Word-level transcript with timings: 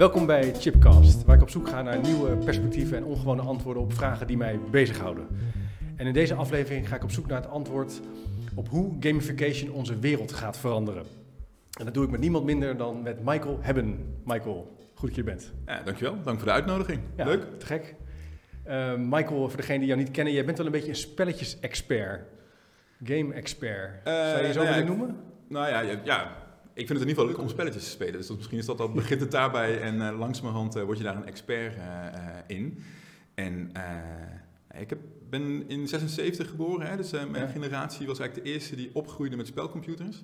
Welkom 0.00 0.26
bij 0.26 0.54
Chipcast, 0.54 1.24
waar 1.24 1.36
ik 1.36 1.42
op 1.42 1.50
zoek 1.50 1.68
ga 1.68 1.82
naar 1.82 1.98
nieuwe 1.98 2.36
perspectieven 2.36 2.96
en 2.96 3.04
ongewone 3.04 3.42
antwoorden 3.42 3.82
op 3.82 3.92
vragen 3.92 4.26
die 4.26 4.36
mij 4.36 4.58
bezighouden. 4.70 5.26
En 5.96 6.06
in 6.06 6.12
deze 6.12 6.34
aflevering 6.34 6.88
ga 6.88 6.96
ik 6.96 7.02
op 7.02 7.10
zoek 7.10 7.26
naar 7.26 7.40
het 7.40 7.50
antwoord 7.50 8.00
op 8.54 8.68
hoe 8.68 8.96
gamification 9.00 9.72
onze 9.72 9.98
wereld 9.98 10.32
gaat 10.32 10.58
veranderen. 10.58 11.02
En 11.78 11.84
dat 11.84 11.94
doe 11.94 12.04
ik 12.04 12.10
met 12.10 12.20
niemand 12.20 12.44
minder 12.44 12.76
dan 12.76 13.02
met 13.02 13.24
Michael 13.24 13.58
Hebben. 13.60 14.16
Michael, 14.24 14.76
goed 14.94 15.08
dat 15.08 15.14
je 15.14 15.22
er 15.22 15.28
bent. 15.28 15.52
Ja, 15.66 15.82
dankjewel. 15.82 16.22
Dank 16.22 16.38
voor 16.38 16.48
de 16.48 16.54
uitnodiging. 16.54 17.00
Ja, 17.16 17.24
Leuk. 17.24 17.58
Te 17.58 17.66
gek. 17.66 17.94
Uh, 18.68 18.94
Michael, 18.96 19.48
voor 19.48 19.56
degenen 19.56 19.78
die 19.78 19.88
jou 19.88 20.00
niet 20.00 20.10
kennen, 20.10 20.32
jij 20.32 20.44
bent 20.44 20.56
wel 20.56 20.66
een 20.66 20.72
beetje 20.72 20.88
een 20.88 20.96
spelletjes-expert. 20.96 22.20
Game-expert. 23.04 24.08
Uh, 24.08 24.14
Zou 24.14 24.40
je 24.40 24.46
je 24.46 24.52
zo 24.52 24.62
nou 24.62 24.74
ja, 24.74 24.80
willen 24.80 24.96
noemen? 24.96 25.16
Nou 25.48 25.68
ja, 25.68 25.80
ja, 25.80 26.00
ja, 26.04 26.36
ik 26.80 26.86
vind 26.86 26.98
het 26.98 27.08
in 27.08 27.08
ieder 27.08 27.22
geval 27.24 27.26
leuk 27.26 27.38
om 27.38 27.48
spelletjes 27.48 27.84
te 27.84 27.90
spelen. 27.90 28.12
Dus 28.12 28.26
dat, 28.26 28.36
misschien 28.36 28.58
is 28.58 28.66
dat 28.66 28.80
al, 28.80 28.92
begint 28.92 29.20
het 29.20 29.30
daarbij 29.30 29.80
en 29.80 29.94
uh, 29.94 30.18
langzamerhand 30.18 30.76
uh, 30.76 30.82
word 30.82 30.98
je 30.98 31.04
daar 31.04 31.16
een 31.16 31.26
expert 31.26 31.76
uh, 31.76 32.14
in. 32.46 32.78
En 33.34 33.72
ik 34.78 34.90
heb, 34.90 34.98
ben 35.30 35.68
in 35.68 35.88
76 35.88 36.48
geboren, 36.48 36.86
hè, 36.86 36.96
dus 36.96 37.10
mijn 37.10 37.34
Ja. 37.34 37.46
generatie 37.46 38.06
was 38.06 38.18
eigenlijk 38.18 38.48
de 38.48 38.52
eerste 38.54 38.76
die 38.76 38.90
opgroeide 38.92 39.36
met 39.36 39.46
spelcomputers. 39.46 40.22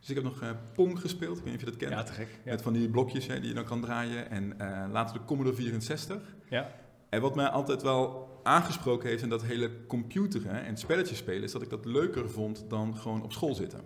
Dus 0.00 0.08
ik 0.08 0.14
heb 0.14 0.24
nog 0.24 0.42
Pong 0.72 1.00
gespeeld, 1.00 1.38
ik 1.38 1.44
weet 1.44 1.52
niet 1.52 1.62
of 1.62 1.72
je 1.72 1.78
dat 1.78 1.88
kent. 1.88 1.92
Ja, 1.92 2.02
te 2.02 2.12
gek. 2.12 2.28
Ja. 2.44 2.50
Met 2.50 2.62
van 2.62 2.72
die 2.72 2.88
blokjes 2.88 3.26
hè, 3.26 3.40
die 3.40 3.48
je 3.48 3.54
dan 3.54 3.64
kan 3.64 3.80
draaien. 3.80 4.30
En 4.30 4.56
later 4.92 5.18
de 5.18 5.24
Commodore 5.24 5.56
64. 5.56 6.36
Ja. 6.48 6.74
En 7.08 7.20
wat 7.20 7.34
mij 7.34 7.46
altijd 7.46 7.82
wel 7.82 8.28
aangesproken 8.42 9.08
heeft 9.08 9.22
in 9.22 9.28
dat 9.28 9.42
hele 9.42 9.70
computeren 9.86 10.64
en 10.64 10.76
spelletjes 10.76 11.18
spelen, 11.18 11.42
is 11.42 11.52
dat 11.52 11.62
ik 11.62 11.70
dat 11.70 11.84
leuker 11.84 12.30
vond 12.30 12.64
dan 12.68 12.96
gewoon 12.96 13.22
op 13.22 13.32
school 13.32 13.54
zitten. 13.54 13.80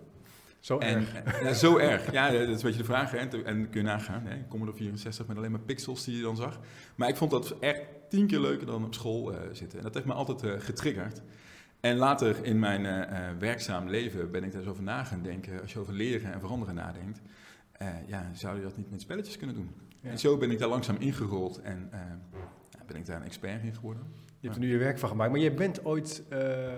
Zo 0.63 0.77
En, 0.77 0.97
erg. 0.97 1.41
ja, 1.43 1.53
zo 1.53 1.77
erg. 1.77 2.11
Ja, 2.11 2.31
dat 2.31 2.41
is 2.41 2.47
een 2.47 2.61
beetje 2.61 2.77
de 2.77 2.83
vraag. 2.83 3.11
Hè. 3.11 3.17
En 3.17 3.69
kun 3.69 3.81
je 3.81 3.81
nagaan. 3.81 4.25
Hè. 4.25 4.47
Commodore 4.47 4.77
64 4.77 5.27
met 5.27 5.37
alleen 5.37 5.51
maar 5.51 5.59
pixels 5.59 6.03
die 6.03 6.15
je 6.15 6.21
dan 6.21 6.35
zag. 6.35 6.59
Maar 6.95 7.09
ik 7.09 7.15
vond 7.15 7.31
dat 7.31 7.59
echt 7.59 7.81
tien 8.09 8.27
keer 8.27 8.39
leuker 8.39 8.65
dan 8.65 8.85
op 8.85 8.93
school 8.93 9.33
uh, 9.33 9.39
zitten. 9.51 9.77
En 9.77 9.83
dat 9.83 9.93
heeft 9.93 10.05
me 10.05 10.13
altijd 10.13 10.43
uh, 10.43 10.59
getriggerd. 10.59 11.21
En 11.79 11.95
later 11.95 12.45
in 12.45 12.59
mijn 12.59 12.85
uh, 12.85 13.39
werkzaam 13.39 13.89
leven 13.89 14.31
ben 14.31 14.43
ik 14.43 14.51
daar 14.51 14.61
eens 14.61 14.69
over 14.69 14.83
na 14.83 15.03
gaan 15.03 15.21
denken. 15.21 15.61
Als 15.61 15.73
je 15.73 15.79
over 15.79 15.93
leren 15.93 16.33
en 16.33 16.39
veranderen 16.39 16.75
nadenkt. 16.75 17.21
ja, 18.07 18.29
zou 18.33 18.57
je 18.57 18.63
dat 18.63 18.77
niet 18.77 18.91
met 18.91 19.01
spelletjes 19.01 19.37
kunnen 19.37 19.55
doen? 19.55 19.71
Ja. 20.01 20.09
En 20.09 20.19
zo 20.19 20.37
ben 20.37 20.51
ik 20.51 20.59
daar 20.59 20.69
langzaam 20.69 20.97
ingerold. 20.99 21.61
En 21.61 21.89
ben 22.87 22.95
ik 22.95 23.05
daar 23.05 23.15
een 23.15 23.25
expert 23.25 23.63
in 23.63 23.73
geworden. 23.73 24.03
Je 24.43 24.49
hebt 24.49 24.61
er 24.61 24.67
nu 24.67 24.73
je 24.73 24.83
werk 24.83 24.99
van 24.99 25.09
gemaakt, 25.09 25.31
maar 25.31 25.39
je 25.39 25.53
bent 25.53 25.85
ooit 25.85 26.23
uh, 26.29 26.39
uh, 26.39 26.73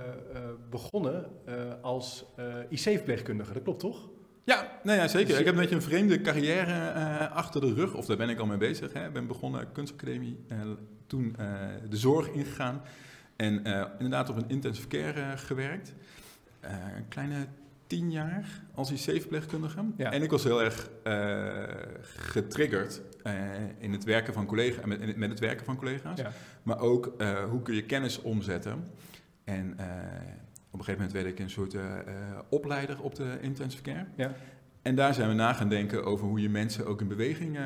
begonnen 0.70 1.26
uh, 1.50 1.56
als 1.82 2.26
IC-verpleegkundige, 2.70 3.54
dat 3.54 3.64
klopt 3.64 3.80
toch? 3.80 4.10
Ja, 4.44 4.80
nee, 4.84 4.96
ja, 4.96 5.08
zeker. 5.08 5.40
Ik 5.40 5.46
heb 5.46 5.54
een 5.54 5.60
beetje 5.60 5.76
een 5.76 5.82
vreemde 5.82 6.22
carrière 6.22 7.28
achter 7.30 7.62
de 7.62 7.74
rug, 7.74 7.94
of 7.94 8.06
daar 8.06 8.18
ben 8.18 8.30
ik 8.30 8.40
al 8.40 8.46
mee 8.46 8.58
bezig. 8.58 8.94
Ik 8.94 9.14
ben 9.14 9.28
begonnen 9.28 9.72
kunstacademie, 9.72 10.40
toen 11.08 11.36
de 11.90 11.98
zorg 11.98 12.28
ingegaan 12.28 12.82
en 13.36 13.64
inderdaad 14.00 14.30
op 14.30 14.36
een 14.36 14.50
intensive 14.50 14.88
care 14.88 15.38
gewerkt. 15.38 15.94
een 16.96 17.08
kleine 17.10 17.48
tien 17.88 18.12
jaar 18.12 18.64
als 18.74 18.92
IC-verpleegkundige. 18.92 19.86
Ja. 19.98 20.12
En 20.12 20.22
ik 20.22 20.32
was 20.32 20.44
heel 20.44 20.62
erg 20.64 20.90
getriggerd 22.02 23.02
uh, 23.28 23.34
in 23.78 23.92
het 23.92 24.04
werken 24.04 24.34
van 24.34 24.46
collega's, 24.46 24.86
met, 24.86 25.16
met 25.18 25.30
het 25.30 25.40
werken 25.40 25.66
van 25.66 25.76
collega's. 25.76 26.20
Ja. 26.20 26.32
Maar 26.64 26.80
ook 26.80 27.16
uh, 27.18 27.44
hoe 27.44 27.62
kun 27.62 27.76
je 27.76 27.86
kennis 27.86 28.22
omzetten. 28.22 28.90
En 29.44 29.66
uh, 29.66 29.86
op 30.72 30.80
een 30.80 30.86
gegeven 30.86 30.94
moment 30.94 31.12
werd 31.12 31.26
ik 31.26 31.40
een 31.40 31.50
soort 31.50 31.76
opleider 32.50 33.02
op 33.02 33.16
de 33.16 33.38
intensive 33.42 33.84
care. 33.84 34.06
Ja. 34.16 34.36
En 34.86 34.96
daar 34.96 35.14
zijn 35.14 35.30
we 35.30 35.36
na 35.36 35.54
gaan 35.54 35.70
denken 35.70 36.04
over 36.04 36.28
hoe 36.28 36.42
je 36.42 36.50
mensen 36.50 36.86
ook 36.86 37.02
in 37.02 37.08
beweging 37.08 37.58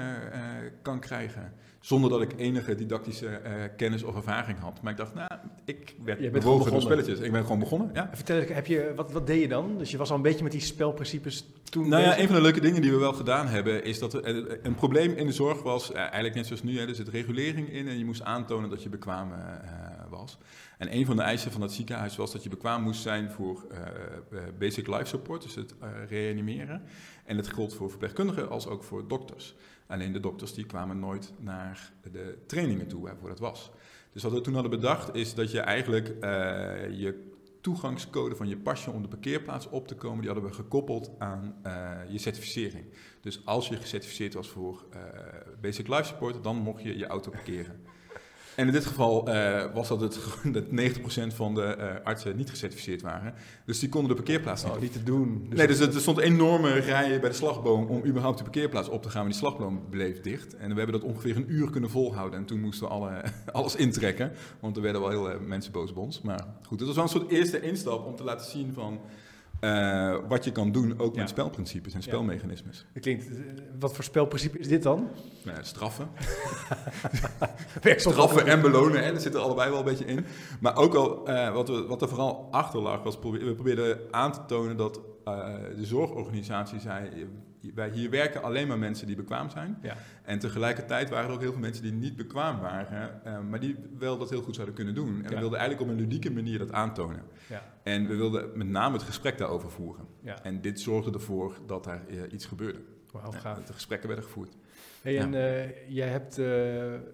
kan 0.81 0.99
krijgen. 0.99 1.53
Zonder 1.79 2.09
dat 2.09 2.21
ik 2.21 2.33
enige 2.37 2.75
didactische 2.75 3.41
kennis 3.77 4.03
of 4.03 4.15
ervaring 4.15 4.59
had. 4.59 4.81
Maar 4.81 4.91
ik 4.91 4.97
dacht, 4.97 5.13
nou, 5.13 5.29
ik 5.65 5.95
werd 6.03 6.31
bewogen 6.31 6.71
door 6.71 6.81
spelletjes. 6.81 7.19
Ik 7.19 7.31
ben 7.31 7.41
gewoon 7.41 7.59
begonnen, 7.59 7.89
ja. 7.93 8.09
Vertel, 8.13 8.55
heb 8.55 8.65
je, 8.65 8.91
wat, 8.95 9.11
wat 9.11 9.27
deed 9.27 9.41
je 9.41 9.47
dan? 9.47 9.77
Dus 9.77 9.91
je 9.91 9.97
was 9.97 10.09
al 10.09 10.15
een 10.15 10.21
beetje 10.21 10.43
met 10.43 10.51
die 10.51 10.61
spelprincipes 10.61 11.45
toen 11.63 11.89
Nou 11.89 12.03
ja, 12.03 12.19
een 12.19 12.25
van 12.25 12.35
de 12.35 12.41
leuke 12.41 12.61
dingen 12.61 12.81
die 12.81 12.91
we 12.91 12.97
wel 12.97 13.13
gedaan 13.13 13.47
hebben, 13.47 13.83
is 13.83 13.99
dat 13.99 14.13
er 14.13 14.65
een 14.65 14.75
probleem 14.75 15.13
in 15.13 15.25
de 15.25 15.33
zorg 15.33 15.63
was, 15.63 15.91
eigenlijk 15.91 16.35
net 16.35 16.45
zoals 16.45 16.63
nu, 16.63 16.79
hè, 16.79 16.87
er 16.87 16.95
zit 16.95 17.07
regulering 17.07 17.69
in 17.73 17.87
en 17.87 17.97
je 17.97 18.05
moest 18.05 18.23
aantonen 18.23 18.69
dat 18.69 18.83
je 18.83 18.89
bekwaam 18.89 19.31
En 20.77 20.95
een 20.95 21.05
van 21.05 21.15
de 21.15 21.21
eisen 21.21 21.51
van 21.51 21.61
dat 21.61 21.73
ziekenhuis 21.73 22.15
was 22.15 22.31
dat 22.31 22.43
je 22.43 22.49
bekwaam 22.49 22.83
moest 22.83 23.01
zijn 23.01 23.31
voor 23.31 23.67
uh, 24.31 24.41
basic 24.59 24.87
life 24.87 25.05
support, 25.05 25.41
dus 25.41 25.55
het 25.55 25.75
uh, 25.83 25.89
reanimeren. 26.07 26.83
En 27.25 27.35
dat 27.35 27.51
gold 27.51 27.73
voor 27.73 27.89
verpleegkundigen 27.89 28.49
als 28.49 28.67
ook 28.67 28.83
voor 28.83 29.07
dokters. 29.07 29.55
Alleen 29.87 30.13
de 30.13 30.19
dokters 30.19 30.53
die 30.53 30.65
kwamen 30.65 30.99
nooit 30.99 31.33
naar 31.37 31.91
de 32.11 32.37
trainingen 32.47 32.87
toe 32.87 33.01
waarvoor 33.01 33.29
dat 33.29 33.39
was. 33.39 33.71
Dus 34.13 34.23
wat 34.23 34.31
we 34.31 34.41
toen 34.41 34.53
hadden 34.53 34.71
bedacht 34.71 35.15
is 35.15 35.33
dat 35.33 35.51
je 35.51 35.59
eigenlijk 35.59 36.07
je 36.91 37.27
toegangscode 37.61 38.35
van 38.35 38.47
je 38.47 38.57
pasje 38.57 38.91
om 38.91 39.01
de 39.01 39.07
parkeerplaats 39.07 39.69
op 39.69 39.87
te 39.87 39.95
komen, 39.95 40.21
die 40.21 40.31
hadden 40.31 40.49
we 40.49 40.55
gekoppeld 40.55 41.11
aan 41.17 41.55
je 42.09 42.17
certificering. 42.17 42.85
Dus 43.21 43.45
als 43.45 43.67
je 43.67 43.75
gecertificeerd 43.75 44.33
was 44.33 44.49
voor 44.49 44.85
Basic 45.61 45.87
Life 45.87 46.03
Support, 46.03 46.43
dan 46.43 46.55
mocht 46.55 46.83
je 46.83 46.97
je 46.97 47.07
auto 47.07 47.31
parkeren. 47.31 47.88
En 48.59 48.67
in 48.67 48.73
dit 48.73 48.85
geval 48.85 49.29
uh, 49.29 49.63
was 49.73 49.87
dat 49.87 50.01
het 50.01 50.19
dat 50.55 50.63
90% 50.63 51.35
van 51.35 51.55
de 51.55 51.99
artsen 52.03 52.35
niet 52.35 52.49
gecertificeerd 52.49 53.01
waren. 53.01 53.33
Dus 53.65 53.79
die 53.79 53.89
konden 53.89 54.09
de 54.09 54.15
parkeerplaats 54.15 54.63
niet 54.63 54.73
oh, 54.73 54.81
niet 54.81 54.93
te 54.93 55.03
doen. 55.03 55.45
Dus 55.49 55.57
nee, 55.57 55.67
dus 55.67 55.79
er 55.79 56.01
stond 56.01 56.17
enorme 56.17 56.73
rijen 56.73 57.19
bij 57.19 57.29
de 57.29 57.35
slagboom 57.35 57.85
om 57.85 58.05
überhaupt 58.05 58.37
de 58.37 58.43
parkeerplaats 58.43 58.89
op 58.89 59.01
te 59.01 59.09
gaan. 59.09 59.21
Maar 59.21 59.31
die 59.31 59.39
slagboom 59.39 59.89
bleef 59.89 60.21
dicht. 60.21 60.55
En 60.55 60.69
we 60.69 60.75
hebben 60.75 60.99
dat 60.99 61.09
ongeveer 61.09 61.35
een 61.35 61.51
uur 61.51 61.69
kunnen 61.69 61.89
volhouden. 61.89 62.39
En 62.39 62.45
toen 62.45 62.59
moesten 62.59 62.87
we 62.87 62.93
alle, 62.93 63.23
alles 63.51 63.75
intrekken. 63.75 64.31
Want 64.59 64.75
er 64.75 64.81
werden 64.81 65.01
wel 65.01 65.09
heel 65.09 65.29
uh, 65.29 65.39
mensen 65.39 65.71
boos 65.71 65.89
op 65.89 65.97
ons. 65.97 66.21
Maar 66.21 66.45
goed, 66.67 66.79
het 66.79 66.87
was 66.87 66.95
wel 66.95 67.05
een 67.05 67.09
soort 67.09 67.31
eerste 67.31 67.61
instap 67.61 68.05
om 68.05 68.15
te 68.15 68.23
laten 68.23 68.49
zien 68.49 68.73
van... 68.73 68.99
Uh, 69.61 70.15
wat 70.27 70.43
je 70.43 70.51
kan 70.51 70.71
doen, 70.71 70.99
ook 70.99 71.13
Ja. 71.15 71.19
met 71.21 71.29
spelprincipes 71.29 71.93
en 71.93 72.01
spelmechanismes. 72.01 72.85
Dat 72.93 73.01
klinkt, 73.03 73.27
eh, 73.29 73.35
wat 73.79 73.95
voor 73.95 74.03
spelprincipe 74.03 74.59
is 74.59 74.67
dit 74.67 74.83
dan? 74.83 75.07
Nou 75.43 75.57
ja, 75.57 75.63
straffen. 75.63 76.09
Straffen 77.95 78.45
en 78.45 78.61
belonen, 78.61 79.03
hè, 79.03 79.11
dat 79.11 79.21
zit 79.21 79.33
er 79.33 79.39
allebei 79.39 79.69
wel 79.69 79.79
een 79.79 79.85
beetje 79.85 80.05
in. 80.05 80.25
Maar 80.59 80.75
ook 80.75 80.93
al, 80.93 81.27
eh, 81.27 81.53
wat, 81.53 81.67
we, 81.69 81.85
wat 81.87 82.01
er 82.01 82.07
vooral 82.09 82.47
achter 82.51 82.79
lag, 82.81 83.03
was 83.03 83.17
probe- 83.17 83.45
we 83.45 83.53
probeerden 83.53 83.99
aan 84.11 84.31
te 84.31 84.39
tonen 84.47 84.77
dat 84.77 85.01
eh, 85.25 85.47
de 85.75 85.85
zorgorganisatie 85.85 86.79
zei... 86.79 87.27
wij 87.75 87.89
hier 87.89 88.09
werken 88.09 88.43
alleen 88.43 88.67
maar 88.67 88.79
mensen 88.79 89.07
die 89.07 89.15
bekwaam 89.15 89.49
zijn. 89.49 89.77
Ja. 89.81 89.97
En 90.23 90.39
tegelijkertijd 90.39 91.09
waren 91.09 91.27
er 91.27 91.33
ook 91.33 91.41
heel 91.41 91.51
veel 91.51 91.59
mensen 91.61 91.83
die 91.83 91.91
niet 91.91 92.15
bekwaam 92.15 92.59
waren, 92.59 93.23
eh, 93.23 93.39
maar 93.39 93.59
die 93.59 93.75
wel 93.97 94.17
dat 94.17 94.29
heel 94.29 94.41
goed 94.41 94.55
zouden 94.55 94.75
kunnen 94.75 94.95
doen. 94.95 95.23
En 95.23 95.29
we 95.29 95.39
wilden 95.39 95.59
eigenlijk 95.59 95.89
op 95.89 95.95
een 95.95 96.03
ludieke 96.03 96.31
manier 96.31 96.57
dat 96.57 96.71
aantonen. 96.71 97.23
Ja. 97.47 97.63
En 97.83 98.07
we 98.07 98.15
wilden 98.15 98.57
met 98.57 98.67
name 98.67 98.93
het 98.93 99.03
gesprek 99.05 99.37
daarover 99.37 99.71
voeren. 99.71 100.07
En 100.43 100.61
dit 100.61 100.79
zorgde 100.79 101.11
ervoor 101.11 101.57
dat 101.65 101.83
daar 101.83 102.07
eh, 102.07 102.31
iets 102.31 102.45
gebeurde. 102.45 102.79
Gaaf. 103.13 103.55
dat 103.55 103.67
de 103.67 103.73
gesprekken 103.73 104.07
werden 104.07 104.25
gevoerd. 104.25 104.55
Hey, 105.01 105.13
Ja. 105.13 105.21
en 105.21 105.33
eh, 105.33 105.69
jij 105.87 106.07
hebt 106.07 106.37
eh, 106.37 106.45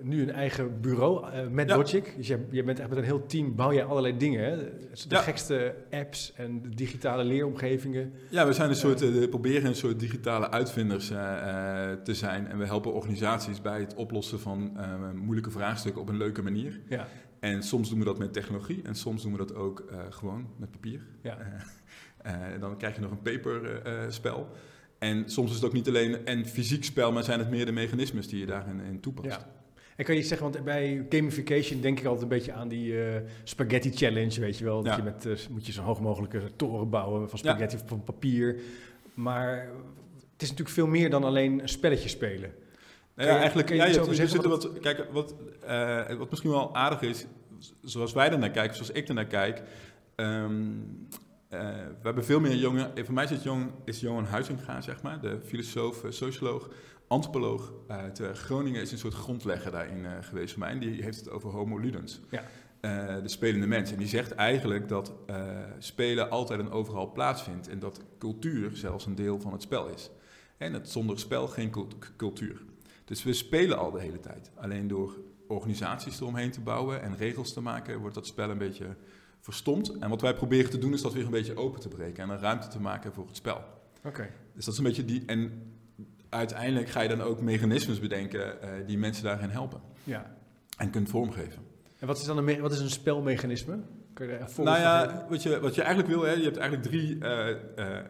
nu 0.01 0.21
een 0.21 0.31
eigen 0.31 0.81
bureau 0.81 1.31
eh, 1.31 1.47
met 1.47 1.69
Ja. 1.69 1.75
Logic. 1.77 2.13
Dus 2.17 2.27
jij, 2.27 2.39
jij 2.49 2.63
bent 2.63 2.79
echt 2.79 2.89
met 2.89 2.97
een 2.97 3.03
heel 3.03 3.25
team, 3.25 3.55
bouw 3.55 3.73
jij 3.73 3.83
allerlei 3.83 4.17
dingen. 4.17 4.43
Hè? 4.43 4.57
De 4.57 4.71
Ja. 5.09 5.21
gekste 5.21 5.75
apps 5.91 6.33
en 6.35 6.61
de 6.61 6.69
digitale 6.69 7.23
leeromgevingen. 7.23 8.13
Ja, 8.29 8.45
we 8.47 8.53
zijn 8.53 8.69
een 8.69 8.75
soort, 8.75 9.01
eh, 9.01 9.09
we 9.09 9.29
proberen 9.29 9.65
een 9.65 9.75
soort 9.75 9.99
digitale 9.99 10.49
uitvinders 10.51 11.09
eh, 11.09 11.17
eh, 11.91 11.97
te 12.01 12.13
zijn. 12.13 12.47
En 12.47 12.57
we 12.57 12.65
helpen 12.65 12.93
organisaties 12.93 13.61
bij 13.61 13.79
het 13.79 13.93
oplossen 13.95 14.39
van 14.39 14.71
eh, 14.77 15.11
moeilijke 15.15 15.51
vraagstukken 15.51 16.01
op 16.01 16.09
een 16.09 16.17
leuke 16.17 16.41
manier. 16.41 16.79
Ja, 16.89 17.07
En 17.39 17.63
soms 17.63 17.89
doen 17.89 17.99
we 17.99 18.05
dat 18.05 18.17
met 18.17 18.33
technologie 18.33 18.81
en 18.83 18.95
soms 18.95 19.21
doen 19.23 19.31
we 19.31 19.37
dat 19.37 19.55
ook 19.55 19.79
eh, 19.91 19.97
gewoon 20.09 20.47
met 20.57 20.71
papier. 20.71 21.01
ja. 21.21 21.37
Dan 22.59 22.77
krijg 22.77 22.95
je 22.95 23.01
nog 23.01 23.11
een 23.11 23.21
paperspel. 23.21 24.49
En 24.99 25.29
soms 25.29 25.49
is 25.49 25.55
het 25.55 25.65
ook 25.65 25.73
niet 25.73 25.87
alleen 25.87 26.17
een 26.25 26.45
fysiek 26.45 26.83
spel, 26.83 27.11
maar 27.11 27.23
zijn 27.23 27.39
het 27.39 27.49
meer 27.49 27.65
de 27.65 27.71
mechanismes 27.71 28.27
die 28.27 28.39
je 28.39 28.45
daarin 28.45 28.79
in 28.79 28.99
toepast. 28.99 29.29
ja. 29.29 29.53
En 29.95 30.05
kan 30.05 30.15
je 30.15 30.23
zeggen, 30.23 30.51
want 30.51 30.63
bij 30.65 31.05
gamification 31.09 31.81
denk 31.81 31.99
ik 31.99 32.05
altijd 32.05 32.23
een 32.23 32.37
beetje 32.37 32.53
aan 32.53 32.67
die 32.67 33.03
eh, 33.05 33.21
spaghetti 33.43 33.91
challenge, 33.91 34.39
weet 34.39 34.57
je 34.57 34.63
wel. 34.63 34.75
Dat 34.83 34.91
Ja. 34.91 34.97
je 34.97 35.03
met, 35.03 35.25
eh, 35.25 35.47
moet 35.49 35.65
je 35.65 35.71
zo'n 35.71 35.83
hoog 35.85 36.01
mogelijke 36.01 36.41
toren 36.55 36.89
bouwen 36.89 37.29
van 37.29 37.39
spaghetti 37.39 37.75
of 37.75 37.83
van 37.85 38.03
papier. 38.03 38.59
Maar 39.13 39.57
het 40.33 40.41
is 40.41 40.49
natuurlijk 40.49 40.75
veel 40.75 40.87
meer 40.87 41.09
dan 41.09 41.23
alleen 41.23 41.61
een 41.61 41.69
spelletje 41.69 42.09
spelen. 42.09 42.53
Nou 43.15 43.27
ja, 43.29 43.33
je- 43.33 43.39
eigenlijk, 43.39 43.69
je 43.69 43.75
ja, 43.75 43.85
je- 43.85 43.99
er 43.99 44.15
zitten 44.15 44.49
wat, 44.49 44.79
kijk, 44.79 45.05
wat, 45.11 45.35
eh, 45.65 46.13
wat 46.17 46.29
misschien 46.29 46.51
wel 46.51 46.75
aardig 46.75 47.01
is, 47.01 47.25
zoals 47.83 48.13
wij 48.13 48.29
er 48.31 48.39
naar 48.39 48.51
kijken, 48.51 48.75
zoals 48.75 48.91
ik 48.91 49.07
er 49.07 49.13
naar 49.13 49.25
kijk. 49.27 49.61
ehm, 50.15 50.45
eh, 50.45 51.17
we 51.99 52.03
hebben 52.03 52.25
veel 52.25 52.39
meer 52.39 52.55
jongen, 52.55 52.91
voor 53.05 53.13
mij 53.13 53.23
is 53.23 53.43
jong, 53.43 53.71
is 53.85 53.99
Johan 53.99 54.25
Huizinga, 54.25 54.81
zeg 54.81 55.01
maar, 55.01 55.21
de 55.21 55.39
filosoof, 55.45 56.03
eh, 56.03 56.11
socioloog, 56.11 56.69
antropoloog 57.07 57.73
uit 57.87 58.19
eh, 58.19 58.31
Groningen, 58.31 58.81
is 58.81 58.91
een 58.91 58.97
soort 58.97 59.13
grondlegger 59.13 59.71
daarin 59.71 60.05
eh, 60.05 60.11
geweest 60.21 60.51
voor 60.51 60.59
mij. 60.59 60.71
En 60.71 60.79
die 60.79 61.03
heeft 61.03 61.17
het 61.17 61.29
over 61.29 61.49
homo 61.49 61.77
ludens. 61.77 62.21
Ja. 62.29 62.43
Eh, 62.85 63.21
de 63.21 63.27
spelende 63.27 63.67
mens. 63.67 63.91
En 63.91 63.97
die 63.97 64.07
zegt 64.07 64.31
eigenlijk 64.31 64.87
dat 64.89 65.13
eh, 65.25 65.35
spelen 65.79 66.29
altijd 66.29 66.59
en 66.59 66.71
overal 66.71 67.11
plaatsvindt. 67.11 67.67
En 67.67 67.79
dat 67.79 68.01
cultuur 68.17 68.75
zelfs 68.75 69.05
een 69.05 69.15
deel 69.15 69.39
van 69.39 69.51
het 69.51 69.61
spel 69.61 69.87
is. 69.87 70.09
En 70.57 70.71
dat 70.71 70.89
zonder 70.89 71.19
spel 71.19 71.47
geen 71.47 71.69
cult- 71.69 71.95
cultuur. 72.15 72.61
Dus 73.05 73.23
we 73.23 73.33
spelen 73.33 73.77
al 73.77 73.91
de 73.91 74.01
hele 74.01 74.19
tijd. 74.19 74.51
Alleen 74.55 74.87
door 74.87 75.17
organisaties 75.47 76.19
eromheen 76.19 76.51
te 76.51 76.61
bouwen 76.61 77.01
en 77.01 77.17
regels 77.17 77.53
te 77.53 77.61
maken, 77.61 77.99
wordt 77.99 78.15
dat 78.15 78.27
spel 78.27 78.49
een 78.49 78.57
beetje 78.57 78.95
verstomd. 79.45 79.97
En 79.99 80.09
wat 80.09 80.21
wij 80.21 80.33
proberen 80.33 80.69
te 80.69 80.77
doen, 80.77 80.93
is 80.93 81.01
dat 81.01 81.13
weer 81.13 81.25
een 81.25 81.31
beetje 81.31 81.57
open 81.57 81.79
te 81.79 81.87
breken 81.87 82.23
en 82.23 82.29
een 82.29 82.39
ruimte 82.39 82.67
te 82.67 82.79
maken 82.79 83.13
voor 83.13 83.27
het 83.27 83.35
spel. 83.35 83.63
Oké. 84.03 84.29
Dus 84.53 84.65
dat 84.65 84.73
is 84.73 84.79
een 84.79 84.85
beetje 84.85 85.05
die. 85.05 85.23
En 85.25 85.71
uiteindelijk 86.29 86.89
ga 86.89 87.01
je 87.01 87.09
dan 87.09 87.21
ook 87.21 87.41
mechanismes 87.41 87.99
bedenken 87.99 88.57
uh, 88.63 88.69
die 88.87 88.97
mensen 88.97 89.23
daarin 89.23 89.49
helpen. 89.49 89.81
Ja. 90.03 90.35
En 90.77 90.89
kunt 90.89 91.09
vormgeven. 91.09 91.61
En 91.99 92.07
wat 92.07 92.17
is 92.17 92.23
dan 92.23 92.37
een, 92.37 92.61
wat 92.61 92.71
is 92.71 92.79
een 92.79 92.89
spelmechanisme? 92.89 93.79
Kun 94.13 94.27
je 94.27 94.33
er 94.33 94.49
nou 94.63 94.79
ja, 94.79 95.25
wat 95.29 95.43
je, 95.43 95.59
wat 95.59 95.75
je 95.75 95.81
eigenlijk 95.81 96.13
wil, 96.13 96.23
hè, 96.23 96.31
je 96.31 96.43
hebt 96.43 96.57
eigenlijk 96.57 96.89
drie, 96.89 97.15
uh, 97.15 97.19
uh, 97.19 97.55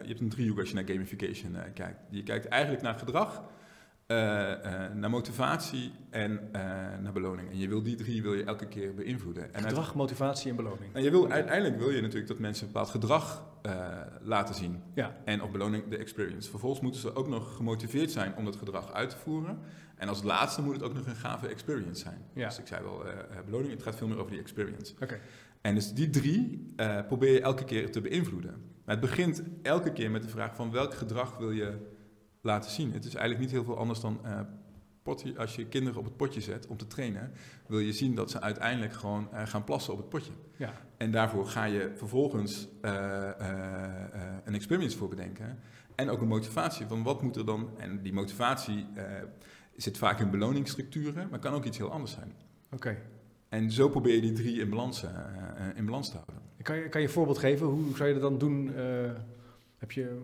je 0.02 0.08
hebt 0.08 0.20
een 0.20 0.28
driehoek 0.28 0.58
als 0.58 0.68
je 0.68 0.74
naar 0.74 0.84
gamification 0.86 1.56
kijkt. 1.74 2.00
Je 2.10 2.22
kijkt 2.22 2.46
eigenlijk 2.46 2.82
naar 2.82 2.94
gedrag, 2.94 3.42
uh, 4.06 4.16
naar 4.94 5.10
motivatie 5.10 5.92
en 6.10 6.30
uh, 6.32 6.60
naar 7.02 7.12
beloning. 7.12 7.50
En 7.50 7.58
je 7.58 7.68
wil 7.68 7.82
die 7.82 7.96
drie 7.96 8.22
wil 8.22 8.34
je 8.34 8.44
elke 8.44 8.66
keer 8.66 8.94
beïnvloeden. 8.94 9.54
En 9.54 9.62
gedrag, 9.62 9.94
motivatie 9.94 10.50
en 10.50 10.56
beloning. 10.56 10.94
En 10.94 11.02
je 11.02 11.10
wil, 11.10 11.30
uiteindelijk 11.30 11.78
wil 11.78 11.90
je 11.90 12.00
natuurlijk 12.00 12.28
dat 12.28 12.38
mensen 12.38 12.66
een 12.66 12.72
bepaald 12.72 12.90
gedrag 12.90 13.44
laten 14.20 14.54
zien. 14.54 14.82
Ja. 14.94 15.16
En 15.24 15.42
op 15.42 15.52
beloning 15.52 15.88
de 15.88 15.96
experience. 15.96 16.50
Vervolgens 16.50 16.82
moeten 16.82 17.00
ze 17.00 17.14
ook 17.14 17.28
nog 17.28 17.56
gemotiveerd 17.56 18.10
zijn 18.10 18.36
om 18.36 18.44
dat 18.44 18.56
gedrag 18.56 18.92
uit 18.92 19.10
te 19.10 19.16
voeren. 19.16 19.58
En 19.96 20.08
als 20.08 20.22
laatste 20.22 20.62
moet 20.62 20.74
het 20.74 20.82
ook 20.82 20.94
nog 20.94 21.06
een 21.06 21.16
gave 21.16 21.48
experience 21.48 22.02
zijn. 22.02 22.18
Ja. 22.32 22.48
Dus 22.48 22.58
ik 22.58 22.66
zei 22.66 22.82
wel 22.82 23.02
beloning, 23.44 23.72
het 23.72 23.82
gaat 23.82 23.96
veel 23.96 24.08
meer 24.08 24.18
over 24.18 24.30
die 24.30 24.40
experience. 24.40 24.94
Oké. 25.02 25.18
En 25.60 25.74
dus 25.74 25.92
die 25.92 26.10
drie 26.10 26.74
probeer 27.06 27.32
je 27.32 27.40
elke 27.40 27.64
keer 27.64 27.92
te 27.92 28.00
beïnvloeden. 28.00 28.50
Maar 28.84 28.96
het 28.96 29.04
begint 29.04 29.42
elke 29.62 29.92
keer 29.92 30.10
met 30.10 30.22
de 30.22 30.28
vraag 30.28 30.54
van 30.54 30.70
welk 30.70 30.94
gedrag 30.94 31.36
wil 31.38 31.50
je 31.50 31.94
laten 32.46 32.70
zien. 32.70 32.92
Het 32.92 33.04
is 33.04 33.14
eigenlijk 33.14 33.40
niet 33.40 33.50
heel 33.50 33.64
veel 33.64 33.78
anders 33.78 34.00
dan 34.00 34.20
uh, 34.24 34.40
potje, 35.02 35.38
als 35.38 35.56
je 35.56 35.66
kinderen 35.66 35.98
op 35.98 36.04
het 36.04 36.16
potje 36.16 36.40
zet 36.40 36.66
om 36.66 36.76
te 36.76 36.86
trainen, 36.86 37.32
wil 37.66 37.78
je 37.78 37.92
zien 37.92 38.14
dat 38.14 38.30
ze 38.30 38.40
uiteindelijk 38.40 38.92
gewoon 38.92 39.28
uh, 39.32 39.46
gaan 39.46 39.64
plassen 39.64 39.92
op 39.92 39.98
het 39.98 40.08
potje. 40.08 40.32
Ja. 40.56 40.72
En 40.96 41.10
daarvoor 41.10 41.46
ga 41.46 41.64
je 41.64 41.92
vervolgens 41.96 42.68
uh, 42.82 43.30
een 44.44 44.54
experience 44.54 44.96
voor 44.96 45.08
bedenken 45.08 45.58
en 45.94 46.10
ook 46.10 46.20
een 46.20 46.28
motivatie 46.28 46.86
van 46.86 47.02
wat 47.02 47.22
moet 47.22 47.36
er 47.36 47.46
dan. 47.46 47.70
En 47.78 48.02
die 48.02 48.12
motivatie 48.12 48.86
zit 49.76 49.98
vaak 49.98 50.20
in 50.20 50.30
beloningsstructuren, 50.30 51.28
maar 51.30 51.38
kan 51.38 51.52
ook 51.52 51.64
iets 51.64 51.78
heel 51.78 51.90
anders 51.90 52.12
zijn. 52.12 52.32
Oké. 52.70 52.96
En 53.48 53.70
zo 53.70 53.88
probeer 53.88 54.14
je 54.14 54.20
die 54.20 54.32
drie 54.32 54.60
in 54.60 54.70
balans, 54.70 55.04
in 55.74 55.84
balans 55.84 56.10
te 56.10 56.16
houden. 56.16 56.42
Kan 56.62 56.76
je, 56.76 56.88
kan 56.88 57.00
je 57.00 57.06
een 57.06 57.12
voorbeeld 57.12 57.38
geven? 57.38 57.66
Hoe 57.66 57.96
zou 57.96 58.08
je 58.08 58.14
dat 58.14 58.22
dan 58.22 58.38
doen? 58.38 58.72
Heb 59.78 59.92
je 59.92 60.22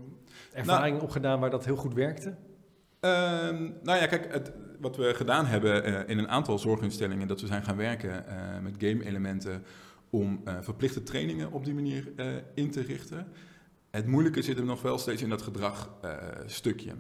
ervaring 0.53 0.95
nou, 0.95 1.07
opgedaan 1.07 1.41
waar 1.41 1.51
dat 1.51 1.65
heel 1.65 1.77
goed 1.77 1.95
werkte? 1.95 2.29
Uh, 2.29 3.11
nou 3.83 3.99
ja, 3.99 4.07
kijk, 4.07 4.33
het, 4.33 4.53
wat 4.81 4.97
we 4.97 5.15
gedaan 5.15 5.47
hebben 5.47 5.89
uh, 5.89 6.01
in 6.07 6.19
een 6.19 6.29
aantal 6.29 6.59
zorginstellingen, 6.59 7.29
dat 7.29 7.41
we 7.41 7.47
zijn 7.47 7.63
gaan 7.63 7.77
werken 7.77 8.25
uh, 8.29 8.59
met 8.63 8.75
game-elementen 8.79 9.65
om 10.11 10.41
uh, 10.45 10.55
verplichte 10.61 11.03
trainingen 11.03 11.53
op 11.53 11.65
die 11.65 11.75
manier 11.75 12.13
in 12.55 12.71
te 12.71 12.81
richten. 12.81 13.27
Het 13.91 14.07
moeilijke 14.07 14.43
zit 14.43 14.57
hem 14.57 14.67
nog 14.67 14.83
wel 14.83 14.99
steeds 14.99 15.23
in 15.23 15.29
dat 15.29 15.43
gedragstukje. 15.43 16.93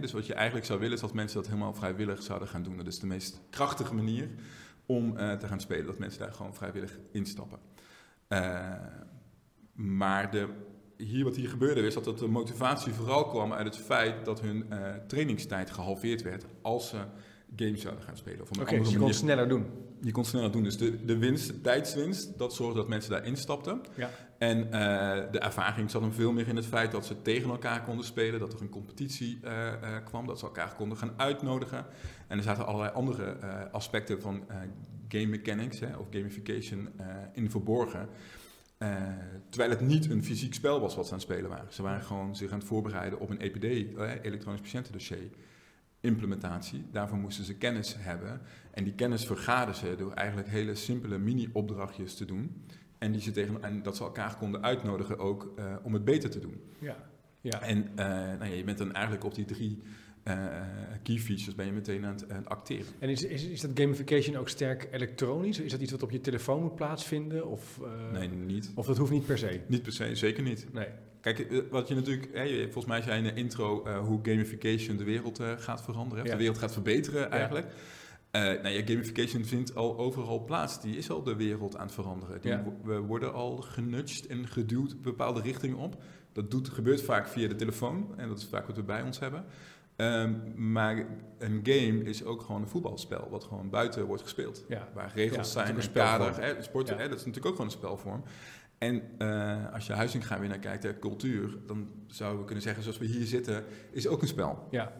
dus 0.00 0.12
wat 0.12 0.26
je 0.26 0.34
eigenlijk 0.34 0.66
zou 0.66 0.78
willen 0.78 0.94
is 0.94 1.00
dat 1.00 1.14
mensen 1.14 1.36
dat 1.36 1.46
helemaal 1.46 1.74
vrijwillig 1.74 2.22
zouden 2.22 2.48
gaan 2.48 2.62
doen. 2.62 2.76
Dat 2.76 2.86
is 2.86 2.98
de 2.98 3.06
meest 3.06 3.40
krachtige 3.50 3.94
manier 3.94 4.28
om 4.86 5.16
te 5.16 5.46
gaan 5.46 5.60
spelen, 5.60 5.86
dat 5.86 5.98
mensen 5.98 6.20
daar 6.20 6.32
gewoon 6.32 6.54
vrijwillig 6.54 6.98
instappen. 7.12 7.58
maar 9.74 10.30
de 10.30 10.48
hier, 10.98 11.24
wat 11.24 11.36
hier 11.36 11.48
gebeurde 11.48 11.80
is 11.80 11.94
dat 11.94 12.18
de 12.18 12.28
motivatie 12.28 12.92
vooral 12.92 13.28
kwam 13.28 13.52
uit 13.52 13.66
het 13.66 13.84
feit 13.84 14.24
dat 14.24 14.40
hun 14.40 14.66
uh, 14.70 14.78
trainingstijd 15.06 15.70
gehalveerd 15.70 16.22
werd 16.22 16.44
als 16.62 16.88
ze 16.88 16.96
games 17.56 17.80
zouden 17.80 18.04
gaan 18.04 18.16
spelen. 18.16 18.40
Oké, 18.40 18.60
okay, 18.60 18.78
dus 18.78 18.90
je 18.90 18.98
kon 18.98 19.12
sneller 19.12 19.48
doen. 19.48 19.66
Je 20.00 20.10
kon 20.10 20.24
sneller 20.24 20.52
doen. 20.52 20.62
Dus 20.62 20.76
de, 20.76 21.04
de 21.04 21.18
winst, 21.18 21.46
de 21.46 21.60
tijdswinst, 21.60 22.38
dat 22.38 22.54
zorgde 22.54 22.78
dat 22.78 22.88
mensen 22.88 23.10
daar 23.10 23.24
instapten. 23.24 23.80
Ja. 23.94 24.10
En 24.38 24.58
uh, 24.58 24.70
de 25.30 25.38
ervaring 25.38 25.90
zat 25.90 26.02
hem 26.02 26.12
veel 26.12 26.32
meer 26.32 26.48
in 26.48 26.56
het 26.56 26.66
feit 26.66 26.92
dat 26.92 27.06
ze 27.06 27.22
tegen 27.22 27.50
elkaar 27.50 27.82
konden 27.82 28.04
spelen, 28.04 28.40
dat 28.40 28.52
er 28.52 28.60
een 28.60 28.68
competitie 28.68 29.38
uh, 29.44 29.50
uh, 29.50 29.96
kwam, 30.04 30.26
dat 30.26 30.38
ze 30.38 30.44
elkaar 30.44 30.74
konden 30.74 30.98
gaan 30.98 31.12
uitnodigen. 31.16 31.86
En 32.26 32.36
er 32.36 32.42
zaten 32.42 32.66
allerlei 32.66 32.94
andere 32.94 33.36
aspecten 33.72 34.20
van 34.20 34.44
game 35.08 35.26
mechanics 35.26 35.80
hè, 35.80 35.96
of 35.96 36.06
gamification 36.10 36.88
in 37.32 37.50
verborgen. 37.50 38.08
Uh, 38.78 39.02
terwijl 39.48 39.70
het 39.70 39.80
niet 39.80 40.10
een 40.10 40.24
fysiek 40.24 40.54
spel 40.54 40.80
was 40.80 40.94
wat 40.94 41.06
ze 41.06 41.12
aan 41.12 41.18
het 41.18 41.28
spelen 41.28 41.50
waren. 41.50 41.72
Ze 41.72 41.82
waren 41.82 42.02
gewoon 42.02 42.36
zich 42.36 42.50
aan 42.50 42.58
het 42.58 42.66
voorbereiden 42.66 43.20
op 43.20 43.30
een 43.30 43.40
EPD, 43.40 43.64
uh, 43.64 44.12
elektronisch 44.22 44.60
patiëntendossier, 44.60 45.30
implementatie. 46.00 46.84
Daarvoor 46.92 47.18
moesten 47.18 47.44
ze 47.44 47.54
kennis 47.54 47.96
hebben. 47.98 48.40
En 48.70 48.84
die 48.84 48.94
kennis 48.94 49.26
vergaden 49.26 49.74
ze 49.74 49.94
door 49.98 50.12
eigenlijk 50.12 50.48
hele 50.48 50.74
simpele 50.74 51.18
mini-opdrachtjes 51.18 52.14
te 52.14 52.24
doen. 52.24 52.64
En, 52.98 53.12
die 53.12 53.20
ze 53.20 53.30
tegen, 53.30 53.62
en 53.62 53.82
dat 53.82 53.96
ze 53.96 54.02
elkaar 54.02 54.36
konden 54.36 54.62
uitnodigen 54.62 55.18
ook 55.18 55.52
uh, 55.58 55.76
om 55.82 55.92
het 55.92 56.04
beter 56.04 56.30
te 56.30 56.38
doen. 56.38 56.62
Ja. 56.78 56.96
Ja. 57.40 57.60
En 57.60 57.90
nou 57.94 58.44
ja, 58.44 58.54
je 58.56 58.64
bent 58.64 58.78
dan 58.78 58.92
eigenlijk 58.92 59.24
op 59.24 59.34
die 59.34 59.44
drie 59.44 59.82
key 61.02 61.18
features 61.18 61.54
ben 61.54 61.66
je 61.66 61.72
meteen 61.72 62.04
aan 62.04 62.12
het, 62.12 62.30
aan 62.30 62.36
het, 62.36 62.48
acteren. 62.48 62.86
En 62.98 63.08
is, 63.08 63.24
is, 63.24 63.44
is 63.44 63.60
dat 63.60 63.70
gamification 63.74 64.36
ook 64.36 64.48
sterk 64.48 64.88
elektronisch? 64.90 65.58
Is 65.58 65.70
dat 65.70 65.80
iets 65.80 65.90
wat 65.90 66.02
op 66.02 66.10
je 66.10 66.20
telefoon 66.20 66.62
moet 66.62 66.74
plaatsvinden? 66.74 67.46
Of, 67.46 67.80
uh, 67.82 68.12
nee, 68.12 68.28
niet. 68.28 68.72
Of 68.74 68.86
dat 68.86 68.96
hoeft 68.96 69.10
niet 69.10 69.26
per 69.26 69.38
se? 69.38 69.60
Niet 69.66 69.82
per 69.82 69.92
se, 69.92 70.14
zeker 70.14 70.42
niet. 70.42 70.66
Nee. 70.72 70.88
Kijk, 71.20 71.64
wat 71.70 71.88
je 71.88 71.94
natuurlijk, 71.94 72.28
hè, 72.32 72.62
volgens 72.62 72.86
mij 72.86 73.02
zei 73.02 73.18
in 73.18 73.34
de 73.34 73.40
intro 73.40 73.86
uh, 73.86 73.98
hoe 73.98 74.20
gamification 74.22 74.96
de 74.96 75.04
wereld 75.04 75.42
gaat 75.56 75.82
veranderen, 75.82 76.24
ja. 76.24 76.30
de 76.30 76.36
wereld 76.36 76.58
gaat 76.58 76.72
verbeteren 76.72 77.30
eigenlijk. 77.30 77.66
Uh, 78.32 78.42
nou 78.42 78.68
ja, 78.68 78.82
gamification 78.84 79.44
vindt 79.44 79.74
al 79.74 79.98
overal 79.98 80.44
plaats. 80.44 80.80
Die 80.80 80.96
is 80.96 81.10
al 81.10 81.22
de 81.22 81.36
wereld 81.36 81.76
aan 81.76 81.86
het 81.86 81.94
veranderen. 81.94 82.40
Die, 82.40 82.50
ja. 82.50 82.64
We 82.84 82.98
worden 82.98 83.32
al 83.32 83.56
genudged 83.56 84.26
en 84.26 84.48
geduwd 84.48 85.02
bepaalde 85.02 85.40
richtingen 85.40 85.76
op. 85.76 86.02
Dat 86.32 86.50
doet, 86.50 86.68
gebeurt 86.68 87.02
vaak 87.02 87.28
via 87.28 87.48
de 87.48 87.54
telefoon. 87.54 88.14
En 88.16 88.28
dat 88.28 88.38
is 88.38 88.46
vaak 88.46 88.66
wat 88.66 88.76
we 88.76 88.82
bij 88.82 89.02
ons 89.02 89.18
hebben. 89.18 89.44
Um, 90.00 90.52
maar 90.70 91.06
een 91.38 91.60
game 91.62 92.02
is 92.02 92.24
ook 92.24 92.42
gewoon 92.42 92.62
een 92.62 92.68
voetbalspel, 92.68 93.28
wat 93.30 93.44
gewoon 93.44 93.70
buiten 93.70 94.04
wordt 94.04 94.22
gespeeld. 94.22 94.64
Ja. 94.68 94.88
Waar 94.94 95.12
regels 95.14 95.36
ja, 95.36 95.64
zijn, 95.64 95.80
een 95.80 95.92
kader, 95.92 96.40
hè, 96.40 96.62
sporten, 96.62 96.96
hè, 96.96 97.08
dat 97.08 97.18
is 97.18 97.24
natuurlijk 97.24 97.46
ook 97.46 97.52
gewoon 97.52 97.66
een 97.66 97.76
spelvorm. 97.76 98.22
En 98.78 99.02
uh, 99.18 99.72
als 99.72 99.86
je 99.86 99.92
Huizinga 99.92 100.40
weer 100.40 100.48
naar 100.48 100.58
kijkt, 100.58 100.82
hè, 100.82 100.98
cultuur, 100.98 101.58
dan 101.66 101.88
zouden 102.06 102.38
we 102.38 102.44
kunnen 102.44 102.64
zeggen, 102.64 102.82
zoals 102.82 102.98
we 102.98 103.06
hier 103.06 103.26
zitten, 103.26 103.64
is 103.90 104.06
ook 104.06 104.22
een 104.22 104.28
spel. 104.28 104.66
Ja. 104.70 104.92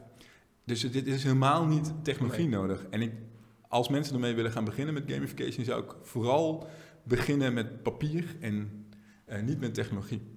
Dus 0.64 0.90
dit 0.90 1.06
is 1.06 1.22
helemaal 1.22 1.66
niet 1.66 1.94
technologie 2.02 2.48
nee. 2.48 2.58
nodig. 2.58 2.86
En 2.90 3.02
ik, 3.02 3.12
als 3.68 3.88
mensen 3.88 4.14
ermee 4.14 4.34
willen 4.34 4.52
gaan 4.52 4.64
beginnen 4.64 4.94
met 4.94 5.12
gamification, 5.12 5.64
zou 5.64 5.84
ik 5.84 5.94
vooral 6.02 6.66
beginnen 7.02 7.54
met 7.54 7.82
papier 7.82 8.36
en 8.40 8.86
uh, 9.28 9.40
niet 9.42 9.60
met 9.60 9.74
technologie. 9.74 10.36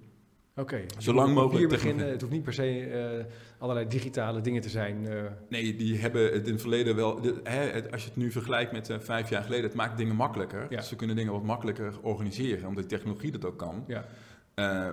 Oké, 0.56 0.60
okay, 0.60 0.86
zolang 0.98 1.34
mogelijk 1.34 1.68
beginnen. 1.68 2.08
Het 2.08 2.20
hoeft 2.20 2.32
niet 2.32 2.42
per 2.42 2.52
se 2.52 2.88
uh, 3.18 3.24
allerlei 3.58 3.88
digitale 3.88 4.40
dingen 4.40 4.62
te 4.62 4.68
zijn. 4.68 5.04
Uh. 5.04 5.22
Nee, 5.48 5.76
die 5.76 5.98
hebben 5.98 6.32
het 6.32 6.46
in 6.46 6.52
het 6.52 6.60
verleden 6.60 6.96
wel. 6.96 7.20
De, 7.20 7.40
hè, 7.42 7.90
als 7.90 8.02
je 8.02 8.08
het 8.08 8.16
nu 8.16 8.30
vergelijkt 8.30 8.72
met 8.72 8.90
uh, 8.90 8.98
vijf 8.98 9.28
jaar 9.30 9.42
geleden, 9.42 9.64
het 9.64 9.74
maakt 9.74 9.96
dingen 9.96 10.16
makkelijker. 10.16 10.66
Ja. 10.68 10.76
Dus 10.76 10.88
ze 10.88 10.96
kunnen 10.96 11.16
dingen 11.16 11.32
wat 11.32 11.42
makkelijker 11.42 11.94
organiseren, 12.02 12.68
omdat 12.68 12.82
de 12.82 12.88
technologie 12.88 13.30
dat 13.30 13.44
ook 13.44 13.58
kan. 13.58 13.84
Ja. 13.86 14.04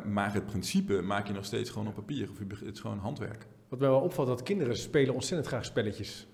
maar 0.05 0.33
het 0.33 0.45
principe 0.45 1.01
maak 1.01 1.27
je 1.27 1.33
nog 1.33 1.45
steeds 1.45 1.69
gewoon 1.69 1.87
op 1.87 1.95
papier. 1.95 2.29
Of 2.31 2.37
het 2.59 2.73
is 2.73 2.79
gewoon 2.79 2.97
handwerk. 2.97 3.45
Wat 3.69 3.79
mij 3.79 3.89
wel 3.89 3.99
opvalt, 3.99 4.27
dat 4.27 4.43
kinderen 4.43 4.77
spelen 4.77 5.13
ontzettend 5.13 5.47
graag 5.47 5.65
spelletjes. 5.65 6.27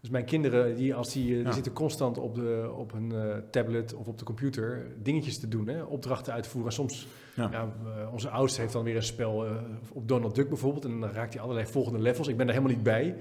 Dus 0.00 0.10
mijn 0.10 0.24
kinderen, 0.24 0.74
die, 0.76 0.94
als 0.94 1.12
die, 1.12 1.24
die 1.26 1.42
Ja. 1.42 1.52
zitten 1.52 1.72
constant 1.72 2.18
op, 2.18 2.34
de, 2.34 2.70
op 2.76 2.92
hun 2.92 3.12
eh, 3.12 3.36
tablet 3.50 3.94
of 3.94 4.06
op 4.06 4.18
de 4.18 4.24
computer 4.24 4.86
dingetjes 5.02 5.38
te 5.38 5.48
doen, 5.48 5.68
hè, 5.68 5.82
opdrachten 5.82 6.32
uitvoeren. 6.32 6.72
Soms, 6.72 7.06
Ja. 7.34 7.48
ja. 7.52 7.72
eh, 8.02 8.12
onze 8.12 8.28
oudste 8.28 8.60
heeft 8.60 8.72
dan 8.72 8.84
weer 8.84 8.96
een 8.96 9.02
spel 9.02 9.46
eh, 9.46 9.52
op 9.92 10.08
Donald 10.08 10.34
Duck 10.34 10.48
bijvoorbeeld. 10.48 10.84
En 10.84 11.00
dan 11.00 11.10
raakt 11.10 11.32
hij 11.34 11.42
allerlei 11.42 11.66
volgende 11.66 11.98
levels. 11.98 12.28
Ik 12.28 12.36
ben 12.36 12.46
er 12.46 12.52
helemaal 12.52 12.74
niet 12.74 12.82
bij. 12.84 13.16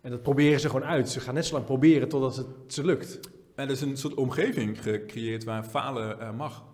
En 0.00 0.10
dat 0.10 0.22
proberen 0.22 0.60
ze 0.60 0.66
gewoon 0.70 0.84
uit. 0.88 1.08
Ze 1.08 1.20
gaan 1.20 1.34
net 1.34 1.46
zo 1.46 1.54
lang 1.54 1.64
proberen 1.66 2.08
totdat 2.08 2.36
het 2.36 2.46
ze 2.66 2.84
lukt. 2.84 3.20
En 3.54 3.64
er 3.64 3.70
is 3.70 3.80
een 3.80 3.96
soort 3.96 4.14
omgeving 4.14 4.82
gecreëerd 4.82 5.44
waar 5.44 5.64
falen 5.64 6.20
eh, 6.20 6.32
mag. 6.36 6.64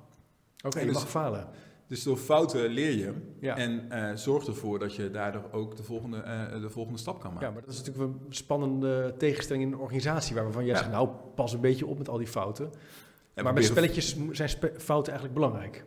Oké, 0.64 0.78
je 0.78 0.84
dus- 0.84 0.94
mag 0.94 1.08
falen. 1.08 1.46
Dus 1.86 2.02
door 2.02 2.16
fouten 2.16 2.68
leer 2.70 2.90
je. 2.98 3.12
Ja. 3.40 3.56
En 3.56 3.90
eh 3.90 4.16
zorg 4.16 4.46
ervoor 4.46 4.78
dat 4.78 4.94
je 4.94 5.10
daardoor 5.10 5.44
ook 5.52 5.76
de 5.76 5.82
volgende, 5.82 6.16
eh, 6.16 6.60
de 6.60 6.70
volgende 6.70 6.98
stap 6.98 7.20
kan 7.20 7.32
maken. 7.32 7.46
ja, 7.48 7.52
maar 7.54 7.62
dat 7.62 7.70
is 7.74 7.82
natuurlijk 7.82 8.04
een 8.26 8.34
spannende 8.34 9.14
tegenstelling 9.18 9.64
in 9.64 9.72
een 9.72 9.78
organisatie. 9.78 10.34
Waarvan 10.34 10.64
jij 10.64 10.72
Ja. 10.74 10.78
zegt, 10.78 10.90
nou 10.90 11.08
pas 11.34 11.52
een 11.52 11.60
beetje 11.60 11.86
op 11.86 11.98
met 11.98 12.08
al 12.08 12.18
die 12.18 12.26
fouten. 12.26 12.64
En 12.64 13.44
maar 13.44 13.52
proberen- 13.52 13.64
spelletjes 13.76 14.16
zijn 14.30 14.48
spe- 14.48 14.72
fouten 14.78 15.12
eigenlijk 15.12 15.34
belangrijk. 15.40 15.84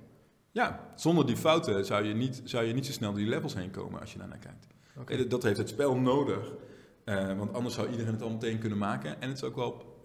Ja, 0.51 0.92
zonder 0.96 1.25
die 1.25 1.38
fouten 1.38 1.86
zou 1.86 2.04
je, 2.06 2.13
niet, 2.13 2.42
zou 2.44 2.66
je 2.66 2.74
niet 2.74 2.86
zo 2.86 2.92
snel 2.92 3.10
door 3.10 3.20
die 3.20 3.30
levels 3.30 3.54
heen 3.56 3.72
komen 3.72 4.00
als 4.00 4.12
je 4.13 4.18
daarnaar 4.20 4.38
kijkt. 4.38 4.68
Oké. 5.00 5.13
Eh, 5.13 5.30
dat- 5.30 5.44
heeft 5.44 5.58
het 5.58 5.70
spel 5.70 5.96
nodig. 5.96 6.54
Eh, 7.04 7.38
want 7.38 7.54
anders 7.54 7.75
zou 7.75 7.89
iedereen 7.89 8.13
het 8.13 8.22
al 8.22 8.30
meteen 8.30 8.60
kunnen 8.60 8.77
maken. 8.77 9.22
En 9.22 9.27
het 9.30 9.38
is 9.38 9.44
ook 9.44 9.56
wel... 9.56 10.01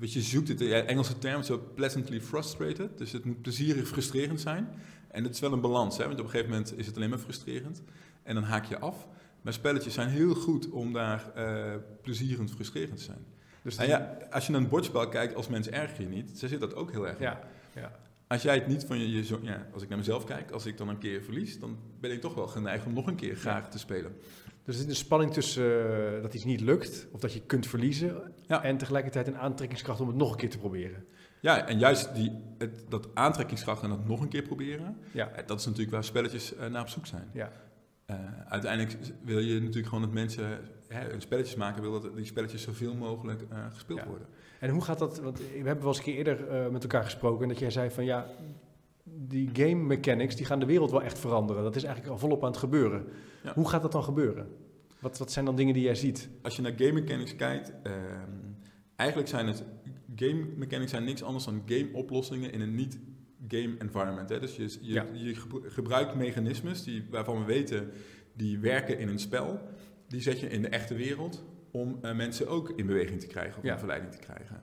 wat 0.00 0.12
je 0.12 0.22
zoekt, 0.22 0.48
het 0.48 0.60
Engelse 0.60 1.18
term 1.18 1.40
is 1.40 1.46
zo 1.46 1.70
pleasantly 1.74 2.20
frustrated. 2.20 2.98
Dus 2.98 3.12
het 3.12 3.24
moet 3.24 3.42
plezierig 3.42 3.88
frustrerend 3.88 4.40
zijn. 4.40 4.68
En 5.08 5.24
het 5.24 5.34
is 5.34 5.40
wel 5.40 5.52
een 5.52 5.60
balans, 5.60 5.96
hè, 5.96 6.06
want 6.06 6.18
op 6.18 6.24
een 6.24 6.30
gegeven 6.30 6.50
moment 6.52 6.78
is 6.78 6.86
het 6.86 6.96
alleen 6.96 7.10
maar 7.10 7.18
frustrerend. 7.18 7.82
En 8.22 8.34
dan 8.34 8.44
haak 8.44 8.64
je 8.64 8.78
af. 8.78 9.06
Maar 9.42 9.52
spelletjes 9.52 9.94
zijn 9.94 10.08
heel 10.08 10.34
goed 10.34 10.70
om 10.70 10.92
daar 10.92 11.32
uh, 11.36 11.74
plezierend 12.02 12.50
frustrerend 12.50 12.96
te 12.96 13.04
zijn. 13.04 13.24
Dus 13.62 13.76
en 13.76 13.86
ja, 13.86 14.18
als 14.30 14.46
je 14.46 14.52
naar 14.52 14.60
een 14.60 14.68
bordspel 14.68 15.08
kijkt 15.08 15.34
als 15.34 15.48
mens 15.48 15.68
erg 15.68 15.98
je 15.98 16.06
niet, 16.06 16.38
ze 16.38 16.48
zit 16.48 16.60
dat 16.60 16.74
ook 16.74 16.90
heel 16.90 17.08
erg 17.08 17.18
ja, 17.18 17.40
ja. 17.74 17.92
Als 18.26 18.42
jij 18.42 18.54
het 18.54 18.66
niet 18.66 18.84
van 18.84 18.98
je, 18.98 19.10
je 19.10 19.24
zo, 19.24 19.38
ja, 19.42 19.66
als 19.72 19.82
ik 19.82 19.88
naar 19.88 19.98
mezelf 19.98 20.24
kijk, 20.24 20.50
als 20.50 20.66
ik 20.66 20.76
dan 20.76 20.88
een 20.88 20.98
keer 20.98 21.22
verlies, 21.22 21.58
dan 21.58 21.78
ben 22.00 22.10
ik 22.10 22.20
toch 22.20 22.34
wel 22.34 22.46
geneigd 22.46 22.86
om 22.86 22.92
nog 22.92 23.06
een 23.06 23.16
keer 23.16 23.36
graag 23.36 23.70
te 23.70 23.78
spelen. 23.78 24.16
Dus 24.66 24.74
er 24.74 24.80
zit 24.80 24.90
een 24.90 24.96
spanning 24.96 25.32
tussen 25.32 25.64
uh, 26.16 26.22
dat 26.22 26.34
iets 26.34 26.44
niet 26.44 26.60
lukt, 26.60 27.06
of 27.12 27.20
dat 27.20 27.32
je 27.32 27.40
kunt 27.40 27.66
verliezen, 27.66 28.32
ja. 28.46 28.62
en 28.62 28.76
tegelijkertijd 28.76 29.26
een 29.26 29.38
aantrekkingskracht 29.38 30.00
om 30.00 30.06
het 30.06 30.16
nog 30.16 30.30
een 30.30 30.36
keer 30.36 30.50
te 30.50 30.58
proberen. 30.58 31.06
Ja, 31.40 31.66
en 31.66 31.78
juist 31.78 32.14
die, 32.14 32.32
het, 32.58 32.84
dat 32.88 33.08
aantrekkingskracht 33.14 33.82
en 33.82 33.88
dat 33.88 34.06
nog 34.06 34.20
een 34.20 34.28
keer 34.28 34.42
proberen, 34.42 34.96
ja. 35.12 35.28
Eh, 35.28 35.46
dat 35.46 35.58
is 35.58 35.66
natuurlijk 35.66 35.92
waar 35.92 36.04
spelletjes 36.04 36.54
uh, 36.54 36.66
naar 36.66 36.82
op 36.82 36.88
zoek 36.88 37.06
zijn. 37.06 37.30
Ja. 37.32 37.52
Uh, 38.10 38.16
uiteindelijk 38.48 38.96
wil 39.24 39.38
je 39.38 39.60
natuurlijk 39.60 39.86
gewoon 39.86 40.02
dat 40.02 40.12
mensen 40.12 40.60
hè, 40.88 41.20
spelletjes 41.20 41.56
maken, 41.56 41.82
wil 41.82 42.00
dat 42.00 42.16
die 42.16 42.24
spelletjes 42.24 42.62
zoveel 42.62 42.94
mogelijk 42.94 43.42
gespeeld 43.72 43.98
ja. 43.98 44.06
worden. 44.06 44.26
En 44.60 44.70
hoe 44.70 44.82
gaat 44.82 44.98
dat, 44.98 45.20
want 45.20 45.38
we 45.38 45.44
hebben 45.54 45.78
wel 45.78 45.86
eens 45.86 45.98
een 45.98 46.04
keer 46.04 46.16
eerder 46.16 46.72
met 46.72 46.82
elkaar 46.82 47.04
gesproken, 47.04 47.42
en 47.42 47.48
dat 47.48 47.58
jij 47.58 47.70
zei 47.70 47.90
van 47.90 48.04
ja, 48.04 48.26
die 49.28 49.50
game 49.52 49.74
mechanics 49.74 50.36
die 50.36 50.46
gaan 50.46 50.60
de 50.60 50.66
wereld 50.66 50.90
wel 50.90 51.02
echt 51.02 51.18
veranderen. 51.18 51.62
Dat 51.62 51.76
is 51.76 51.82
eigenlijk 51.82 52.12
al 52.12 52.20
volop 52.20 52.42
aan 52.42 52.50
het 52.50 52.58
gebeuren. 52.58 53.04
Ja. 53.42 53.52
Hoe 53.54 53.68
gaat 53.68 53.82
dat 53.82 53.92
dan 53.92 54.04
gebeuren? 54.04 54.48
Wat, 54.98 55.18
wat 55.18 55.32
zijn 55.32 55.44
dan 55.44 55.56
dingen 55.56 55.74
die 55.74 55.82
jij 55.82 55.94
ziet? 55.94 56.28
Als 56.42 56.56
je 56.56 56.62
naar 56.62 56.72
game 56.76 56.92
mechanics 56.92 57.36
kijkt, 57.36 57.72
uh, 57.86 57.92
eigenlijk 58.96 59.28
zijn 59.28 59.46
het 59.46 59.64
game 60.16 60.46
mechanics 60.56 60.90
zijn 60.90 61.04
niks 61.04 61.22
anders 61.22 61.44
dan 61.44 61.62
game 61.66 61.88
oplossingen 61.92 62.52
in 62.52 62.60
een 62.60 62.74
niet 62.74 62.98
game 63.48 63.74
environment. 63.78 64.28
Hè? 64.28 64.40
Dus 64.40 64.56
je, 64.56 64.78
je, 64.80 65.04
je, 65.12 65.34
gebruikt 65.62 66.14
mechanismes 66.14 66.84
die, 66.84 67.06
waarvan 67.10 67.38
we 67.38 67.44
weten 67.44 67.90
die 68.32 68.58
werken 68.58 68.98
in 68.98 69.08
een 69.08 69.18
spel. 69.18 69.60
Die 70.08 70.20
zet 70.20 70.40
je 70.40 70.48
in 70.48 70.62
de 70.62 70.68
echte 70.68 70.94
wereld 70.94 71.44
om 71.70 71.98
uh, 72.02 72.14
mensen 72.14 72.48
ook 72.48 72.70
in 72.76 72.86
beweging 72.86 73.20
te 73.20 73.26
krijgen 73.26 73.58
of 73.58 73.64
ja. 73.64 73.72
in 73.72 73.78
verleiding 73.78 74.12
te 74.12 74.18
krijgen. 74.18 74.62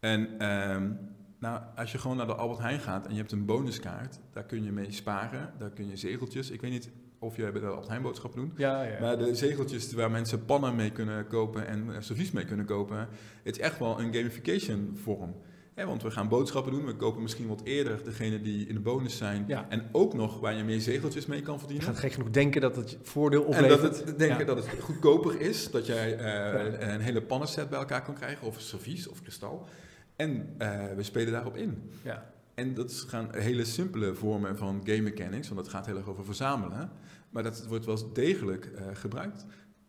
En 0.00 0.50
um, 0.50 0.98
nou, 1.44 1.60
als 1.76 1.92
je 1.92 1.98
gewoon 1.98 2.16
naar 2.16 2.26
de 2.26 2.34
Albert 2.34 2.60
Heijn 2.60 2.80
gaat 2.80 3.06
en 3.06 3.12
je 3.12 3.18
hebt 3.18 3.32
een 3.32 3.44
bonuskaart, 3.44 4.18
daar 4.32 4.44
kun 4.44 4.64
je 4.64 4.72
mee 4.72 4.92
sparen. 4.92 5.52
Daar 5.58 5.70
kun 5.70 5.88
je 5.88 5.96
zegeltjes. 5.96 6.50
Ik 6.50 6.60
weet 6.60 6.70
niet 6.70 6.90
of 7.18 7.36
jij 7.36 7.52
bij 7.52 7.60
de 7.60 7.66
Albert 7.66 7.88
Heijn 7.88 8.02
boodschappen 8.02 8.40
doet. 8.40 8.50
Ja, 8.56 8.82
ja. 8.82 9.00
Maar 9.00 9.18
de 9.18 9.34
zegeltjes 9.34 9.92
waar 9.92 10.10
mensen 10.10 10.44
pannen 10.44 10.74
mee 10.74 10.90
kunnen 10.90 11.26
kopen 11.26 11.66
en 11.66 11.86
uh, 11.86 11.96
servies 11.98 12.30
mee 12.30 12.44
kunnen 12.44 12.66
kopen, 12.66 13.08
het 13.42 13.56
is 13.56 13.62
echt 13.62 13.78
wel 13.78 14.00
een 14.00 14.14
gamification 14.14 14.98
vorm. 15.02 15.34
want 15.74 16.02
we 16.02 16.10
gaan 16.10 16.28
boodschappen 16.28 16.72
doen, 16.72 16.84
we 16.84 16.96
kopen 16.96 17.22
misschien 17.22 17.46
wat 17.46 17.60
eerder 17.64 18.04
degene 18.04 18.40
die 18.40 18.66
in 18.66 18.74
de 18.74 18.80
bonus 18.80 19.16
zijn. 19.16 19.44
Ja. 19.46 19.66
En 19.68 19.88
ook 19.92 20.14
nog 20.14 20.40
waar 20.40 20.54
je 20.54 20.64
meer 20.64 20.80
zegeltjes 20.80 21.26
mee 21.26 21.42
kan 21.42 21.58
verdienen. 21.58 21.86
Je 21.86 21.92
gaat 21.92 22.00
gek 22.00 22.12
genoeg 22.12 22.30
denken 22.30 22.60
dat 22.60 22.76
het 22.76 22.98
voordeel 23.02 23.42
oplevert. 23.42 23.82
En 23.82 23.88
dat 23.88 24.04
het, 24.04 24.18
denken 24.18 24.46
dat 24.46 24.56
het 24.56 24.80
goedkoper 24.80 25.40
is, 25.40 25.70
dat 25.70 25.86
jij 25.86 26.18
uh, 26.18 26.92
een 26.92 27.00
hele 27.00 27.22
pannenset 27.22 27.68
bij 27.68 27.78
elkaar 27.78 28.02
kan 28.02 28.14
krijgen, 28.14 28.46
of 28.46 28.60
servies 28.60 29.08
of 29.08 29.22
kristal. 29.22 29.68
En 30.16 30.54
uh, 30.58 30.84
we 30.96 31.02
spelen 31.02 31.32
daarop 31.32 31.56
in. 31.56 31.90
Ja. 32.02 32.32
En 32.54 32.74
dat 32.74 32.92
gaan 32.92 33.28
hele 33.34 33.64
simpele 33.64 34.14
vormen 34.14 34.56
van 34.56 34.80
game 34.84 35.00
mechanics, 35.00 35.48
want 35.48 35.60
het 35.60 35.70
gaat 35.70 35.86
heel 35.86 35.96
erg 35.96 36.08
over 36.08 36.24
verzamelen. 36.24 36.90
Maar 37.30 37.42
dat 37.42 37.66
wordt 37.66 37.84
wel 37.84 38.12
degelijk 38.12 38.70
uh, 38.74 38.82
gebruikt. 38.92 39.46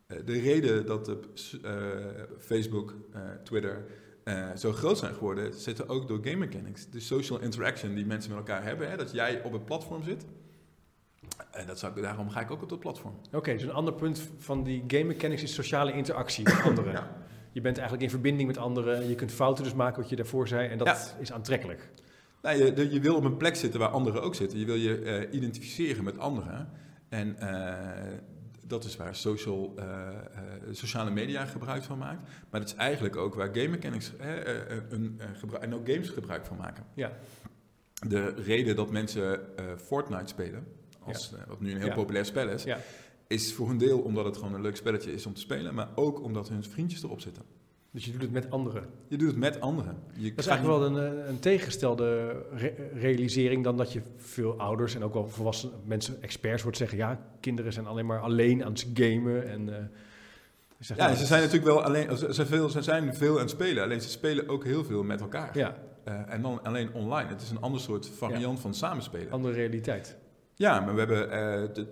Uh, 0.08 0.18
de 0.26 0.40
reden 0.40 0.86
dat 0.86 1.06
de, 1.06 1.20
Facebook, 2.40 2.96
Twitter 3.44 3.86
zo 4.56 4.72
groot 4.72 4.98
zijn 4.98 5.14
geworden, 5.14 5.54
zitten 5.54 5.90
ook 5.90 6.08
door 6.08 6.20
game 6.24 6.36
mechanics. 6.36 6.90
De 6.90 7.00
social 7.00 7.40
interaction 7.40 7.96
die 7.96 8.06
mensen 8.06 8.30
met 8.30 8.40
elkaar 8.40 8.64
hebben. 8.64 8.90
Hè, 8.90 8.98
dat 8.98 9.12
jij 9.12 9.44
op 9.44 9.54
een 9.54 9.64
platform 9.64 10.04
zit. 10.04 10.26
En 11.52 11.68
dat 11.68 11.80
zou, 11.80 12.02
daarom 12.02 12.30
ga 12.30 12.42
ik 12.42 12.52
ook 12.52 12.62
op 12.62 12.70
dat 12.70 12.80
platform. 12.80 13.14
Oké, 13.28 13.38
okay, 13.38 13.54
dus 13.54 13.64
een 13.64 13.72
ander 13.72 13.94
punt 13.94 14.30
van 14.38 14.64
die 14.64 14.84
game 14.88 15.04
mechanics 15.04 15.44
is 15.44 15.54
sociale 15.54 15.94
interactie 15.94 16.44
met 16.44 16.62
anderen. 16.70 16.92
ja 16.92 17.26
je 17.56 17.62
bent 17.62 17.78
eigenlijk 17.78 18.04
in 18.04 18.10
verbinding 18.10 18.48
met 18.48 18.58
anderen. 18.58 19.08
Je 19.08 19.16
kunt 19.16 19.32
fouten 19.32 19.64
dus 19.64 19.74
maken, 19.74 20.02
wat 20.02 20.10
je 20.10 20.16
daarvoor 20.16 20.48
zei. 20.48 20.70
En 20.70 20.78
dat 20.78 21.16
is 21.20 21.32
aantrekkelijk. 21.32 21.90
Nou, 22.42 22.58
je, 22.58 22.94
je, 22.94 23.00
wil 23.00 23.16
op 23.16 23.24
een 23.24 23.38
plek 23.38 23.56
zitten 23.56 23.80
waar 23.80 23.90
anderen 23.90 24.22
ook 24.22 24.36
zitten. 24.36 24.60
Je 24.60 24.66
wil 24.66 24.76
je 24.76 25.02
uh, 25.02 25.34
identificeren 25.34 26.04
met 26.04 26.18
anderen. 26.18 26.70
En 27.10 27.36
uh, 27.40 27.74
dat 28.62 28.84
is 28.84 28.96
waar 28.96 29.16
social, 29.16 29.74
uh, 29.80 30.10
sociale 30.72 31.12
media 31.12 31.46
gebruik 31.46 31.84
van 31.84 31.98
maakt. 31.98 32.22
Maar 32.50 32.60
dat 32.60 32.70
is 32.70 32.76
eigenlijk 32.76 33.16
ook 33.16 33.36
waar 33.36 33.50
game 33.54 33.68
mechanics 33.68 34.12
een, 34.90 35.22
en 35.60 35.74
ook 35.74 35.90
games 35.90 36.10
gebruik 36.10 36.46
van 36.46 36.58
maken. 36.58 36.84
Ja. 36.94 37.12
De 38.08 38.34
reden 38.34 38.76
dat 38.76 38.92
mensen 38.92 39.40
Fortnite 39.78 40.28
spelen, 40.28 40.68
als, 41.00 41.34
wat 41.48 41.62
nu 41.62 41.72
een 41.72 41.82
heel 41.82 41.94
populair 41.94 42.26
spel 42.26 42.50
is, 42.50 42.64
ja 42.64 42.78
is 43.28 43.54
voor 43.54 43.70
een 43.70 43.78
deel 43.78 44.00
omdat 44.00 44.26
het 44.26 44.38
gewoon 44.38 44.54
een 44.54 44.62
leuk 44.62 44.76
spelletje 44.76 45.14
is 45.14 45.26
om 45.26 45.34
te 45.34 45.42
spelen, 45.42 45.74
maar 45.74 45.90
ook 45.96 46.24
omdat 46.24 46.50
hun 46.50 46.64
vriendjes 46.64 47.04
erop 47.04 47.22
zitten. 47.22 47.44
Dus 47.92 48.06
je 48.06 48.12
doet 48.12 48.22
het 48.22 48.32
met 48.32 48.52
anderen? 48.52 48.86
Je 49.08 49.18
doet 49.18 49.28
het 49.28 49.38
met 49.38 49.62
anderen. 49.62 49.98
Je 50.14 50.30
dat 50.30 50.40
is 50.40 50.48
eigenlijk 50.48 50.80
wel 50.80 50.90
een, 50.90 51.20
eh, 51.22 51.28
een 51.28 51.40
tegengestelde 51.40 52.36
realisering 52.94 53.64
dan 53.64 53.78
dat 53.78 53.94
je 53.94 54.02
veel 54.18 54.60
ouders 54.60 54.96
en 54.96 55.04
ook 55.04 55.14
wel 55.14 55.28
volwassen 55.28 55.72
mensen, 55.86 56.22
experts, 56.22 56.64
wordt 56.64 56.78
zeggen: 56.78 56.98
ja, 56.98 57.20
kinderen 57.40 57.74
zijn 57.74 57.86
alleen 57.86 58.06
maar 58.06 58.20
alleen 58.20 58.66
aan 58.66 58.72
het 58.72 58.88
gamen. 58.94 59.48
En, 59.48 59.68
uh, 59.68 59.76
ja, 60.96 61.16
ze 61.16 61.26
zijn 61.26 61.42
natuurlijk 61.42 61.72
wel 61.72 61.84
alleen, 61.84 62.18
ze, 62.18 62.46
veel, 62.46 62.70
ze 62.70 62.82
zijn 62.82 63.16
veel 63.16 63.34
aan 63.34 63.40
het 63.40 63.50
spelen, 63.50 63.84
alleen 63.84 64.02
ze 64.02 64.10
spelen 64.10 64.48
ook 64.48 64.64
heel 64.64 64.84
veel 64.84 65.04
met 65.04 65.22
elkaar. 65.22 65.58
Ja. 65.58 65.78
Uh, 66.08 66.34
en 66.34 66.42
dan 66.42 66.64
alleen 66.64 66.94
online. 66.94 67.30
Het 67.30 67.42
is 67.42 67.50
een 67.50 67.62
ander 67.62 67.82
soort 67.82 68.10
variant 68.10 68.60
van 68.60 68.74
samenspelen. 68.74 69.32
Andere 69.32 69.54
realiteit. 69.54 70.18
Ja, 70.56 70.80
maar 70.80 70.94
we 70.94 71.00
hebben 71.00 71.28
uh, 71.78 71.86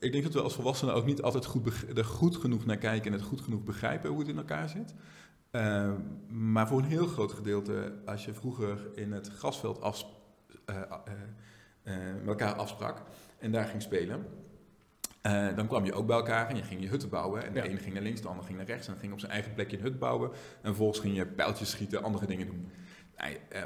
ik 0.00 0.12
denk 0.12 0.24
dat 0.24 0.32
we 0.32 0.42
als 0.42 0.54
volwassenen 0.54 0.94
ook 0.94 1.06
niet 1.06 1.22
altijd 1.22 1.44
goed 1.44 1.96
er 1.96 2.04
goed 2.04 2.36
genoeg 2.36 2.64
naar 2.64 2.76
kijken 2.76 3.12
en 3.12 3.18
het 3.18 3.26
goed 3.26 3.40
genoeg 3.40 3.64
begrijpen 3.64 4.10
hoe 4.10 4.18
het 4.18 4.28
in 4.28 4.36
elkaar 4.36 4.68
zit. 4.68 4.94
Uh, 5.52 5.92
maar 6.28 6.68
voor 6.68 6.78
een 6.78 6.84
heel 6.84 7.06
groot 7.06 7.32
gedeelte, 7.32 7.92
als 8.06 8.24
je 8.24 8.34
vroeger 8.34 8.78
in 8.94 9.12
het 9.12 9.28
grasveld 9.28 9.80
af, 9.80 10.04
uh, 10.70 10.76
uh, 11.84 11.94
met 12.18 12.26
elkaar 12.26 12.54
afsprak 12.54 13.02
en 13.38 13.52
daar 13.52 13.66
ging 13.66 13.82
spelen, 13.82 14.26
dan 15.56 15.66
kwam 15.66 15.84
je 15.84 15.92
ook 15.92 16.06
bij 16.06 16.16
elkaar 16.16 16.48
en 16.48 16.56
je 16.56 16.62
ging 16.62 16.80
je 16.80 16.88
hutten 16.88 17.08
bouwen. 17.08 17.44
En 17.44 17.52
de 17.52 17.62
ene 17.62 17.78
ging 17.78 17.94
naar 17.94 18.02
links, 18.02 18.20
de 18.20 18.28
ander 18.28 18.44
ging 18.44 18.56
naar 18.56 18.66
rechts 18.66 18.88
en 18.88 18.96
ging 18.96 19.12
op 19.12 19.20
zijn 19.20 19.32
eigen 19.32 19.54
plekje 19.54 19.76
een 19.76 19.82
hut 19.82 19.98
bouwen. 19.98 20.30
En 20.30 20.38
vervolgens 20.62 20.98
ging 20.98 21.16
je 21.16 21.26
pijltjes 21.26 21.70
schieten, 21.70 22.02
andere 22.02 22.26
dingen 22.26 22.46
doen. 22.46 22.70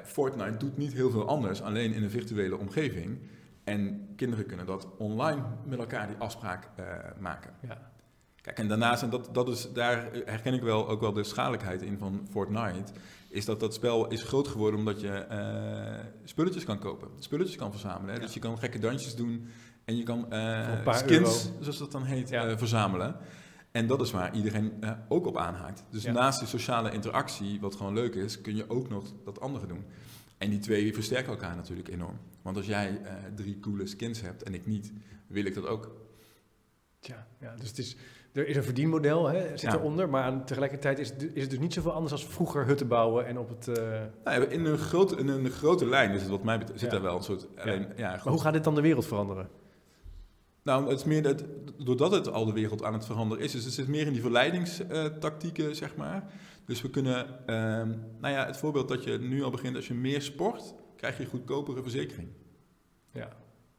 Fortnite 0.04 0.56
doet 0.56 0.76
niet 0.76 0.92
heel 0.92 1.10
veel 1.10 1.28
anders, 1.28 1.62
alleen 1.62 1.92
in 1.92 2.02
een 2.02 2.10
virtuele 2.10 2.58
omgeving. 2.58 3.18
En 3.64 4.08
kinderen 4.16 4.46
kunnen 4.46 4.66
dat 4.66 4.88
online 4.98 5.42
met 5.64 5.78
elkaar 5.78 6.06
die 6.06 6.16
afspraak 6.16 6.68
uh, 6.80 6.86
maken. 7.18 7.50
Ja. 7.60 7.92
Kijk, 8.40 8.58
en 8.58 8.68
daarnaast, 8.68 9.02
en 9.02 9.10
dat, 9.10 9.28
dat 9.32 9.48
is, 9.48 9.72
daar 9.72 10.08
herken 10.24 10.54
ik 10.54 10.62
wel 10.62 10.88
ook 10.88 11.00
wel 11.00 11.12
de 11.12 11.24
schadelijkheid 11.24 11.82
in 11.82 11.98
van 11.98 12.26
Fortnite, 12.30 12.92
is 13.28 13.44
dat 13.44 13.60
dat 13.60 13.74
spel 13.74 14.08
is 14.08 14.22
groot 14.22 14.48
geworden 14.48 14.78
omdat 14.78 15.00
je 15.00 15.26
uh, 15.30 16.04
spulletjes 16.24 16.64
kan 16.64 16.78
kopen, 16.78 17.08
spulletjes 17.18 17.56
kan 17.56 17.70
verzamelen. 17.70 18.14
Hè? 18.14 18.20
Dus 18.20 18.34
je 18.34 18.40
kan 18.40 18.58
gekke 18.58 18.78
dansjes 18.78 19.16
doen 19.16 19.48
en 19.84 19.96
je 19.96 20.02
kan 20.02 20.26
uh, 20.32 20.94
skins, 20.94 21.44
euro. 21.44 21.56
zoals 21.60 21.78
dat 21.78 21.92
dan 21.92 22.04
heet, 22.04 22.28
ja. 22.28 22.58
verzamelen. 22.58 23.16
En 23.70 23.86
dat 23.86 24.00
is 24.00 24.10
waar 24.10 24.34
iedereen 24.34 24.72
ook 25.08 25.26
op 25.26 25.36
aanhaakt. 25.36 25.84
Dus 25.90 26.04
naast 26.04 26.38
die 26.38 26.48
sociale 26.48 26.90
interactie, 26.90 27.60
wat 27.60 27.76
gewoon 27.76 27.94
leuk 27.94 28.14
is, 28.14 28.40
kun 28.40 28.56
je 28.56 28.70
ook 28.70 28.88
nog 28.88 29.04
dat 29.24 29.40
andere 29.40 29.66
doen. 29.66 29.84
En 30.44 30.50
die 30.50 30.58
twee 30.58 30.94
versterken 30.94 31.32
elkaar 31.32 31.56
natuurlijk 31.56 31.88
enorm. 31.88 32.18
Want 32.42 32.56
als 32.56 32.66
jij 32.66 32.90
uh, 32.90 33.10
drie 33.34 33.60
coole 33.60 33.86
skins 33.86 34.20
hebt 34.20 34.42
en 34.42 34.54
ik 34.54 34.66
niet, 34.66 34.92
wil 35.26 35.44
ik 35.44 35.54
dat 35.54 35.66
ook. 35.66 35.90
Tja, 37.00 37.26
ja, 37.40 37.54
dus 37.56 37.68
het 37.68 37.78
is, 37.78 37.96
er 38.32 38.46
is 38.48 38.56
een 38.56 38.64
verdienmodel, 38.64 39.26
hè, 39.26 39.56
zit 39.56 39.72
eronder, 39.72 40.08
maar 40.08 40.44
tegelijkertijd 40.44 40.98
is, 40.98 41.12
is 41.32 41.42
het 41.42 41.50
dus 41.50 41.58
niet 41.58 41.72
zoveel 41.72 41.92
anders 41.92 42.12
als 42.12 42.26
vroeger 42.26 42.66
hutten 42.66 42.88
bouwen 42.88 43.26
en 43.26 43.38
op 43.38 43.48
het... 43.48 43.78
Uh... 43.78 44.00
Nou, 44.24 44.44
in, 44.44 44.64
een 44.64 44.78
grote, 44.78 45.16
in 45.16 45.28
een 45.28 45.50
grote 45.50 45.86
lijn 45.86 46.10
is 46.10 46.20
het 46.20 46.30
wat 46.30 46.44
mij 46.44 46.58
betreft, 46.58 46.80
zit 46.80 46.92
er 46.92 47.02
wel 47.02 47.16
een 47.16 47.22
soort... 47.22 47.46
Alleen, 47.56 47.86
ja. 47.96 48.10
maar 48.10 48.32
hoe 48.32 48.40
gaat 48.40 48.52
dit 48.52 48.64
dan 48.64 48.74
de 48.74 48.80
wereld 48.80 49.06
veranderen? 49.06 49.48
Nou, 50.64 50.88
het 50.88 50.98
is 50.98 51.04
meer 51.04 51.22
dat, 51.22 51.44
doordat 51.78 52.12
het 52.12 52.30
al 52.30 52.44
de 52.44 52.52
wereld 52.52 52.82
aan 52.82 52.92
het 52.92 53.04
veranderen 53.04 53.44
is, 53.44 53.52
dus 53.52 53.64
het 53.64 53.72
zit 53.72 53.88
meer 53.88 54.06
in 54.06 54.12
die 54.12 54.22
verleidingstactieken, 54.22 55.76
zeg 55.76 55.96
maar. 55.96 56.32
Dus 56.66 56.82
we 56.82 56.90
kunnen, 56.90 57.46
ehm, 57.46 57.88
nou 58.20 58.34
ja, 58.34 58.46
het 58.46 58.56
voorbeeld 58.56 58.88
dat 58.88 59.04
je 59.04 59.18
nu 59.18 59.42
al 59.42 59.50
begint, 59.50 59.76
als 59.76 59.86
je 59.86 59.94
meer 59.94 60.22
sport, 60.22 60.74
krijg 60.96 61.18
je 61.18 61.26
goedkopere 61.26 61.82
verzekering. 61.82 62.28
Ja, 63.12 63.28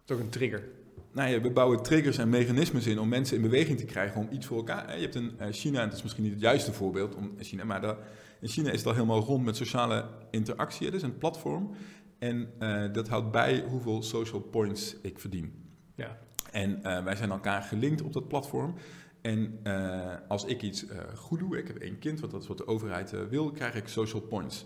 ook 0.08 0.20
een 0.20 0.30
trigger. 0.30 0.70
Nou 1.12 1.30
ja, 1.30 1.42
we 1.42 1.52
bouwen 1.52 1.84
triggers 1.84 2.18
en 2.18 2.30
mechanismes 2.30 2.88
in 2.88 3.00
om 3.00 3.08
mensen 3.08 3.36
in 3.36 3.42
beweging 3.42 3.80
te 3.80 3.86
krijgen 3.86 4.22
om 4.22 4.28
iets 4.32 4.46
voor 4.46 4.58
elkaar. 4.58 4.96
Je 4.96 5.02
hebt 5.02 5.16
een 5.16 5.36
uh, 5.42 5.48
China, 5.52 5.80
en 5.80 5.86
het 5.86 5.96
is 5.98 6.04
misschien 6.04 6.24
niet 6.24 6.34
het 6.34 6.42
juiste 6.42 6.74
voorbeeld 6.74 7.16
om 7.16 7.36
China, 7.40 7.64
maar 7.64 7.82
dat, 7.82 7.98
in 8.42 8.48
China 8.48 8.72
is 8.72 8.78
het 8.78 8.88
al 8.88 8.94
helemaal 8.94 9.20
rond 9.20 9.46
met 9.46 9.56
sociale 9.56 10.10
interactie. 10.32 10.86
Het 10.86 10.96
is 10.96 11.02
een 11.02 11.18
platform 11.18 11.72
en 12.20 12.50
uh, 12.60 12.94
dat 12.94 13.08
houdt 13.08 13.32
bij 13.32 13.64
hoeveel 13.70 14.04
social 14.04 14.42
points 14.42 14.96
ik 15.02 15.20
verdien. 15.20 15.64
Ja. 15.96 16.18
En 16.56 16.80
uh, 16.84 17.04
wij 17.04 17.16
zijn 17.16 17.32
elkaar 17.32 17.62
gelinkt 17.62 18.02
op 18.02 18.14
dat 18.14 18.28
platform. 18.28 18.74
En 19.22 19.60
uh, 19.64 20.00
als 20.28 20.46
ik 20.46 20.62
iets 20.62 20.84
uh, 20.86 20.98
goed 21.16 21.40
doe, 21.40 21.58
ik 21.58 21.68
heb 21.68 21.78
één 21.78 22.00
kind, 22.00 22.20
want 22.20 22.32
dat 22.32 22.42
is 22.42 22.48
wat 22.48 22.58
de 22.58 22.68
overheid 22.68 23.14
wil, 23.30 23.52
krijg 23.52 23.76
ik 23.76 23.88
social 23.88 24.22
points. 24.22 24.66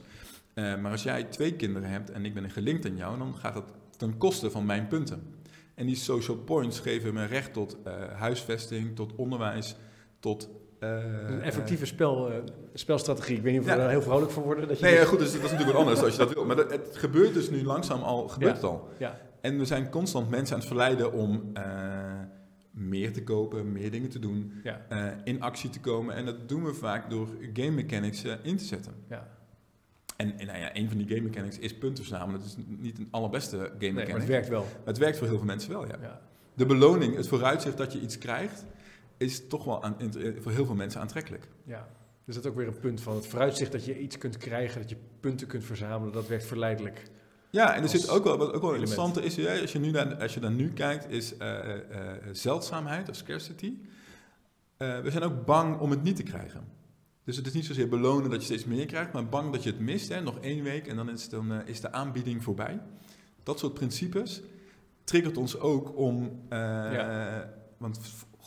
maar 0.55 0.91
als 0.91 1.03
jij 1.03 1.23
twee 1.23 1.53
kinderen 1.53 1.89
hebt 1.89 2.11
en 2.11 2.25
ik 2.25 2.33
ben 2.33 2.49
gelinkt 2.49 2.85
aan 2.85 2.95
jou, 2.97 3.17
dan 3.17 3.35
gaat 3.35 3.53
dat 3.53 3.73
ten 3.97 4.17
koste 4.17 4.51
van 4.51 4.65
mijn 4.65 4.87
punten. 4.87 5.33
En 5.75 5.85
die 5.85 5.95
social 5.95 6.37
points 6.37 6.79
geven 6.79 7.13
me 7.13 7.25
recht 7.25 7.53
tot 7.53 7.77
eh, 7.83 7.93
huisvesting, 8.13 8.95
tot 8.95 9.15
onderwijs, 9.15 9.75
tot... 10.19 10.49
eh, 10.79 10.89
Een 11.27 11.41
effectieve 11.41 11.85
spel, 11.85 12.31
eh, 12.31 12.37
spelstrategie. 12.73 13.35
Ik 13.37 13.41
weet 13.43 13.51
niet 13.51 13.61
of 13.61 13.67
we 13.67 13.73
Ja. 13.73 13.77
daar 13.77 13.89
heel 13.89 14.01
vrolijk 14.01 14.31
van 14.31 14.43
worden. 14.43 14.67
Dat 14.67 14.79
je 14.79 14.83
Nee, 14.85 14.93
ja, 14.93 14.99
dus- 14.99 15.09
goed, 15.09 15.19
dus 15.19 15.27
dat 15.31 15.35
is 15.43 15.51
natuurlijk 15.51 15.71
wat 15.77 15.81
anders 15.85 16.01
als 16.03 16.11
je 16.11 16.17
dat 16.19 16.33
wil. 16.33 16.45
Maar 16.45 16.55
dat, 16.55 16.71
het 16.71 16.89
gebeurt 16.97 17.33
dus 17.33 17.49
nu 17.49 17.63
langzaam 17.63 18.01
al, 18.01 18.27
gebeurt 18.27 18.61
Ja. 18.61 18.61
het 18.61 18.69
al. 18.69 18.89
En 19.41 19.57
we 19.57 19.65
zijn 19.65 19.89
constant 19.89 20.29
mensen 20.29 20.53
aan 20.53 20.59
het 20.59 20.67
verleiden 20.67 21.13
om 21.13 21.49
eh, 21.53 21.63
meer 22.71 23.13
te 23.13 23.23
kopen, 23.23 23.71
meer 23.71 23.91
dingen 23.91 24.09
te 24.09 24.19
doen, 24.19 24.53
ja, 24.63 24.85
eh, 24.89 25.07
in 25.23 25.41
actie 25.41 25.69
te 25.69 25.79
komen. 25.79 26.15
En 26.15 26.25
dat 26.25 26.49
doen 26.49 26.63
we 26.63 26.73
vaak 26.73 27.09
door 27.09 27.27
game 27.53 27.71
mechanics 27.71 28.23
eh, 28.23 28.33
in 28.41 28.57
te 28.57 28.63
zetten. 28.63 28.93
ja. 29.09 29.37
En, 30.17 30.39
en 30.39 30.45
nou 30.45 30.59
ja, 30.59 30.75
een 30.75 30.89
van 30.89 30.97
die 30.97 31.07
game 31.07 31.21
mechanics 31.21 31.59
is 31.59 31.77
punten 31.77 32.03
verzamelen. 32.03 32.39
Dat 32.39 32.49
is 32.49 32.55
niet 32.67 32.97
een 32.97 33.07
allerbeste 33.11 33.57
game 33.57 33.69
Nee, 33.79 33.91
mechanic. 33.91 34.11
maar 34.11 34.19
het 34.19 34.29
werkt 34.29 34.47
wel. 34.49 34.61
Maar 34.61 34.85
het 34.85 34.97
werkt 34.97 35.17
voor 35.17 35.27
heel 35.27 35.37
veel 35.37 35.45
mensen 35.45 35.71
wel, 35.71 35.87
ja. 35.87 35.95
Ja. 36.01 36.21
De 36.53 36.65
beloning, 36.65 37.15
het 37.15 37.27
vooruitzicht 37.27 37.77
dat 37.77 37.93
je 37.93 37.99
iets 37.99 38.17
krijgt, 38.17 38.65
is 39.17 39.47
toch 39.47 39.63
wel 39.63 39.83
aan, 39.83 39.95
voor 40.39 40.51
heel 40.51 40.65
veel 40.65 40.75
mensen 40.75 41.01
aantrekkelijk. 41.01 41.47
Ja. 41.63 41.87
Dus 42.25 42.35
dat 42.35 42.43
is 42.43 42.49
ook 42.49 42.57
weer 42.57 42.67
een 42.67 42.79
punt 42.79 43.01
van 43.01 43.15
het 43.15 43.27
vooruitzicht 43.27 43.71
dat 43.71 43.85
je 43.85 43.99
iets 43.99 44.17
kunt 44.17 44.37
krijgen, 44.37 44.81
dat 44.81 44.89
je 44.89 44.97
punten 45.19 45.47
kunt 45.47 45.63
verzamelen, 45.63 46.13
dat 46.13 46.27
werkt 46.27 46.45
verleidelijk. 46.45 47.03
Ja, 47.49 47.75
en 47.75 47.83
er 47.83 47.89
zit 47.89 48.09
ook 48.09 48.23
wel, 48.23 48.37
wat 48.37 48.53
ook 48.53 48.61
wel 48.61 48.75
element. 48.75 48.89
interessant 48.89 49.25
is, 49.25 49.35
hè, 49.35 49.61
als 49.61 49.71
je, 49.71 49.79
nu 49.79 49.91
naar, 49.91 50.15
als 50.15 50.33
je 50.33 50.39
daar 50.39 50.51
nu 50.51 50.71
kijkt, 50.73 51.09
is 51.11 51.37
eh, 51.37 51.49
eh, 51.59 51.75
eh, 51.75 52.11
zeldzaamheid 52.31 53.09
of 53.09 53.15
scarcity. 53.15 53.73
Eh, 54.77 54.99
we 54.99 55.11
zijn 55.11 55.23
ook 55.23 55.45
bang 55.45 55.79
om 55.79 55.89
het 55.91 56.03
niet 56.03 56.15
te 56.15 56.23
krijgen. 56.23 56.63
Dus 57.23 57.35
het 57.37 57.45
is 57.47 57.53
niet 57.53 57.65
zozeer 57.65 57.89
belonen 57.89 58.29
dat 58.29 58.39
je 58.39 58.45
steeds 58.45 58.65
meer 58.65 58.85
krijgt, 58.85 59.11
maar 59.13 59.25
bang 59.29 59.51
dat 59.51 59.63
je 59.63 59.69
het 59.69 59.79
mist. 59.79 60.09
Hè, 60.09 60.21
nog 60.21 60.39
één 60.39 60.63
week 60.63 60.87
en 60.87 60.95
dan 60.95 61.09
is, 61.09 61.29
dan, 61.29 61.51
is 61.65 61.81
de 61.81 61.91
aanbieding 61.91 62.43
voorbij. 62.43 62.79
Dat 63.43 63.59
soort 63.59 63.73
principes 63.73 64.41
triggert 65.03 65.37
ons 65.37 65.59
ook 65.59 65.97
om... 65.97 66.39
eh, 66.49 67.37
Want 67.77 67.99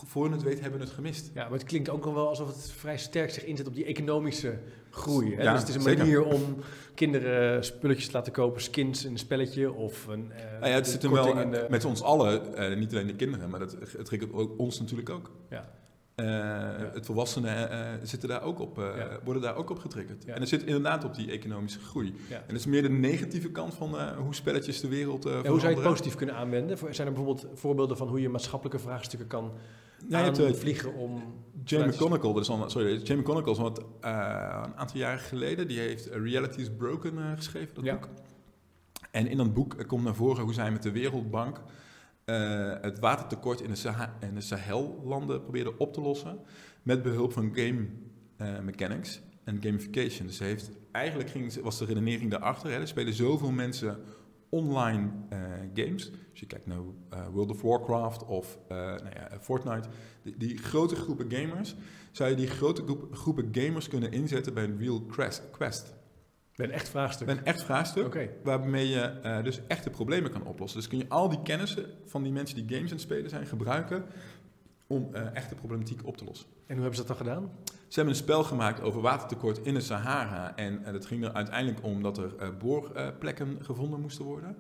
voor 0.04 0.30
het 0.30 0.42
weet 0.42 0.60
hebben 0.60 0.78
we 0.78 0.84
het 0.84 0.94
gemist. 0.94 1.30
Ja, 1.34 1.42
maar 1.42 1.58
het 1.58 1.64
klinkt 1.64 1.88
ook 1.88 2.04
al 2.04 2.14
wel 2.14 2.28
alsof 2.28 2.46
het 2.48 2.70
vrij 2.70 2.98
sterk 2.98 3.30
zich 3.30 3.44
inzet 3.44 3.66
op 3.66 3.74
die 3.74 3.84
economische 3.84 4.58
groei. 4.92 5.34
Hè? 5.34 5.42
Ja, 5.42 5.50
dus 5.52 5.60
het 5.60 5.68
is 5.68 5.74
een 5.74 5.80
zeker. 5.82 5.98
manier 5.98 6.24
om 6.24 6.56
kinderen 6.94 7.64
spulletjes 7.64 8.06
te 8.06 8.12
laten 8.12 8.32
kopen, 8.32 8.62
skins 8.62 9.04
in 9.04 9.12
een 9.12 9.18
spelletje 9.18 9.72
of 9.72 10.06
een 10.06 10.32
eh, 10.32 10.42
Nou 10.60 10.66
ja, 10.70 10.74
het 10.74 10.86
zit 10.88 11.02
hem 11.02 11.12
wel 11.12 11.34
de- 11.34 11.66
met 11.70 11.84
ons 11.84 12.02
allen, 12.02 12.54
eh, 12.56 12.76
niet 12.76 12.92
alleen 12.92 13.06
de 13.06 13.14
kinderen, 13.16 13.50
maar 13.50 13.60
dat, 13.60 13.76
het 13.96 14.04
triggert 14.04 14.32
ook 14.32 14.58
ons 14.58 14.80
natuurlijk 14.80 15.10
ook. 15.10 15.30
Ja. 15.50 15.68
Eh, 16.14 16.94
Het 16.94 17.06
volwassenen 17.06 17.68
zitten 18.02 18.28
daar 18.28 18.42
ook 18.42 18.60
op, 18.60 18.92
worden 19.24 19.42
daar 19.42 19.56
ook 19.56 19.70
op 19.70 19.78
getriggerd. 19.78 20.24
En 20.24 20.40
het 20.40 20.48
zit 20.48 20.62
inderdaad 20.64 21.04
op 21.04 21.14
die 21.14 21.30
economische 21.30 21.80
groei. 21.80 22.14
En 22.30 22.42
dat 22.46 22.56
is 22.56 22.66
meer 22.66 22.82
de 22.82 22.88
negatieve 22.90 23.50
kant 23.50 23.74
van 23.74 23.98
hoe 24.16 24.34
spelletjes 24.34 24.80
de 24.80 24.88
wereld 24.88 25.24
hoe 25.24 25.42
zou 25.42 25.60
je 25.60 25.66
het 25.68 25.82
positief 25.82 26.14
kunnen 26.14 26.34
aanwenden? 26.34 26.78
Zijn 26.78 27.08
er 27.08 27.14
bijvoorbeeld 27.14 27.46
voorbeelden 27.54 27.96
van 27.96 28.08
hoe 28.08 28.20
je 28.20 28.28
maatschappelijke 28.28 28.78
vraagstukken 28.82 29.28
kan 29.28 29.52
eh, 30.10 30.22
aanvliegen 30.24 30.94
om... 30.94 31.22
Jamie 31.64 31.86
McConnell, 31.88 32.18
dat 32.20 32.38
is 32.38 32.48
al, 32.48 32.70
sorry, 32.70 33.00
Jamie 33.02 33.22
McConnell 33.22 33.52
is 33.52 33.58
al 33.58 33.62
wat, 33.62 33.84
eh, 34.00 34.62
een 34.64 34.76
aantal 34.76 34.96
jaren 34.98 35.20
geleden, 35.20 35.68
die 35.68 35.78
heeft 35.78 36.08
eh, 36.08 36.22
Reality 36.22 36.60
is 36.60 36.70
Broken 36.76 37.18
eh, 37.18 37.32
geschreven, 37.36 37.74
dat 37.74 37.84
Ja. 37.84 37.94
boek. 37.94 38.08
En 39.10 39.26
in 39.26 39.36
dat 39.36 39.54
boek 39.54 39.86
komt 39.86 40.04
naar 40.04 40.14
voren 40.14 40.44
hoe 40.44 40.54
zij 40.54 40.70
met 40.70 40.82
de 40.82 40.90
Wereldbank 40.90 41.60
het 42.80 42.98
watertekort 42.98 43.60
in 43.60 43.70
de, 43.70 44.06
in 44.20 44.34
de 44.34 44.40
Sahel-landen 44.40 45.42
probeerden 45.42 45.78
op 45.78 45.92
te 45.92 46.00
lossen 46.00 46.38
met 46.82 47.02
behulp 47.02 47.32
van 47.32 47.50
game 47.54 47.86
mechanics 48.62 49.20
en 49.44 49.58
gamification. 49.62 50.26
Dus 50.26 50.38
heeft, 50.38 50.70
eigenlijk 50.92 51.30
ging, 51.30 51.60
was 51.60 51.78
de 51.78 51.84
redenering 51.84 52.30
daarachter, 52.30 52.70
hè, 52.70 52.80
er 52.80 52.88
spelen 52.88 53.12
zoveel 53.14 53.50
mensen 53.50 53.98
online 54.52 55.10
eh, 55.28 55.38
games. 55.74 56.10
Als 56.30 56.40
je 56.40 56.46
kijkt 56.46 56.66
naar 56.66 56.78
eh, 57.10 57.26
World 57.32 57.50
of 57.50 57.62
Warcraft 57.62 58.24
of 58.24 58.58
eh, 58.68 58.76
nou 58.76 59.04
ja, 59.14 59.28
Fortnite, 59.40 59.88
die, 60.22 60.36
die 60.36 60.58
grote 60.58 60.94
groepen 60.96 61.32
gamers, 61.32 61.74
zou 62.10 62.30
je 62.30 62.36
die 62.36 62.46
grote 62.46 62.82
groep- 62.82 63.16
groepen 63.16 63.48
gamers 63.52 63.88
kunnen 63.88 64.12
inzetten 64.12 64.54
bij 64.54 64.64
een 64.64 64.78
real 64.78 65.00
quest. 65.02 65.42
quest. 65.50 65.94
Bij 66.56 66.66
een 66.66 66.72
echt 66.72 66.88
vraagstuk. 66.88 67.26
Bij 67.26 67.36
een 67.36 67.44
echt 67.44 67.62
vraagstuk, 67.62 68.28
waarmee 68.42 68.88
je 68.88 69.40
dus 69.44 69.60
echte 69.66 69.90
problemen 69.90 70.30
kan 70.30 70.46
oplossen. 70.46 70.80
Dus 70.80 70.88
kun 70.88 70.98
je 70.98 71.08
al 71.08 71.28
die 71.28 71.42
kennissen 71.42 71.86
van 72.04 72.22
die 72.22 72.32
mensen 72.32 72.56
die 72.56 72.76
games 72.76 72.90
aan 72.90 72.96
het 72.96 73.00
spelen 73.06 73.30
zijn 73.30 73.46
gebruiken 73.46 74.04
om 74.86 75.08
eh, 75.12 75.34
echte 75.36 75.54
problematiek 75.54 76.06
op 76.06 76.16
te 76.16 76.24
lossen. 76.24 76.46
en 76.66 76.74
hoe 76.76 76.82
hebben 76.84 76.94
ze 77.00 77.06
dat 77.06 77.16
dan 77.16 77.26
gedaan? 77.26 77.50
Ze 77.92 77.98
hebben 77.98 78.16
een 78.16 78.22
spel 78.22 78.44
gemaakt 78.44 78.80
over 78.80 79.00
watertekort 79.00 79.58
in 79.58 79.74
de 79.74 79.80
Sahara. 79.80 80.56
En 80.56 80.82
dat 80.92 81.06
ging 81.06 81.24
er 81.24 81.32
uiteindelijk 81.32 81.84
om 81.84 82.02
dat 82.02 82.18
er 82.18 82.36
eh, 82.38 82.48
boorplekken 82.58 83.58
gevonden 83.62 84.00
moesten 84.00 84.24
worden. 84.24 84.56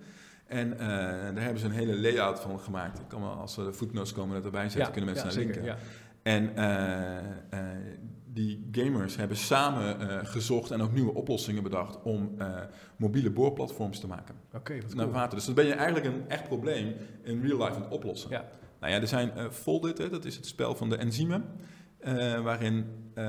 En 0.46 0.72
eh, 0.72 0.86
daar 1.34 1.42
hebben 1.42 1.58
ze 1.58 1.66
een 1.66 1.72
hele 1.72 2.00
layout 2.00 2.40
van 2.40 2.60
gemaakt. 2.60 2.98
Ik 2.98 3.08
kan 3.08 3.20
wel, 3.20 3.30
als 3.30 3.56
er 3.56 3.72
footnotes 3.72 4.12
komen 4.12 4.34
dat 4.34 4.44
erbij 4.44 4.68
zetten, 4.68 4.92
kunnen 4.92 5.14
mensen 5.14 5.30
ja, 5.30 5.34
naar 5.34 5.44
zeker. 5.44 5.62
linken. 5.62 5.74
Ja. 5.74 5.86
En 6.22 6.56
eh, 7.50 7.58
die 8.32 8.68
gamers 8.72 9.16
hebben 9.16 9.36
samen 9.36 10.26
gezocht 10.26 10.70
en 10.70 10.82
ook 10.82 10.92
nieuwe 10.92 11.14
oplossingen 11.14 11.62
bedacht 11.62 12.02
om 12.02 12.36
mobiele 12.96 13.30
boorplatforms 13.30 14.00
te 14.00 14.06
maken 14.06 14.34
Oké, 14.54 14.80
wat 14.80 14.94
naar 14.94 15.04
cool. 15.04 15.16
water. 15.16 15.36
Dus 15.36 15.46
dan 15.46 15.54
ben 15.54 15.66
je 15.66 15.74
eigenlijk 15.74 16.06
een 16.06 16.28
echt 16.28 16.44
probleem 16.44 16.94
in 17.22 17.42
real 17.42 17.58
life 17.58 17.74
aan 17.74 17.82
het 17.82 17.92
oplossen. 17.92 18.30
Ja. 18.30 18.44
Nou 18.80 18.92
ja, 18.92 19.00
er 19.00 19.08
zijn 19.08 19.52
Foldit, 19.52 19.98
hè, 19.98 20.08
dat 20.08 20.24
is 20.24 20.36
het 20.36 20.46
spel 20.46 20.74
van 20.74 20.88
de 20.88 20.96
enzymen, 20.96 21.44
eh, 22.02 22.40
waarin 22.40 22.86
eh, 23.14 23.24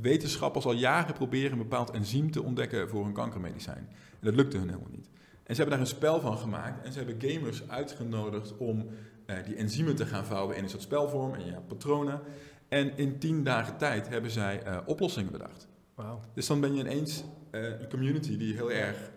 wetenschappers 0.00 0.64
al 0.64 0.72
jaren 0.72 1.14
proberen 1.14 1.52
een 1.52 1.58
bepaald 1.58 1.90
enzym 1.90 2.30
te 2.30 2.42
ontdekken 2.42 2.88
voor 2.88 3.06
een 3.06 3.12
kankermedicijn. 3.12 3.88
En 4.10 4.18
dat 4.20 4.34
lukte 4.34 4.56
hun 4.56 4.68
helemaal 4.68 4.90
niet. 4.90 5.08
En 5.44 5.54
ze 5.54 5.60
hebben 5.60 5.70
daar 5.70 5.86
een 5.88 5.96
spel 5.96 6.20
van 6.20 6.38
gemaakt 6.38 6.84
en 6.84 6.92
ze 6.92 6.98
hebben 6.98 7.30
gamers 7.30 7.68
uitgenodigd 7.68 8.56
om 8.56 8.86
eh, 9.26 9.36
die 9.44 9.54
enzymen 9.54 9.96
te 9.96 10.06
gaan 10.06 10.24
vouwen 10.24 10.56
in 10.56 10.62
een 10.62 10.70
soort 10.70 10.82
spelvorm 10.82 11.34
en 11.34 11.46
ja, 11.46 11.60
patronen. 11.68 12.20
En 12.68 12.96
in 12.96 13.18
tien 13.18 13.44
dagen 13.44 13.76
tijd 13.76 14.08
hebben 14.08 14.30
zij 14.30 14.62
oplossingen 14.86 15.32
bedacht. 15.32 15.68
Dus 16.34 16.46
dan 16.46 16.60
ben 16.60 16.74
je 16.74 16.80
ineens 16.80 17.24
een 17.50 17.88
community 17.88 18.36
die 18.36 18.54
heel 18.54 18.72
erg 18.72 19.10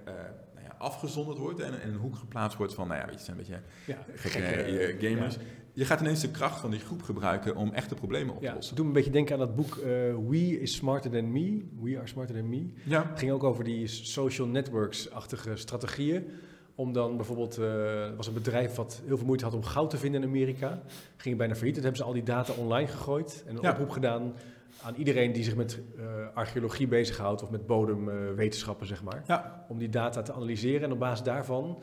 nou 0.53 0.65
ja, 0.65 0.75
afgezonderd 0.77 1.37
wordt 1.37 1.59
en 1.59 1.81
in 1.81 1.89
een 1.89 1.99
hoek 1.99 2.15
geplaatst 2.15 2.57
wordt 2.57 2.73
van, 2.73 2.87
nou 2.87 2.99
ja, 2.99 3.05
weet 3.05 3.19
je, 3.19 3.25
zijn 3.25 3.37
een 3.37 3.45
beetje 3.45 3.61
Ja, 3.85 3.97
gekke 4.15 4.41
gekke, 4.41 5.07
gamers. 5.07 5.35
ja. 5.35 5.41
Je 5.75 5.85
gaat 5.85 5.99
ineens 6.01 6.21
de 6.21 6.29
kracht 6.31 6.59
van 6.59 6.71
die 6.71 6.79
groep 6.79 7.01
gebruiken 7.01 7.55
om 7.55 7.73
echte 7.73 7.95
problemen 7.95 8.33
op 8.35 8.39
te 8.41 8.45
Ja, 8.47 8.53
lossen. 8.53 8.75
doet 8.75 8.83
me 8.85 8.91
een 8.91 8.97
beetje 8.97 9.11
denken 9.11 9.33
aan 9.33 9.39
dat 9.39 9.55
boek 9.55 9.75
eh, 9.77 9.83
We 10.27 10.59
is 10.61 10.75
Smarter 10.75 11.11
Than 11.11 11.31
Me. 11.31 11.65
We 11.81 11.97
are 11.97 12.07
Smarter 12.07 12.35
Than 12.35 12.49
Me. 12.49 12.67
Ja, 12.83 13.07
Het 13.09 13.19
ging 13.19 13.31
ook 13.31 13.43
over 13.43 13.63
die 13.63 13.87
social 13.87 14.47
networks-achtige 14.47 15.55
strategieën. 15.55 16.27
Om 16.75 16.93
dan 16.93 17.15
bijvoorbeeld, 17.17 17.55
er 17.57 18.15
was 18.15 18.27
een 18.27 18.33
bedrijf 18.33 18.75
wat 18.75 19.01
heel 19.05 19.17
veel 19.17 19.25
moeite 19.25 19.43
had 19.45 19.53
om 19.53 19.63
goud 19.63 19.89
te 19.89 19.97
vinden 19.97 20.21
in 20.21 20.27
Amerika. 20.27 20.81
Ging 21.17 21.37
bijna 21.37 21.53
failliet. 21.55 21.73
Toen 21.73 21.83
hebben 21.83 22.01
ze 22.01 22.07
al 22.07 22.13
die 22.13 22.23
data 22.23 22.53
online 22.53 22.87
gegooid. 22.87 23.43
En 23.47 23.55
een 23.55 23.61
Ja. 23.61 23.71
oproep 23.71 23.89
gedaan 23.89 24.33
aan 24.81 24.95
iedereen 24.95 25.31
die 25.31 25.43
zich 25.43 25.55
met 25.55 25.79
eh, 25.97 26.03
archeologie 26.33 26.87
bezighoudt. 26.87 27.43
Of 27.43 27.49
met 27.51 27.65
bodemwetenschappen, 27.65 28.87
zeg 28.87 29.03
maar. 29.03 29.23
Ja. 29.27 29.65
Om 29.69 29.77
die 29.77 29.89
data 29.89 30.21
te 30.21 30.33
analyseren. 30.33 30.81
En 30.81 30.91
op 30.91 30.99
basis 30.99 31.23
daarvan 31.25 31.77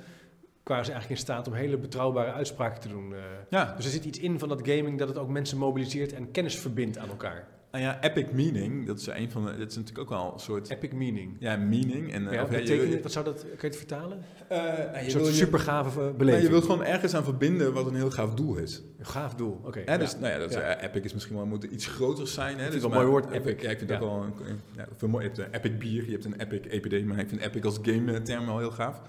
kwamen 0.62 0.84
ze 0.84 0.90
eigenlijk 0.92 1.20
in 1.20 1.26
staat 1.26 1.46
om 1.46 1.52
hele 1.54 1.76
betrouwbare 1.78 2.32
uitspraken 2.32 2.80
te 2.80 2.88
doen. 2.88 3.14
eh. 3.14 3.18
ja. 3.48 3.74
Dus 3.76 3.84
er 3.84 3.90
zit 3.90 4.04
iets 4.04 4.18
in 4.18 4.38
van 4.38 4.48
dat 4.48 4.60
gaming 4.68 4.98
dat 4.98 5.08
het 5.08 5.18
ook 5.18 5.28
mensen 5.28 5.58
mobiliseert 5.58 6.12
en 6.12 6.30
kennis 6.30 6.58
verbindt 6.58 6.98
aan 6.98 7.08
elkaar. 7.08 7.46
Nou 7.70 7.84
ja, 7.84 8.02
epic 8.02 8.26
meaning, 8.32 8.86
dat 8.86 8.98
is 8.98 9.06
een 9.06 9.30
van 9.30 9.44
de, 9.44 9.56
dat 9.58 9.70
is 9.70 9.76
natuurlijk 9.76 9.98
ook 10.12 10.18
wel 10.18 10.32
een 10.32 10.38
soort, 10.40 10.70
Epic 10.70 10.90
meaning. 10.92 11.36
ja, 11.38 11.56
meaning. 11.56 12.12
En, 12.12 12.26
eh, 12.28 12.32
Ja, 12.34 12.44
betekent 12.46 13.02
wat 13.02 13.12
zou 13.12 13.24
dat, 13.24 13.40
kan 13.40 13.50
je 13.60 13.66
het 13.66 13.76
vertalen? 13.76 14.18
eh, 14.48 14.56
nou, 14.58 14.68
Een 14.96 15.04
je 15.04 15.10
soort 15.10 15.22
wil 15.22 15.32
je- 15.32 15.38
supergave 15.38 16.00
nou, 16.00 16.12
beleving. 16.12 16.42
je 16.44 16.50
wil 16.50 16.60
gewoon 16.60 16.84
ergens 16.84 17.14
aan 17.14 17.24
verbinden 17.24 17.72
wat 17.72 17.86
een 17.86 17.94
heel 17.94 18.10
gaaf 18.10 18.34
doel 18.34 18.56
is. 18.56 18.82
Een 18.98 19.06
gaaf 19.06 19.34
doel, 19.34 19.60
oké. 19.64 19.82
Hè, 19.84 19.98
dus, 19.98 20.12
ja. 20.12 20.18
nou 20.18 20.32
ja, 20.32 20.38
dat 20.38 20.50
is, 20.50 20.56
Ja. 20.56 20.80
epic 20.80 21.00
is 21.04 21.12
misschien 21.12 21.36
wel 21.36 21.46
moet 21.46 21.64
iets 21.64 21.86
groters 21.86 22.34
zijn. 22.34 22.58
Hè, 22.58 22.64
dus 22.64 22.74
het 22.74 22.82
wel 22.82 22.90
een 22.90 22.96
mooi 22.96 23.08
woord, 23.08 23.30
epic. 23.30 23.60
Ja, 23.62 23.70
ik 23.70 23.78
vind 23.78 23.92
ook 23.92 24.00
wel 24.00 24.22
een, 24.22 24.60
ja, 24.76 24.86
veel 24.96 25.08
mooi. 25.08 25.24
Je 25.24 25.30
hebt 25.30 25.54
een 25.54 25.60
epic 25.60 25.78
bier, 25.78 26.04
je 26.04 26.10
hebt 26.12 26.24
een 26.24 26.40
epic 26.40 26.60
EPD, 26.70 27.04
maar 27.04 27.18
ik 27.18 27.28
vind 27.28 27.40
epic 27.40 27.64
als 27.64 27.78
game 27.82 28.22
term 28.22 28.46
wel 28.46 28.58
heel 28.58 28.70
gaaf. 28.70 29.00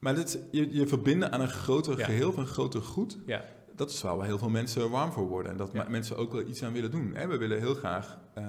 Maar 0.00 0.14
dit, 0.14 0.38
je, 0.50 0.74
je 0.74 0.86
verbinden 0.86 1.32
aan 1.32 1.40
een 1.40 1.48
groter 1.48 1.98
Ja. 1.98 2.04
geheel, 2.04 2.32
van 2.32 2.42
een 2.42 2.48
groter 2.48 2.82
goed, 2.82 3.18
Ja. 3.26 3.44
dat 3.74 3.90
is 3.90 4.02
waar 4.02 4.16
wel 4.16 4.26
heel 4.26 4.38
veel 4.38 4.48
mensen 4.50 4.90
warm 4.90 5.12
voor 5.12 5.26
worden. 5.28 5.52
En 5.52 5.58
dat 5.58 5.70
Ja. 5.72 5.86
mensen 5.88 6.16
ook 6.16 6.32
wel 6.32 6.46
iets 6.48 6.62
aan 6.62 6.72
willen 6.72 6.90
doen. 6.90 7.14
Hè, 7.14 7.26
we 7.26 7.36
willen 7.36 7.58
heel 7.58 7.74
graag 7.74 8.18
eh, 8.34 8.44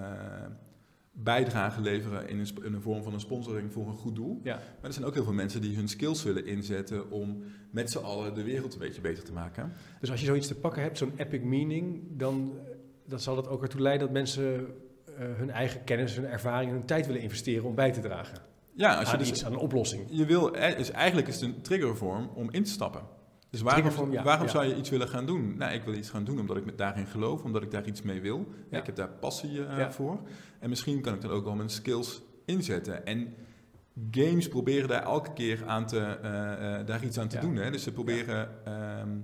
bijdrage 1.12 1.82
leveren 1.82 2.28
in 2.30 2.40
een, 2.40 2.48
in 2.64 2.74
een 2.74 2.82
vorm 2.82 3.04
van 3.04 3.14
een 3.14 3.20
sponsoring 3.20 3.74
voor 3.74 3.88
een 3.88 3.96
goed 3.96 4.16
doel. 4.16 4.40
Ja. 4.44 4.56
Maar 4.56 4.64
er 4.90 4.94
zijn 4.94 5.06
ook 5.06 5.14
heel 5.14 5.24
veel 5.24 5.34
mensen 5.34 5.62
die 5.62 5.76
hun 5.76 5.88
skills 5.88 6.24
willen 6.24 6.46
inzetten 6.46 7.12
om 7.12 7.44
met 7.72 7.92
z'n 7.92 7.98
allen 7.98 8.34
de 8.34 8.44
wereld 8.44 8.74
een 8.74 8.80
beetje 8.80 9.02
beter 9.02 9.24
te 9.24 9.34
maken. 9.34 9.74
Dus 10.00 10.12
als 10.12 10.20
je 10.20 10.26
zoiets 10.26 10.48
te 10.48 10.56
pakken 10.56 10.82
hebt, 10.82 10.98
zo'n 10.98 11.14
epic 11.16 11.42
meaning, 11.44 12.02
dan, 12.12 12.54
dan 13.06 13.20
zal 13.20 13.36
dat 13.36 13.48
ook 13.48 13.62
ertoe 13.62 13.82
leiden 13.82 14.06
dat 14.06 14.16
mensen 14.16 14.68
eh, 15.06 15.26
hun 15.36 15.50
eigen 15.50 15.84
kennis, 15.84 16.16
hun 16.16 16.26
ervaring 16.26 16.70
en 16.72 16.78
hun 16.78 16.86
tijd 16.86 17.06
willen 17.08 17.22
investeren 17.22 17.64
om 17.66 17.76
bij 17.76 17.92
te 17.92 18.00
dragen 18.00 18.38
Ja, 18.76 18.96
als 18.96 19.08
je 19.08 19.14
aan 19.14 19.20
dus 19.20 19.30
iets, 19.30 19.46
aan 19.46 19.52
een 19.52 19.58
oplossing. 19.58 20.08
Je 20.10 20.26
wil, 20.26 20.52
dus 20.52 20.92
eigenlijk 20.92 21.28
is 21.28 21.36
het 21.36 21.44
een 21.44 21.62
triggervorm 21.62 22.30
om 22.36 22.52
in 22.52 22.64
te 22.64 22.72
stappen. 22.72 23.02
Dus 23.50 23.62
waarom, 23.62 24.12
ja, 24.12 24.24
waarom 24.24 24.46
ja. 24.46 24.52
zou 24.52 24.66
je 24.66 24.76
iets 24.76 24.90
willen 24.90 25.08
gaan 25.08 25.26
doen? 25.26 25.58
Nou, 25.58 25.74
ik 25.74 25.84
wil 25.84 25.94
iets 25.94 26.10
gaan 26.10 26.24
doen 26.24 26.40
omdat 26.40 26.58
ik 26.58 26.66
met 26.66 26.78
daarin 26.78 27.08
geloof, 27.08 27.44
omdat 27.44 27.64
ik 27.64 27.72
daar 27.72 27.86
iets 27.86 28.02
mee 28.02 28.22
wil. 28.22 28.48
Ja. 28.70 28.78
Ik 28.78 28.86
heb 28.86 28.96
daar 28.96 29.10
passie 29.10 29.66
eh, 29.66 29.90
voor. 29.90 30.20
En 30.60 30.70
misschien 30.70 31.02
kan 31.02 31.14
ik 31.14 31.22
dan 31.22 31.32
ook 31.32 31.44
wel 31.44 31.56
mijn 31.56 31.70
skills 31.70 32.22
inzetten. 32.46 33.06
En 33.06 33.34
games 34.12 34.48
proberen 34.48 34.88
daar 34.88 35.04
elke 35.04 35.34
keer 35.34 35.66
aan 35.66 35.86
te, 35.86 36.00
eh, 36.00 36.80
eh, 36.80 36.86
daar 36.86 37.04
iets 37.04 37.20
aan 37.20 37.28
te 37.28 37.40
doen. 37.40 37.56
Hè? 37.56 37.72
Dus 37.72 37.84
ze 37.84 37.92
proberen... 37.92 38.66
ehm, 38.66 39.18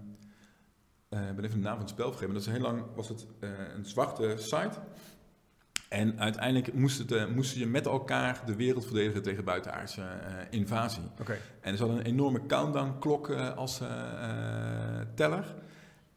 eh, 1.09 1.29
ik 1.29 1.35
ben 1.35 1.45
even 1.45 1.57
de 1.57 1.63
naam 1.63 1.73
van 1.73 1.81
het 1.81 1.89
spel 1.89 2.11
vergeten. 2.11 2.33
Maar 2.33 2.43
dat 2.43 2.47
is 2.47 2.53
heel 2.53 2.71
lang 2.71 2.83
was 2.95 3.09
het 3.09 3.27
een 3.75 3.85
zwarte 3.85 4.33
site. 4.37 4.79
En 5.89 6.19
uiteindelijk 6.19 6.73
moest 6.73 6.97
het, 6.97 7.11
eh, 7.11 7.25
moesten 7.27 7.59
je 7.59 7.67
met 7.67 7.85
elkaar 7.85 8.41
de 8.45 8.55
wereld 8.55 8.85
verdedigen 8.85 9.21
tegen 9.21 9.43
buitenaardse 9.43 10.01
eh, 10.01 10.33
invasie. 10.49 11.03
En 11.61 11.77
ze 11.77 11.83
hadden 11.83 11.99
een 11.99 12.05
enorme 12.11 12.45
countdown-klok 12.45 13.29
eh, 13.29 13.55
als 13.57 13.81
teller. 15.15 15.55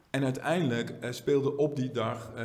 En 0.09 0.23
uiteindelijk 0.23 0.93
speelden 1.09 1.57
op 1.57 1.75
die 1.75 1.91
dag 1.91 2.31
eh, 2.35 2.43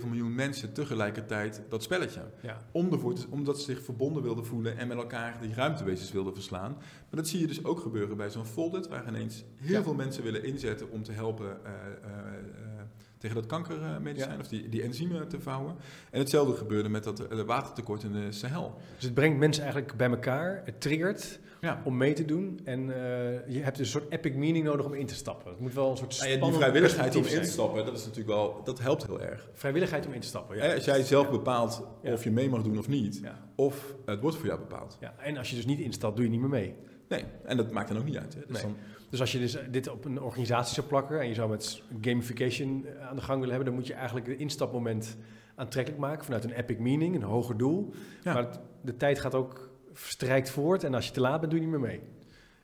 2,7 0.00 0.04
miljoen 0.06 0.34
mensen 0.34 0.72
tegelijkertijd 0.72 1.62
dat 1.68 1.82
spelletje. 1.82 2.20
Ja. 2.42 2.56
Om 2.72 2.92
ervoor 2.92 3.14
te- 3.14 3.26
omdat 3.30 3.58
ze 3.58 3.64
zich 3.64 3.84
verbonden 3.84 4.22
wilden 4.22 4.46
voelen 4.46 4.78
en 4.78 4.88
met 4.88 4.96
elkaar 4.96 5.38
die 5.40 5.54
ruimtewezens 5.54 6.12
wilden 6.12 6.34
verslaan. 6.34 6.72
Maar 6.72 7.20
dat 7.22 7.28
zie 7.28 7.40
je 7.40 7.46
dus 7.46 7.64
ook 7.64 7.80
gebeuren 7.80 8.16
bij 8.16 8.30
zo'n 8.30 8.46
Folded, 8.46 8.88
waar 8.88 9.08
ineens 9.08 9.44
heel 9.56 9.76
Ja. 9.76 9.82
veel 9.82 9.94
mensen 9.94 10.22
willen 10.22 10.44
inzetten 10.44 10.90
om 10.90 11.02
te 11.02 11.12
helpen 11.12 11.56
tegen 13.24 13.36
dat 13.42 13.46
kankermedicijn 13.46 14.32
Ja. 14.34 14.38
of 14.40 14.48
die, 14.48 14.68
die 14.68 14.82
enzymen 14.82 15.28
te 15.28 15.40
vouwen. 15.40 15.74
En 16.10 16.18
hetzelfde 16.18 16.56
gebeurde 16.56 16.88
met 16.88 17.04
dat 17.04 17.20
eh, 17.26 17.40
watertekort 17.40 18.02
in 18.02 18.12
de 18.12 18.32
Sahel. 18.32 18.74
Dus 18.94 19.04
het 19.04 19.14
brengt 19.14 19.38
mensen 19.38 19.62
eigenlijk 19.62 19.96
bij 19.96 20.08
elkaar, 20.10 20.62
het 20.64 20.80
triggert 20.80 21.40
Ja. 21.60 21.80
om 21.84 21.96
mee 21.96 22.12
te 22.12 22.24
doen. 22.24 22.60
En 22.64 22.80
eh, 22.80 23.54
je 23.54 23.60
hebt 23.62 23.78
een 23.78 23.86
soort 23.86 24.10
epic 24.12 24.34
meaning 24.34 24.64
nodig 24.64 24.86
om 24.86 24.94
in 24.94 25.06
te 25.06 25.14
stappen. 25.14 25.50
Het 25.50 25.60
moet 25.60 25.74
wel 25.74 25.90
een 25.90 25.96
soort 25.96 26.18
Nou 26.18 26.30
ja, 26.30 26.38
die 26.46 26.52
vrijwilligheid 26.52 27.16
om 27.16 27.24
in 27.24 27.40
te 27.42 27.50
stappen, 27.50 27.84
dat 27.84 27.94
is 27.96 28.00
natuurlijk 28.04 28.28
wel, 28.28 28.60
dat 28.64 28.78
helpt 28.80 29.06
heel 29.06 29.20
erg. 29.20 29.48
Vrijwilligheid 29.52 30.06
om 30.06 30.12
in 30.12 30.20
te 30.20 30.26
stappen, 30.26 30.56
ja. 30.56 30.74
Als 30.74 30.84
jij 30.84 31.02
zelf 31.02 31.30
bepaalt 31.30 31.82
of 32.02 32.24
je 32.24 32.30
mee 32.30 32.48
mag 32.48 32.62
doen 32.62 32.78
of 32.78 32.88
niet, 32.88 33.22
of 33.54 33.94
het 34.04 34.20
wordt 34.20 34.36
voor 34.36 34.46
jou 34.46 34.58
bepaald. 34.58 34.96
Ja. 35.00 35.14
En 35.18 35.36
als 35.36 35.50
je 35.50 35.56
dus 35.56 35.66
niet 35.66 35.78
instapt, 35.80 36.16
doe 36.16 36.24
je 36.24 36.30
niet 36.30 36.40
meer 36.40 36.48
mee. 36.48 36.74
Nee, 37.08 37.24
en 37.44 37.56
dat 37.56 37.70
maakt 37.70 37.88
dan 37.88 37.98
ook 37.98 38.04
niet 38.04 38.16
uit. 38.16 38.34
Hè. 38.34 38.40
Dus 38.46 38.62
Nee. 38.62 38.62
dan, 38.62 38.76
Dus 39.14 39.22
als 39.22 39.32
je 39.32 39.38
dus 39.38 39.56
dit 39.70 39.88
op 39.88 40.04
een 40.04 40.20
organisatie 40.22 40.74
zou 40.74 40.86
plakken 40.86 41.20
en 41.20 41.28
je 41.28 41.34
zou 41.34 41.50
met 41.50 41.82
gamification 42.00 42.86
eh, 42.86 43.08
aan 43.08 43.16
de 43.16 43.22
gang 43.22 43.38
willen 43.40 43.54
hebben, 43.54 43.64
dan 43.64 43.74
moet 43.74 43.86
je 43.86 43.94
eigenlijk 43.94 44.26
het 44.26 44.38
instapmoment 44.38 45.16
aantrekkelijk 45.54 46.02
maken 46.02 46.24
vanuit 46.24 46.44
een 46.44 46.50
epic 46.52 46.78
meaning, 46.78 47.14
een 47.14 47.22
hoger 47.22 47.56
doel. 47.56 47.92
Ja. 48.22 48.32
Maar 48.32 48.42
het- 48.42 48.60
de 48.82 48.96
tijd 48.96 49.18
gaat 49.18 49.34
ook 49.34 49.70
strijkt 49.92 50.50
voort 50.50 50.84
en 50.84 50.94
als 50.94 51.06
je 51.06 51.12
te 51.12 51.20
laat 51.20 51.40
bent, 51.40 51.52
doe 51.52 51.60
je 51.60 51.66
niet 51.66 51.78
meer 51.78 51.86
mee. 51.88 52.00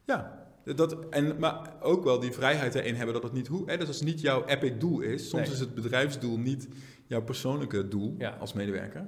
ja, 0.07 0.49
dat, 0.75 1.09
en, 1.09 1.39
maar 1.39 1.73
ook 1.81 2.05
wel 2.05 2.21
die 2.21 2.33
vrijheid 2.33 2.75
erin 2.75 2.95
hebben 2.95 3.15
dat 3.15 3.23
het 3.23 3.33
niet 3.33 3.47
hoe. 3.47 3.71
Hè, 3.71 3.77
dus 3.77 3.87
als 3.87 3.97
het 3.97 4.07
niet 4.07 4.21
jouw 4.21 4.45
epic 4.47 4.73
doel 4.79 5.01
is, 5.01 5.29
soms 5.29 5.43
Nee. 5.45 5.53
is 5.53 5.61
het 5.61 5.75
bedrijfsdoel 5.75 6.39
niet 6.39 6.69
jouw 7.07 7.23
persoonlijke 7.23 7.89
doel 7.89 8.15
Ja. 8.19 8.31
als 8.41 8.53
medewerker. 8.53 9.07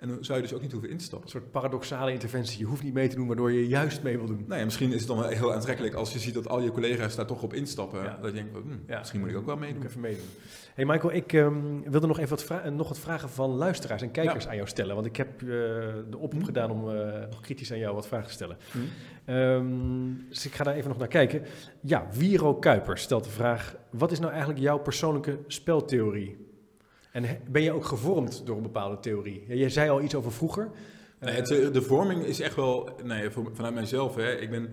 En 0.00 0.08
dan 0.08 0.24
zou 0.24 0.38
je 0.38 0.44
dus 0.44 0.54
ook 0.54 0.60
niet 0.62 0.72
hoeven 0.72 0.90
in 0.90 0.96
te 0.96 1.04
stappen. 1.04 1.26
Een 1.28 1.32
soort 1.40 1.50
paradoxale 1.50 2.12
interventie. 2.12 2.58
Je 2.58 2.64
hoeft 2.64 2.82
niet 2.82 2.94
mee 2.94 3.08
te 3.08 3.16
doen, 3.16 3.26
waardoor 3.26 3.52
je 3.52 3.68
juist 3.68 4.02
mee 4.02 4.16
wil 4.18 4.26
doen. 4.26 4.44
Nou 4.46 4.58
ja, 4.58 4.64
misschien 4.64 4.92
is 4.92 4.98
het 4.98 5.08
dan 5.08 5.18
wel 5.18 5.28
heel 5.28 5.52
aantrekkelijk 5.54 5.94
als 5.94 6.12
je 6.12 6.18
ziet 6.18 6.34
dat 6.34 6.48
al 6.48 6.60
je 6.60 6.70
collega's 6.70 7.16
daar 7.16 7.26
toch 7.26 7.42
op 7.42 7.54
instappen. 7.54 8.02
Ja. 8.02 8.18
Dat 8.20 8.30
je 8.30 8.36
denkt, 8.36 8.52
hm, 8.52 8.92
Ja. 8.92 8.98
misschien 8.98 9.20
moet 9.20 9.28
ik 9.28 9.36
ook 9.36 9.46
wel 9.46 9.56
meedoen. 9.56 9.82
ik 9.82 9.88
even 9.88 10.00
meedoen. 10.00 10.24
Hey 10.74 10.84
Michael, 10.84 11.12
ik 11.14 11.32
ehm, 11.32 11.80
wilde 11.84 12.06
nog 12.06 12.18
even 12.18 12.28
wat, 12.36 12.60
eh, 12.64 12.70
nog 12.72 12.88
wat 12.88 12.98
vragen 12.98 13.28
van 13.28 13.50
luisteraars 13.50 14.02
en 14.02 14.10
kijkers 14.10 14.48
aan 14.48 14.56
jou 14.56 14.68
stellen. 14.68 14.94
Want 14.94 15.06
ik 15.06 15.16
heb 15.16 15.42
eh, 15.42 15.48
de 16.10 16.16
oproep 16.18 16.40
Hm. 16.40 16.44
gedaan 16.46 16.70
om 16.70 16.90
eh, 16.96 17.20
nog 17.30 17.40
kritisch 17.40 17.72
aan 17.72 17.78
jou 17.78 17.94
wat 17.94 18.06
vragen 18.06 18.26
te 18.26 18.32
stellen. 18.32 18.56
Hm. 18.72 18.78
Ehm, 19.24 20.28
dus 20.28 20.46
ik 20.46 20.52
ga 20.54 20.64
daar 20.64 20.74
even 20.74 20.88
nog 20.88 20.98
naar 20.98 21.08
kijken. 21.08 21.42
Ja, 21.80 22.06
Wiro 22.12 22.54
Kuipers 22.54 23.02
stelt 23.02 23.24
de 23.24 23.30
vraag: 23.30 23.76
wat 23.90 24.12
is 24.12 24.18
nou 24.18 24.30
eigenlijk 24.30 24.60
jouw 24.62 24.78
persoonlijke 24.78 25.38
speltheorie? 25.46 26.48
En 27.12 27.24
ben 27.50 27.62
je 27.62 27.72
ook 27.72 27.84
gevormd 27.84 28.46
door 28.46 28.56
een 28.56 28.62
bepaalde 28.62 28.98
theorie? 29.00 29.44
Jij 29.56 29.68
zei 29.68 29.90
al 29.90 30.02
iets 30.02 30.14
over 30.14 30.32
vroeger. 30.32 30.70
Nee, 31.20 31.30
Eh, 31.30 31.36
het, 31.36 31.74
de 31.74 31.82
vorming 31.82 32.22
is 32.24 32.40
echt 32.40 32.54
wel, 32.54 32.90
nee, 33.04 33.30
vanuit 33.30 33.74
mijzelf. 33.74 34.14
Hè, 34.14 34.32
ik 34.32 34.50
ben, 34.50 34.68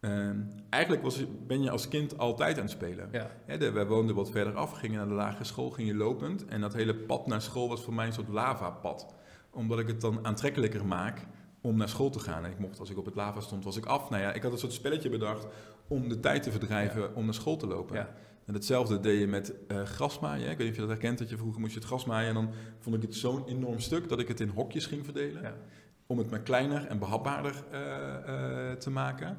ehm, 0.00 0.36
eigenlijk 0.70 1.02
was, 1.02 1.24
ben 1.46 1.62
je 1.62 1.70
als 1.70 1.88
kind 1.88 2.18
altijd 2.18 2.56
aan 2.56 2.62
het 2.62 2.70
spelen. 2.70 3.08
ja, 3.12 3.30
Hè, 3.44 3.58
de, 3.58 3.70
wij 3.70 3.86
woonden 3.86 4.14
wat 4.14 4.30
verder 4.30 4.54
af, 4.54 4.72
gingen 4.72 4.96
naar 4.98 5.08
de 5.08 5.14
lagere 5.14 5.44
school, 5.44 5.70
gingen 5.70 5.96
lopend. 5.96 6.44
En 6.46 6.60
dat 6.60 6.72
hele 6.74 6.94
pad 6.94 7.26
naar 7.26 7.42
school 7.42 7.68
was 7.68 7.82
voor 7.82 7.94
mij 7.94 8.06
een 8.06 8.12
soort 8.12 8.28
lavapad. 8.28 9.14
Omdat 9.50 9.78
ik 9.78 9.86
het 9.86 10.00
dan 10.00 10.18
aantrekkelijker 10.26 10.86
maak 10.86 11.26
om 11.60 11.76
naar 11.76 11.88
school 11.88 12.10
te 12.10 12.18
gaan. 12.18 12.44
En 12.44 12.50
ik 12.50 12.58
mocht, 12.58 12.80
als 12.80 12.90
ik 12.90 12.98
op 12.98 13.04
het 13.04 13.14
lava 13.14 13.40
stond, 13.40 13.64
was 13.64 13.76
ik 13.76 13.86
af. 13.86 14.10
Nou 14.10 14.22
ja, 14.22 14.32
ik 14.32 14.42
had 14.42 14.52
een 14.52 14.58
soort 14.58 14.72
spelletje 14.72 15.08
bedacht 15.10 15.46
om 15.88 16.08
de 16.08 16.20
tijd 16.20 16.42
te 16.42 16.50
verdrijven 16.50 17.14
om 17.14 17.24
naar 17.24 17.34
school 17.34 17.56
te 17.56 17.66
lopen. 17.66 17.96
Ja. 17.96 18.14
En 18.48 18.54
hetzelfde 18.54 19.00
deed 19.00 19.20
je 19.20 19.26
met 19.26 19.66
eh 19.66 19.82
grasmaaien. 19.82 20.44
hè. 20.44 20.50
Ik 20.50 20.56
weet 20.56 20.66
niet 20.66 20.76
of 20.76 20.82
je 20.82 20.86
dat 20.86 20.90
herkent, 20.90 21.18
dat 21.18 21.28
je 21.28 21.36
vroeger 21.36 21.60
moest 21.60 21.72
je 21.72 21.78
het 21.78 21.88
grasmaaien. 21.88 22.28
En 22.28 22.34
dan 22.34 22.50
vond 22.78 22.96
ik 22.96 23.02
het 23.02 23.14
zo'n 23.14 23.46
enorm 23.46 23.80
stuk 23.80 24.08
dat 24.08 24.18
ik 24.18 24.28
het 24.28 24.40
in 24.40 24.48
hokjes 24.48 24.86
ging 24.86 25.04
verdelen. 25.04 25.42
Ja. 25.42 25.54
Om 26.06 26.18
het 26.18 26.30
maar 26.30 26.40
kleiner 26.40 26.86
en 26.86 26.98
behapbaarder 26.98 27.64
eh, 27.70 28.70
eh, 28.70 28.76
te 28.76 28.90
maken. 28.90 29.38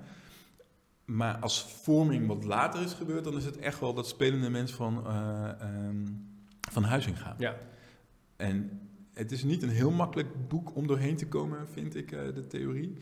Maar 1.06 1.38
als 1.38 1.64
vorming 1.64 2.28
wat 2.28 2.44
later 2.44 2.82
is 2.82 2.94
gebeurd, 2.94 3.24
dan 3.24 3.38
is 3.38 3.46
het 3.46 3.58
echt 3.58 3.80
wel 3.80 3.94
dat 3.94 4.08
spelende 4.08 4.50
mens 4.50 4.72
van, 4.72 5.08
ehm, 5.08 6.06
van 6.72 6.86
gaat. 6.86 7.40
ja. 7.40 7.56
En 8.36 8.80
het 9.14 9.32
is 9.32 9.44
niet 9.44 9.64
een 9.64 9.70
heel 9.70 9.92
makkelijk 9.92 10.48
boek 10.48 10.76
om 10.76 10.88
doorheen 10.88 11.16
te 11.16 11.28
komen, 11.28 11.68
vind 11.70 11.96
ik, 11.96 12.10
de 12.10 12.48
theorie. 12.48 12.98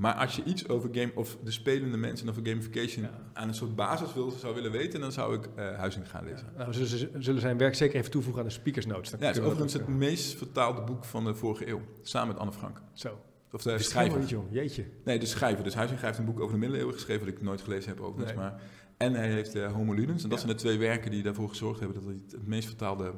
Maar 0.00 0.14
als 0.14 0.36
je 0.36 0.42
iets 0.44 0.68
over 0.68 0.88
game 0.92 1.10
of 1.14 1.36
de 1.44 1.50
spelende 1.50 1.96
mensen 1.96 2.26
en 2.26 2.32
over 2.32 2.46
gamification 2.46 3.04
Ja. 3.04 3.10
aan 3.32 3.48
een 3.48 3.54
soort 3.54 3.74
basis 3.76 4.14
wil, 4.14 4.30
zou 4.30 4.54
willen 4.54 4.70
weten, 4.72 5.00
dan 5.00 5.12
zou 5.12 5.34
ik 5.34 5.48
eh 5.56 5.76
Huizing 5.76 6.10
gaan 6.10 6.24
lezen. 6.24 6.46
Nou, 6.56 6.70
we 6.78 6.86
zullen, 7.20 7.40
zijn 7.40 7.58
werk 7.58 7.74
zeker 7.74 7.96
even 7.98 8.10
toevoegen 8.10 8.42
aan 8.42 8.48
de 8.48 8.54
speakers 8.54 8.86
notes. 8.86 9.10
Dan 9.10 9.20
Ja, 9.20 9.26
het 9.26 9.36
is 9.36 9.42
overigens 9.42 9.72
het 9.72 9.82
ook, 9.82 9.88
meest 9.88 10.36
vertaalde 10.36 10.82
boek 10.82 11.04
van 11.04 11.24
de 11.24 11.34
vorige 11.34 11.68
eeuw. 11.68 11.80
Samen 12.02 12.28
met 12.28 12.38
Anne 12.38 12.52
Frank. 12.52 12.76
eh, 12.76 12.82
Zo. 12.92 13.18
Of 13.52 13.62
de 13.62 13.72
is 13.72 13.88
schrijver. 13.88 14.18
niet. 14.18 14.34
Jeetje. 14.50 14.84
Nee, 15.04 15.18
de 15.18 15.26
schrijver. 15.26 15.64
Dus 15.64 15.74
Huizing 15.74 16.00
heeft 16.00 16.18
een 16.18 16.24
boek 16.24 16.40
over 16.40 16.52
de 16.52 16.58
middeleeuwen 16.60 16.94
geschreven, 16.94 17.26
dat 17.26 17.34
ik 17.34 17.42
nooit 17.42 17.60
gelezen 17.60 17.88
heb 17.90 18.00
overigens. 18.00 18.32
Nee. 18.36 18.40
Maar, 18.44 18.60
en 18.96 19.14
hij 19.14 19.28
heeft 19.28 19.54
eh, 19.54 19.72
Homo 19.72 19.92
Ludens. 19.92 20.22
En 20.22 20.28
dat 20.28 20.38
Ja. 20.40 20.44
zijn 20.44 20.56
de 20.56 20.62
twee 20.62 20.78
werken 20.78 21.10
die 21.10 21.24
ervoor 21.24 21.48
gezorgd 21.48 21.80
hebben 21.80 22.02
dat 22.02 22.12
het 22.12 22.32
het 22.32 22.46
meest 22.46 22.66
vertaalde, 22.66 23.12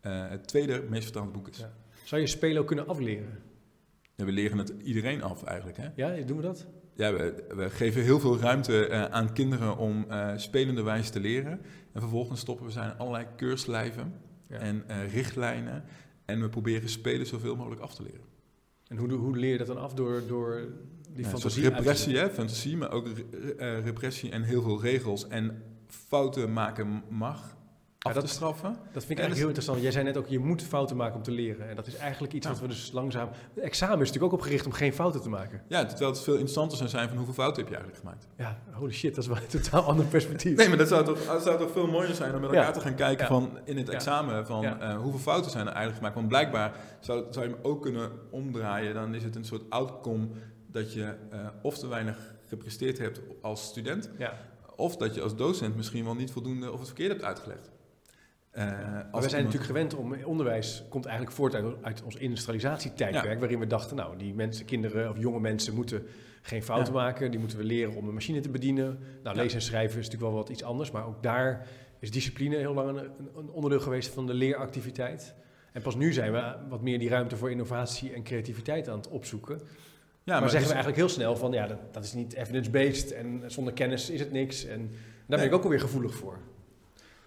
eh, 0.00 0.28
het 0.28 0.48
tweede 0.48 0.84
meest 0.88 1.04
vertaalde 1.04 1.30
boek 1.30 1.48
is. 1.48 1.64
Zou 2.04 2.20
je 2.20 2.26
spelen 2.26 2.60
ook 2.60 2.66
kunnen 2.66 2.86
afleren? 2.88 3.38
We 4.14 4.32
leren 4.32 4.58
het 4.58 4.72
iedereen 4.82 5.22
af 5.22 5.42
eigenlijk. 5.44 5.76
Hè? 5.76 5.88
Ja, 5.96 6.22
doen 6.24 6.36
we 6.36 6.42
dat? 6.42 6.66
Ja, 6.94 7.12
we, 7.12 7.44
we 7.56 7.70
geven 7.70 8.02
heel 8.02 8.20
veel 8.20 8.38
ruimte 8.38 8.86
eh, 8.86 9.04
aan 9.04 9.32
kinderen 9.32 9.76
om 9.76 10.04
eh 10.08 10.32
spelende 10.36 10.82
wijze 10.82 11.10
te 11.10 11.20
leren. 11.20 11.60
En 11.92 12.00
vervolgens 12.00 12.40
stoppen 12.40 12.66
we 12.66 12.72
zijn 12.72 12.96
allerlei 12.98 13.26
keurslijven 13.36 14.14
Ja. 14.48 14.58
en 14.58 14.84
eh, 14.88 15.12
richtlijnen. 15.12 15.84
En 16.24 16.40
we 16.40 16.48
proberen 16.48 16.88
spelen 16.88 17.26
zoveel 17.26 17.56
mogelijk 17.56 17.80
af 17.80 17.94
te 17.94 18.02
leren. 18.02 18.24
En 18.88 18.96
hoe, 18.96 19.12
hoe 19.12 19.36
leer 19.36 19.52
je 19.52 19.58
dat 19.58 19.66
dan 19.66 19.78
af? 19.78 19.94
Door, 19.94 20.22
door 20.26 20.60
die 21.12 21.24
Ja, 21.24 21.30
fantasie 21.30 21.68
repressie, 21.68 22.16
hè, 22.18 22.30
fantasie, 22.30 22.76
maar 22.76 22.90
ook 22.92 23.06
re- 23.56 23.80
repressie 23.80 24.30
en 24.30 24.42
heel 24.42 24.62
veel 24.62 24.80
regels. 24.82 25.28
En 25.28 25.62
fouten 25.86 26.52
maken 26.52 27.02
mag 27.08 27.56
af 28.02 28.12
dat- 28.14 28.24
te 28.26 28.30
straffen. 28.30 28.68
Dat 28.70 29.04
vind 29.04 29.10
ik 29.10 29.18
eigenlijk 29.18 29.36
heel 29.38 29.46
interessant. 29.46 29.82
Jij 29.82 29.90
zei 29.90 30.04
net 30.04 30.16
ook, 30.16 30.26
je 30.26 30.38
moet 30.38 30.62
fouten 30.62 30.96
maken 30.96 31.16
om 31.16 31.22
te 31.22 31.30
leren. 31.30 31.68
En 31.68 31.76
dat 31.76 31.86
is 31.86 31.96
eigenlijk 31.96 32.32
iets 32.32 32.46
wat 32.46 32.60
we 32.60 32.66
dus 32.68 32.92
langzaam... 32.92 33.28
Het 33.54 33.64
examen 33.64 34.00
is 34.00 34.06
natuurlijk 34.06 34.32
ook 34.32 34.38
opgericht 34.38 34.66
om 34.66 34.72
geen 34.72 34.92
fouten 34.92 35.20
te 35.20 35.28
maken. 35.28 35.62
Ja, 35.68 35.84
terwijl 35.84 36.10
het 36.10 36.20
veel 36.20 36.32
interessanter 36.32 36.76
zou 36.78 36.88
zijn 36.90 37.08
van 37.08 37.16
hoeveel 37.16 37.34
fouten 37.34 37.62
heb 37.62 37.70
je 37.72 37.76
eigenlijk 37.78 38.04
gemaakt. 38.06 38.26
Ja, 38.38 38.58
holy 38.72 38.92
shit, 38.92 39.14
dat 39.14 39.24
is 39.24 39.30
wel 39.30 39.36
een 39.36 39.60
totaal 39.62 39.82
ander 39.82 40.04
perspectief. 40.04 40.56
Nee, 40.56 40.68
maar 40.68 40.78
dat 40.78 40.88
zou 40.88 41.04
toch, 41.04 41.24
dat 41.26 41.42
zou 41.42 41.58
toch 41.58 41.70
veel 41.70 41.86
mooier 41.86 42.14
zijn 42.14 42.34
om 42.34 42.40
met 42.40 42.50
Ja. 42.50 42.56
elkaar 42.56 42.72
te 42.72 42.80
gaan 42.80 42.94
kijken 42.94 43.22
Ja. 43.24 43.26
van 43.32 43.58
in 43.64 43.76
het 43.76 43.86
Ja. 43.86 43.92
examen 43.92 44.46
van 44.46 44.64
eh, 44.64 44.96
hoeveel 44.96 45.20
fouten 45.20 45.50
zijn 45.50 45.66
er 45.66 45.72
eigenlijk 45.72 45.96
gemaakt. 45.96 46.14
Want 46.14 46.28
blijkbaar 46.28 46.72
zou, 47.00 47.24
zou 47.30 47.46
je 47.46 47.52
hem 47.52 47.60
ook 47.62 47.82
kunnen 47.82 48.10
omdraaien. 48.30 48.94
Dan 48.94 49.14
is 49.14 49.22
het 49.22 49.36
een 49.36 49.44
soort 49.44 49.62
outcome 49.68 50.28
dat 50.70 50.92
je 50.92 51.14
eh, 51.30 51.38
of 51.62 51.78
te 51.78 51.86
weinig 51.86 52.34
gepresteerd 52.46 52.98
hebt 52.98 53.20
als 53.42 53.62
student. 53.64 54.10
Of 54.76 54.96
dat 54.96 55.14
je 55.14 55.22
als 55.22 55.36
docent 55.36 55.76
misschien 55.76 56.04
wel 56.04 56.14
niet 56.14 56.30
voldoende 56.30 56.70
of 56.72 56.78
het 56.78 56.86
verkeerd 56.86 57.10
hebt 57.10 57.24
uitgelegd. 57.24 57.70
Eh, 58.52 58.64
Maar 58.64 59.08
als 59.10 59.24
we 59.24 59.30
zijn 59.30 59.42
iemand- 59.44 59.62
natuurlijk 59.64 59.64
gewend 59.64 59.94
om... 59.94 60.24
Onderwijs 60.24 60.84
komt 60.88 61.04
eigenlijk 61.04 61.36
voort 61.36 61.54
uit, 61.54 61.64
uit 61.82 62.02
ons 62.02 62.16
industrialisatietijdperk... 62.16 63.32
Ja. 63.32 63.38
waarin 63.38 63.58
we 63.58 63.66
dachten, 63.66 63.96
nou, 63.96 64.16
die 64.18 64.34
mensen, 64.34 64.64
kinderen 64.64 65.10
of 65.10 65.18
jonge 65.18 65.40
mensen... 65.40 65.74
moeten 65.74 66.06
geen 66.42 66.62
fouten 66.62 66.92
Ja. 66.94 67.00
maken. 67.00 67.30
Die 67.30 67.40
moeten 67.40 67.58
we 67.58 67.64
leren 67.64 67.94
om 67.96 68.08
een 68.08 68.14
machine 68.14 68.40
te 68.40 68.48
bedienen. 68.50 68.98
Nou, 69.22 69.36
lezen 69.36 69.58
en 69.58 69.64
schrijven 69.64 69.98
is 69.98 70.04
natuurlijk 70.04 70.32
wel 70.32 70.40
wat 70.42 70.48
iets 70.48 70.62
anders. 70.62 70.90
Maar 70.90 71.06
ook 71.06 71.22
daar 71.22 71.66
is 71.98 72.10
discipline 72.10 72.56
heel 72.56 72.74
lang 72.74 72.88
een, 72.88 73.10
een- 73.36 73.50
onderdeel 73.50 73.80
geweest 73.80 74.08
van 74.14 74.26
de 74.26 74.34
leeractiviteit. 74.34 75.34
En 75.72 75.82
pas 75.82 75.94
nu 75.96 76.12
zijn 76.12 76.32
we 76.32 76.54
wat 76.68 76.82
meer 76.82 76.98
die 76.98 77.08
ruimte 77.08 77.36
voor 77.36 77.50
innovatie 77.50 78.12
en 78.12 78.22
creativiteit 78.22 78.88
aan 78.88 78.96
het 78.96 79.08
opzoeken. 79.08 79.60
ja, 80.24 80.40
maar, 80.40 80.40
zeggen 80.40 80.50
dus- 80.58 80.66
we 80.68 80.72
eigenlijk 80.74 80.96
heel 80.96 81.08
snel 81.08 81.36
van 81.36 81.52
ja, 81.52 81.66
dat, 81.66 81.78
dat 81.94 82.04
is 82.04 82.12
niet 82.12 82.32
evidence-based 82.34 83.12
en 83.12 83.42
zonder 83.46 83.72
kennis 83.72 84.10
is 84.10 84.20
het 84.20 84.32
niks. 84.32 84.64
En 84.64 84.78
daar 84.80 84.90
ben 85.26 85.38
Nee. 85.38 85.46
ik 85.48 85.54
ook 85.54 85.62
alweer 85.62 85.80
gevoelig 85.80 86.14
voor. 86.14 86.38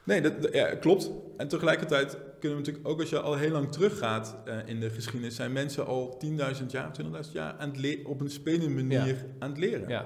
Nee, 0.06 0.22
dat, 0.22 0.34
ja, 0.52 0.76
klopt. 0.76 1.12
En 1.38 1.48
tegelijkertijd 1.48 2.18
kunnen 2.40 2.58
we 2.58 2.64
natuurlijk 2.66 2.88
ook 2.88 3.00
als 3.00 3.10
je 3.10 3.20
al 3.20 3.36
heel 3.36 3.52
lang 3.52 3.72
teruggaat 3.72 4.38
eh, 4.46 4.58
in 4.66 4.80
de 4.80 4.90
geschiedenis, 4.90 5.36
zijn 5.36 5.52
mensen 5.52 5.86
al 5.86 6.22
10.000 6.26 6.66
jaar, 6.68 6.92
20.000 7.26 7.32
jaar 7.32 7.56
aan 7.58 7.76
het 7.76 8.06
op 8.06 8.22
een 8.22 8.30
spelende 8.30 8.70
manier 8.70 9.26
aan 9.40 9.50
het 9.50 9.60
leren. 9.60 9.90
Ja, 9.90 10.06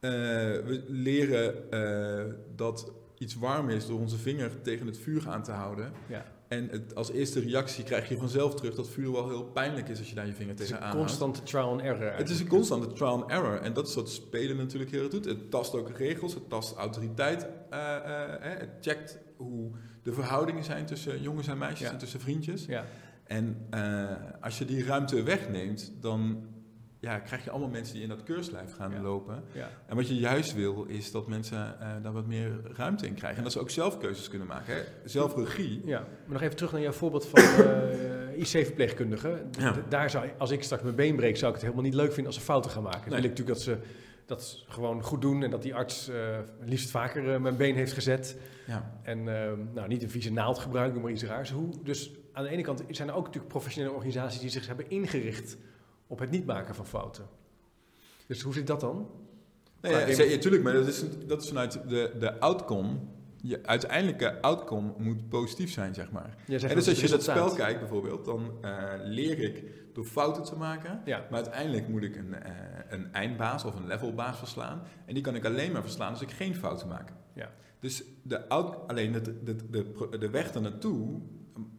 Eh, 0.00 0.10
we 0.10 0.84
leren 0.86 1.70
eh, 1.70 2.34
dat 2.56 2.92
iets 3.18 3.34
warm 3.34 3.68
is 3.68 3.86
door 3.86 3.98
onze 4.00 4.16
vinger 4.16 4.62
tegen 4.62 4.86
het 4.86 4.98
vuur 4.98 5.28
aan 5.28 5.42
te 5.42 5.52
houden. 5.52 5.92
ja, 6.08 6.24
En 6.48 6.68
het, 6.70 6.94
als 6.94 7.10
eerste 7.10 7.40
reactie 7.40 7.84
krijg 7.84 8.08
je 8.08 8.16
vanzelf 8.16 8.54
terug 8.54 8.74
dat 8.74 8.88
vuur 8.88 9.12
wel 9.12 9.28
heel 9.28 9.44
pijnlijk 9.44 9.88
is 9.88 9.98
als 9.98 10.08
je 10.08 10.14
daar 10.14 10.26
je 10.26 10.32
vinger 10.32 10.50
Het 10.52 10.60
is 10.60 10.68
tegenaan 10.68 10.90
een 10.90 10.96
constante 10.98 11.42
trial 11.42 11.70
and 11.70 11.80
error. 11.80 12.12
Het 12.12 12.30
is 12.30 12.40
een 12.40 12.48
constante 12.48 12.92
trial 12.92 13.22
and 13.22 13.30
error. 13.30 13.60
En 13.60 13.72
dat 13.72 13.88
is 13.88 13.94
wat 13.94 14.10
spelen 14.10 14.56
natuurlijk 14.56 14.90
heel 14.90 15.00
erg 15.02 15.10
doet. 15.10 15.24
Het 15.24 15.50
tast 15.50 15.74
ook 15.74 15.90
regels, 15.90 16.34
het 16.34 16.48
tast 16.48 16.74
autoriteit. 16.76 17.46
eh, 17.70 17.96
eh, 17.96 18.58
het 18.58 18.70
checkt 18.80 19.18
hoe 19.36 19.70
de 20.02 20.12
verhoudingen 20.12 20.64
zijn 20.64 20.86
tussen 20.86 21.22
jongens 21.22 21.46
en 21.48 21.58
meisjes 21.58 21.86
Ja. 21.86 21.92
en 21.92 21.98
tussen 21.98 22.20
vriendjes. 22.20 22.64
Ja, 22.64 22.84
En 23.24 23.66
eh, 23.70 24.06
als 24.40 24.58
je 24.58 24.64
die 24.64 24.84
ruimte 24.84 25.22
wegneemt, 25.22 25.92
dan 26.00 26.44
ja, 27.00 27.18
krijg 27.18 27.44
je 27.44 27.50
allemaal 27.50 27.68
mensen 27.68 27.94
die 27.94 28.02
in 28.02 28.08
dat 28.08 28.22
keurslijf 28.22 28.74
gaan 28.74 28.90
Ja. 28.92 29.00
lopen. 29.00 29.42
ja. 29.52 29.68
En 29.86 29.96
wat 29.96 30.08
je 30.08 30.14
juist 30.16 30.54
wil, 30.54 30.84
is 30.84 31.10
dat 31.12 31.26
mensen 31.28 31.80
eh, 31.80 31.88
daar 32.02 32.12
wat 32.12 32.26
meer 32.26 32.60
ruimte 32.76 33.06
in 33.06 33.14
krijgen. 33.14 33.38
En 33.38 33.42
dat 33.44 33.52
ze 33.52 33.60
ook 33.60 33.70
zelf 33.70 33.98
keuzes 33.98 34.28
kunnen 34.28 34.48
maken. 34.48 34.74
Hè? 34.74 34.80
Zelfregie. 35.04 35.82
Ja, 35.84 35.98
maar 36.00 36.32
nog 36.32 36.42
even 36.42 36.56
terug 36.56 36.72
naar 36.72 36.80
jouw 36.80 36.92
voorbeeld 36.92 37.26
van 37.26 37.42
eh 37.42 38.38
IC-verpleegkundige. 38.38 39.42
D- 39.50 39.60
Ja. 39.60 39.72
d- 39.72 39.90
Daar 39.90 40.10
zou, 40.10 40.28
als 40.38 40.50
ik 40.50 40.62
straks 40.62 40.82
mijn 40.82 40.94
been 40.94 41.16
breek, 41.16 41.36
zou 41.36 41.46
ik 41.48 41.52
het 41.54 41.62
helemaal 41.62 41.84
niet 41.84 41.94
leuk 41.94 42.06
vinden 42.12 42.26
als 42.26 42.34
ze 42.34 42.40
fouten 42.40 42.70
gaan 42.70 42.82
maken. 42.82 43.00
Dan 43.00 43.10
Nee. 43.10 43.20
wil 43.20 43.30
ik 43.30 43.36
natuurlijk 43.38 43.56
dat 43.66 43.66
ze 43.66 43.78
dat 44.26 44.64
gewoon 44.68 45.02
goed 45.02 45.20
doen 45.22 45.42
en 45.42 45.50
dat 45.50 45.62
die 45.62 45.74
arts 45.74 46.08
eh, 46.08 46.38
liefst 46.60 46.90
vaker 46.90 47.40
mijn 47.40 47.56
been 47.56 47.74
heeft 47.74 47.92
gezet. 47.92 48.36
Ja. 48.66 48.98
En 49.02 49.18
eh, 49.18 49.52
nou, 49.74 49.88
niet 49.88 50.02
een 50.02 50.10
vieze 50.10 50.32
naald 50.32 50.58
gebruiken, 50.58 51.00
maar 51.00 51.10
iets 51.10 51.24
raars. 51.24 51.50
Hoe, 51.50 51.70
dus 51.82 52.10
aan 52.32 52.42
de 52.44 52.50
ene 52.50 52.62
kant 52.62 52.82
zijn 52.90 53.08
er 53.08 53.14
ook 53.14 53.24
natuurlijk 53.24 53.52
professionele 53.52 53.94
organisaties 53.94 54.40
die 54.40 54.50
zich 54.50 54.66
hebben 54.66 54.90
ingericht 54.90 55.56
op 56.08 56.18
het 56.18 56.30
niet 56.30 56.46
maken 56.46 56.74
van 56.74 56.86
fouten. 56.86 57.24
Dus 58.26 58.42
hoe 58.42 58.52
zit 58.52 58.66
dat 58.66 58.80
dan? 58.80 59.10
Nee, 59.80 60.30
ja, 60.30 60.38
tuurlijk, 60.38 60.62
maar 60.62 60.72
dat 60.72 60.86
is, 60.86 61.04
dat 61.26 61.42
is 61.42 61.48
vanuit 61.48 61.88
de, 61.88 62.12
de 62.18 62.40
outcome. 62.40 62.98
Je 63.42 63.66
uiteindelijke 63.66 64.40
outcome 64.42 64.92
moet 64.98 65.28
positief 65.28 65.72
zijn, 65.72 65.94
zeg 65.94 66.10
maar. 66.10 66.36
En 66.46 66.74
dus 66.74 66.88
als 66.88 67.00
je 67.00 67.08
dat 67.08 67.22
spel 67.22 67.54
kijkt 67.54 67.78
bijvoorbeeld, 67.78 68.24
dan 68.24 68.52
eh, 68.60 68.92
leer 69.04 69.38
ik 69.38 69.64
door 69.92 70.04
fouten 70.04 70.42
te 70.42 70.56
maken. 70.56 71.00
Ja, 71.04 71.26
Maar 71.30 71.40
uiteindelijk 71.40 71.88
moet 71.88 72.02
ik 72.02 72.16
een, 72.16 72.34
eh, 72.34 72.52
een 72.88 73.12
eindbaas 73.12 73.64
of 73.64 73.74
een 73.74 73.86
levelbaas 73.86 74.38
verslaan. 74.38 74.82
En 75.04 75.14
die 75.14 75.22
kan 75.22 75.34
ik 75.34 75.44
alleen 75.44 75.72
maar 75.72 75.82
verslaan 75.82 76.10
als 76.10 76.22
ik 76.22 76.30
geen 76.30 76.54
fouten 76.54 76.88
maak. 76.88 77.12
Ja. 77.32 77.50
Dus 77.80 78.02
de 78.22 78.48
out, 78.48 78.88
alleen 78.88 79.12
de, 79.12 79.20
de, 79.20 79.42
de, 79.42 79.56
de, 79.70 80.18
de 80.18 80.30
weg 80.30 80.54
ernaartoe, 80.54 81.20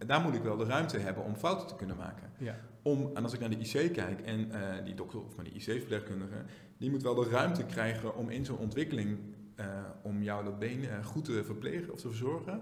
daar 0.06 0.22
moet 0.22 0.34
ik 0.36 0.42
wel 0.44 0.58
de 0.58 0.66
ruimte 0.66 0.98
hebben 0.98 1.24
om 1.24 1.36
fouten 1.36 1.68
te 1.68 1.76
kunnen 1.76 1.98
maken. 1.98 2.30
ja, 2.38 2.56
Om, 2.82 3.10
en 3.14 3.24
als 3.24 3.34
ik 3.34 3.40
naar 3.40 3.50
de 3.50 3.58
IC 3.58 3.94
kijk 3.94 4.22
en 4.22 4.52
eh, 4.52 4.86
die 4.86 4.94
dokter 4.94 5.24
of 5.26 5.36
naar 5.36 5.46
die 5.46 5.54
IC-verpleegkundige, 5.54 6.44
die 6.78 6.90
moet 6.90 7.04
wel 7.04 7.16
de 7.16 7.30
ruimte 7.30 7.64
krijgen 7.66 8.16
om 8.16 8.30
in 8.30 8.46
zo'n 8.46 8.58
ontwikkeling, 8.58 9.18
eh, 9.56 9.66
om 10.04 10.24
jou 10.24 10.44
dat 10.44 10.60
been 10.60 10.90
eh, 10.90 11.06
goed 11.06 11.26
te 11.26 11.44
verplegen 11.44 11.94
of 11.94 12.00
te 12.02 12.08
verzorgen, 12.08 12.62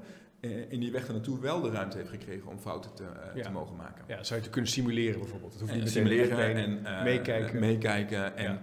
in 0.70 0.80
die 0.80 0.92
weg 0.92 1.08
ernaartoe 1.08 1.40
wel 1.40 1.62
de 1.62 1.70
ruimte 1.72 1.98
heeft 1.98 2.10
gekregen 2.10 2.50
om 2.50 2.60
fouten 2.60 2.94
te, 2.94 3.04
Ja. 3.36 3.44
te 3.44 3.52
mogen 3.52 3.76
maken. 3.76 4.04
ja, 4.08 4.24
zou 4.24 4.36
je 4.40 4.42
het 4.46 4.50
kunnen 4.54 4.72
simuleren 4.72 5.20
bijvoorbeeld? 5.20 5.52
Dat 5.52 5.62
hoeft 5.62 5.74
En 5.74 5.78
niet 5.80 5.88
meteen 5.96 6.08
simuleren 6.08 6.56
en 6.86 7.04
meekijken. 7.04 7.60
meekijken 7.60 8.36
en 8.38 8.60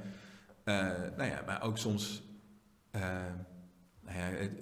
Ja. 0.64 0.96
nou 1.16 1.30
ja, 1.30 1.42
maar 1.46 1.62
ook 1.62 1.78
soms. 1.78 2.22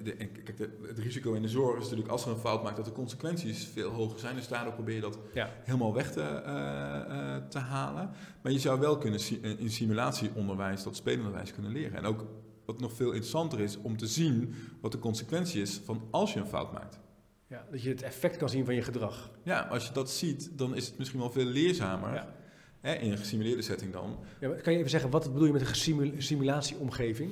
De- 0.03 0.15
kijk, 0.17 0.57
de- 0.57 0.79
het 0.87 0.99
risico 0.99 1.33
in 1.33 1.43
de 1.43 1.49
zorg 1.49 1.77
is 1.77 1.83
natuurlijk 1.83 2.09
als 2.11 2.25
er 2.25 2.31
een 2.31 2.37
fout 2.37 2.63
maakt 2.63 2.77
dat 2.77 2.85
de 2.85 2.93
consequenties 2.93 3.67
veel 3.73 3.91
hoger 3.91 4.19
zijn. 4.19 4.37
Dus 4.37 4.49
daardoor 4.49 4.73
probeer 4.73 4.95
je 4.95 5.01
dat 5.01 5.19
Ja. 5.35 5.51
helemaal 5.65 5.95
weg 5.95 6.13
te, 6.13 6.21
eh, 6.23 7.35
eh, 7.37 7.43
te 7.49 7.59
halen. 7.59 8.11
Maar 8.43 8.53
je 8.53 8.59
zou 8.59 8.81
wel 8.81 8.99
kunnen 8.99 9.21
si- 9.21 9.41
eh, 9.43 9.59
in 9.61 9.71
simulatieonderwijs 9.71 10.83
dat 10.83 10.97
spelenderwijs 10.97 11.53
kunnen 11.53 11.73
leren. 11.73 11.97
En 11.99 12.05
ook 12.05 12.27
wat 12.65 12.81
nog 12.81 12.93
veel 12.93 13.11
interessanter 13.11 13.61
is 13.61 13.77
om 13.77 13.97
te 13.97 14.07
zien 14.07 14.55
wat 14.81 14.93
de 14.93 14.99
consequentie 14.99 15.61
is 15.63 15.81
van 15.85 16.03
als 16.11 16.33
je 16.33 16.41
een 16.41 16.47
fout 16.47 16.73
maakt. 16.73 16.99
Ja, 17.47 17.67
dat 17.71 17.83
je 17.83 17.89
het 17.89 18.03
effect 18.03 18.37
kan 18.37 18.49
zien 18.49 18.65
van 18.65 18.75
je 18.75 18.83
gedrag. 18.83 19.31
Ja, 19.45 19.61
als 19.61 19.87
je 19.87 19.93
dat 19.93 20.11
ziet, 20.11 20.51
dan 20.59 20.75
is 20.77 20.87
het 20.87 20.99
misschien 20.99 21.21
wel 21.21 21.31
veel 21.31 21.45
leerzamer. 21.45 22.15
Ja. 22.15 22.35
Hè, 22.81 22.95
in 22.95 23.11
een 23.13 23.19
gesimuleerde 23.19 23.63
setting 23.63 23.93
dan. 23.93 24.19
Ja, 24.41 24.49
kan 24.49 24.73
je 24.73 24.79
even 24.79 24.91
zeggen, 24.91 25.11
wat 25.11 25.33
bedoel 25.33 25.47
je 25.47 25.53
met 25.53 25.61
een 25.69 26.23
simulatieomgeving? 26.23 27.31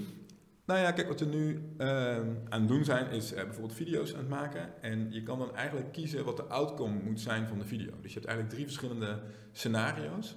Nou 0.70 0.82
ja, 0.82 0.92
kijk, 0.92 1.08
wat 1.08 1.20
we 1.20 1.26
nu 1.26 1.62
ehm, 1.78 2.26
aan 2.48 2.60
het 2.60 2.68
doen 2.68 2.84
zijn, 2.84 3.10
is 3.10 3.32
eh, 3.32 3.44
bijvoorbeeld 3.44 3.74
video's 3.74 4.12
aan 4.12 4.18
het 4.18 4.28
maken. 4.28 4.82
En 4.82 5.12
je 5.12 5.22
kan 5.22 5.38
dan 5.38 5.56
eigenlijk 5.56 5.92
kiezen 5.92 6.24
wat 6.24 6.36
de 6.36 6.42
outcome 6.42 7.02
moet 7.04 7.20
zijn 7.20 7.46
van 7.46 7.58
de 7.58 7.64
video. 7.64 7.90
Dus 8.00 8.12
je 8.12 8.18
hebt 8.18 8.24
eigenlijk 8.24 8.48
drie 8.48 8.64
verschillende 8.64 9.20
scenario's. 9.52 10.36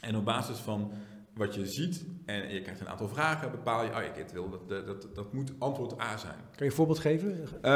En 0.00 0.16
op 0.16 0.24
basis 0.24 0.58
van 0.58 0.92
wat 1.34 1.54
je 1.54 1.66
ziet 1.66 2.06
en 2.26 2.52
je 2.52 2.62
krijgt 2.62 2.80
een 2.80 2.88
aantal 2.88 3.08
vragen, 3.08 3.50
bepaal 3.50 3.84
je, 3.84 3.90
oh 3.90 4.14
dit 4.14 4.32
wil, 4.32 4.50
dat, 4.50 4.86
dat, 4.86 5.08
dat, 5.14 5.32
moet 5.32 5.52
antwoord 5.58 6.00
A 6.00 6.16
zijn. 6.16 6.34
Kan 6.34 6.52
je 6.56 6.64
een 6.64 6.72
voorbeeld 6.72 6.98
geven? 6.98 7.48
Eh, 7.62 7.72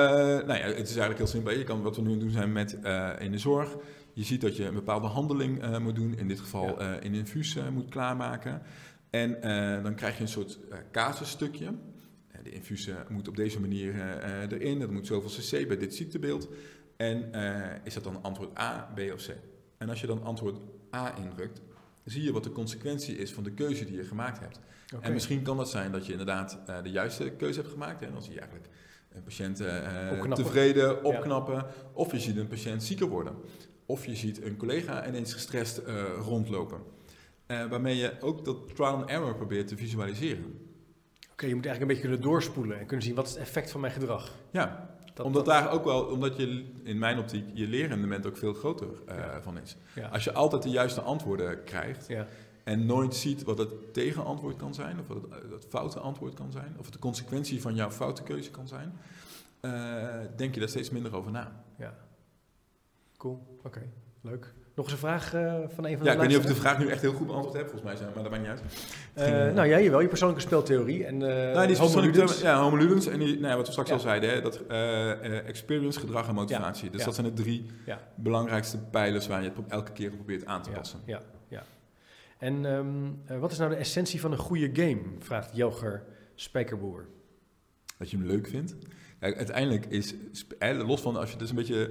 nou 0.47 0.55
ja, 0.55 0.65
het 0.67 0.89
is 0.89 0.97
eigenlijk 0.97 1.19
heel 1.19 1.27
simpel. 1.27 1.53
Je 1.53 1.65
kan 1.65 1.83
wat 1.83 1.97
we 1.97 2.03
nu 2.03 2.19
doen 2.19 2.31
zijn 2.31 2.53
met 2.53 2.81
eh, 2.81 3.11
in 3.19 3.33
de 3.33 3.39
zorg. 3.39 3.77
Je 4.13 4.25
ziet 4.25 4.41
dat 4.41 4.57
je 4.57 4.65
een 4.65 4.75
bepaalde 4.75 5.07
handeling 5.07 5.79
moet 5.79 5.95
doen. 5.95 6.19
In 6.19 6.29
dit 6.29 6.41
geval 6.41 6.83
Ja. 6.83 7.03
een 7.03 7.15
infuus 7.15 7.57
moet 7.73 7.89
klaarmaken. 7.89 8.63
En 9.11 9.43
eh, 9.43 9.83
dan 9.83 9.95
krijg 9.95 10.17
je 10.17 10.23
een 10.23 10.29
soort 10.29 10.59
eh 10.71 10.79
casusstukje. 10.93 11.67
Eh, 11.67 12.41
de 12.43 12.51
infuus 12.51 12.87
eh, 12.87 12.97
moet 13.09 13.29
op 13.29 13.37
deze 13.37 13.61
manier 13.61 13.95
erin. 14.53 14.79
Dat 14.79 14.91
moet 14.91 15.07
zoveel 15.07 15.31
cc 15.31 15.69
bij 15.69 15.77
dit 15.77 15.95
ziektebeeld. 15.95 16.49
En 16.97 17.33
is 17.85 17.95
dat 17.95 18.05
dan 18.05 18.23
antwoord 18.23 18.59
A, 18.59 18.93
B 18.95 19.01
of 19.13 19.27
C? 19.27 19.31
En 19.79 19.89
als 19.89 20.01
je 20.01 20.07
dan 20.07 20.23
antwoord 20.23 20.61
A 20.95 21.17
indrukt, 21.17 21.61
zie 22.05 22.23
je 22.23 22.33
wat 22.33 22.45
de 22.45 22.53
consequentie 22.53 23.17
is 23.17 23.33
van 23.33 23.45
de 23.45 23.53
keuze 23.53 23.85
die 23.85 23.97
je 23.97 24.05
gemaakt 24.05 24.41
hebt. 24.41 24.61
En 25.01 25.13
misschien 25.13 25.43
kan 25.43 25.57
dat 25.57 25.71
zijn 25.71 25.93
dat 25.93 26.07
je 26.07 26.13
inderdaad 26.13 26.59
de 26.83 26.91
juiste 26.91 27.31
keuze 27.31 27.61
hebt 27.61 27.73
gemaakt. 27.73 28.03
En 28.03 28.13
dan 28.13 28.23
zie 28.23 28.33
je 28.33 28.41
eigenlijk 28.41 28.69
een 29.13 29.23
patiënt 29.23 29.61
Opknappen. 29.61 30.45
tevreden 30.45 31.05
opknappen. 31.05 31.67
Of 31.93 32.13
je 32.13 32.21
ziet 32.21 32.37
een 32.37 32.49
patiënt 32.49 32.83
zieker 32.83 33.09
worden. 33.09 33.35
Of 33.87 34.07
je 34.07 34.17
ziet 34.17 34.43
een 34.43 34.57
collega 34.57 35.07
ineens 35.07 35.33
gestrest 35.33 35.81
rondlopen. 36.25 36.81
Eh, 37.49 37.67
waarmee 37.67 37.97
je 37.97 38.21
ook 38.21 38.45
dat 38.45 38.75
trial 38.75 38.95
and 38.95 39.09
error 39.09 39.35
probeert 39.35 39.69
te 39.69 39.77
visualiseren. 39.77 40.45
Oké, 41.33 41.47
je 41.47 41.55
moet 41.55 41.67
eigenlijk 41.67 41.81
een 41.81 41.87
beetje 41.87 42.03
kunnen 42.03 42.21
doorspoelen 42.21 42.79
en 42.79 42.87
kunnen 42.87 43.07
zien 43.07 43.15
wat 43.15 43.27
is 43.27 43.33
het 43.33 43.41
effect 43.41 43.71
van 43.71 43.81
mijn 43.81 43.93
gedrag. 43.93 44.35
Ja, 44.51 44.97
Dat, 45.15 45.27
omdat 45.27 45.45
dat- 45.45 45.55
daar 45.55 45.71
ook 45.73 45.85
wel, 45.85 46.05
omdat 46.05 46.37
je 46.37 46.65
in 46.83 46.99
mijn 46.99 47.19
optiek 47.19 47.45
je 47.55 47.67
leerrendement 47.67 48.27
ook 48.27 48.37
veel 48.37 48.55
groter 48.55 48.89
eh, 49.07 49.17
Ja. 49.17 49.43
van 49.43 49.59
is. 49.59 49.77
Ja. 49.95 50.09
Als 50.09 50.25
je 50.25 50.33
altijd 50.33 50.63
de 50.63 50.71
juiste 50.71 51.01
antwoorden 51.01 51.65
krijgt, 51.65 52.07
Ja. 52.09 52.27
en 52.65 52.87
nooit 52.87 53.15
ziet 53.15 53.43
wat 53.43 53.59
het 53.59 53.95
tegenantwoord 53.95 54.57
kan 54.57 54.75
zijn, 54.75 55.01
of 55.01 55.07
wat 55.09 55.23
het, 55.23 55.31
eh, 55.45 55.51
het 55.51 55.67
foute 55.69 55.99
antwoord 56.01 56.35
kan 56.35 56.53
zijn, 56.53 56.75
of 56.79 56.91
de 56.91 56.99
consequentie 56.99 57.61
van 57.61 57.75
jouw 57.75 57.91
foute 57.91 58.23
keuze 58.23 58.51
kan 58.51 58.69
zijn, 58.69 58.93
denk 60.37 60.55
je 60.55 60.61
daar 60.61 60.69
steeds 60.69 60.91
minder 60.91 61.17
over 61.17 61.31
na. 61.31 61.65
ja. 61.79 61.95
Cool, 63.17 63.59
oké, 63.65 63.83
leuk. 64.21 64.53
Nog 64.79 64.87
eens 64.87 64.95
een 64.95 65.09
vraag 65.09 65.35
eh, 65.35 65.55
van 65.69 65.87
een 65.87 65.97
van 65.97 65.99
de 65.99 66.05
Ja, 66.05 66.13
ik 66.13 66.19
weet 66.19 66.29
niet 66.29 66.37
of 66.37 66.43
ik 66.43 66.49
de 66.49 66.55
vraag 66.55 66.79
nu 66.79 66.89
echt 66.89 67.01
heel 67.01 67.13
goed 67.13 67.27
beantwoord 67.27 67.57
heb, 67.57 67.63
volgens 67.63 67.83
mij, 67.83 67.97
zijn, 67.97 68.09
maar 68.15 68.23
dat 68.23 68.33
maakt 68.33 68.43
niet 68.43 68.51
uit. 68.51 68.63
Eh, 69.15 69.55
nou 69.55 69.69
ja, 69.69 69.81
jawel, 69.81 70.01
je 70.01 70.09
persoonlijke 70.09 70.43
speltheorie 70.43 71.05
en 71.05 71.15
uh, 71.15 71.29
nou, 71.29 71.67
die 71.67 71.71
is 71.71 71.79
homo 71.79 72.01
ludens. 72.01 72.41
Ja, 72.41 72.61
homo 72.61 72.77
ludens 72.77 73.07
en 73.07 73.19
die, 73.19 73.35
nou 73.35 73.49
ja, 73.49 73.57
wat 73.57 73.67
we 73.67 73.71
straks 73.73 73.89
Ja. 73.89 73.95
al 73.95 74.01
zeiden, 74.01 74.31
hè, 74.31 74.41
dat 74.41 74.67
experience, 75.47 76.01
gedrag 76.01 76.29
en 76.29 76.35
motivatie. 76.35 76.91
Dus 76.91 77.01
ja. 77.01 77.07
dat 77.07 77.15
zijn 77.15 77.27
de 77.27 77.43
drie 77.43 77.67
Ja. 77.87 78.01
belangrijkste 78.15 78.79
pijlers 78.79 79.27
waar 79.27 79.43
je 79.43 79.49
het 79.55 79.69
elke 79.69 79.93
keer 79.93 80.11
op 80.11 80.17
probeert 80.17 80.47
aan 80.47 80.63
te 80.63 80.71
passen. 80.71 81.01
Ja, 81.07 81.21
ja. 81.49 81.63
En 82.39 82.67
ehm, 82.67 82.87
eh, 83.27 83.39
wat 83.39 83.53
is 83.53 83.59
nou 83.59 83.71
de 83.71 83.77
essentie 83.77 84.21
van 84.21 84.33
een 84.33 84.39
goede 84.39 84.71
game? 84.73 85.03
Vraagt 85.19 85.57
Jelger 85.57 86.03
Spijkerboer. 86.35 87.07
Dat 87.99 88.11
je 88.11 88.17
hem 88.17 88.27
leuk 88.27 88.49
vindt. 88.49 88.77
Kijk, 89.21 89.37
uiteindelijk 89.37 89.87
is, 89.87 90.15
los 90.87 91.01
van 91.01 91.17
als 91.17 91.33
je 91.33 91.39
dus 91.39 91.51
een 91.51 91.57
beetje, 91.57 91.91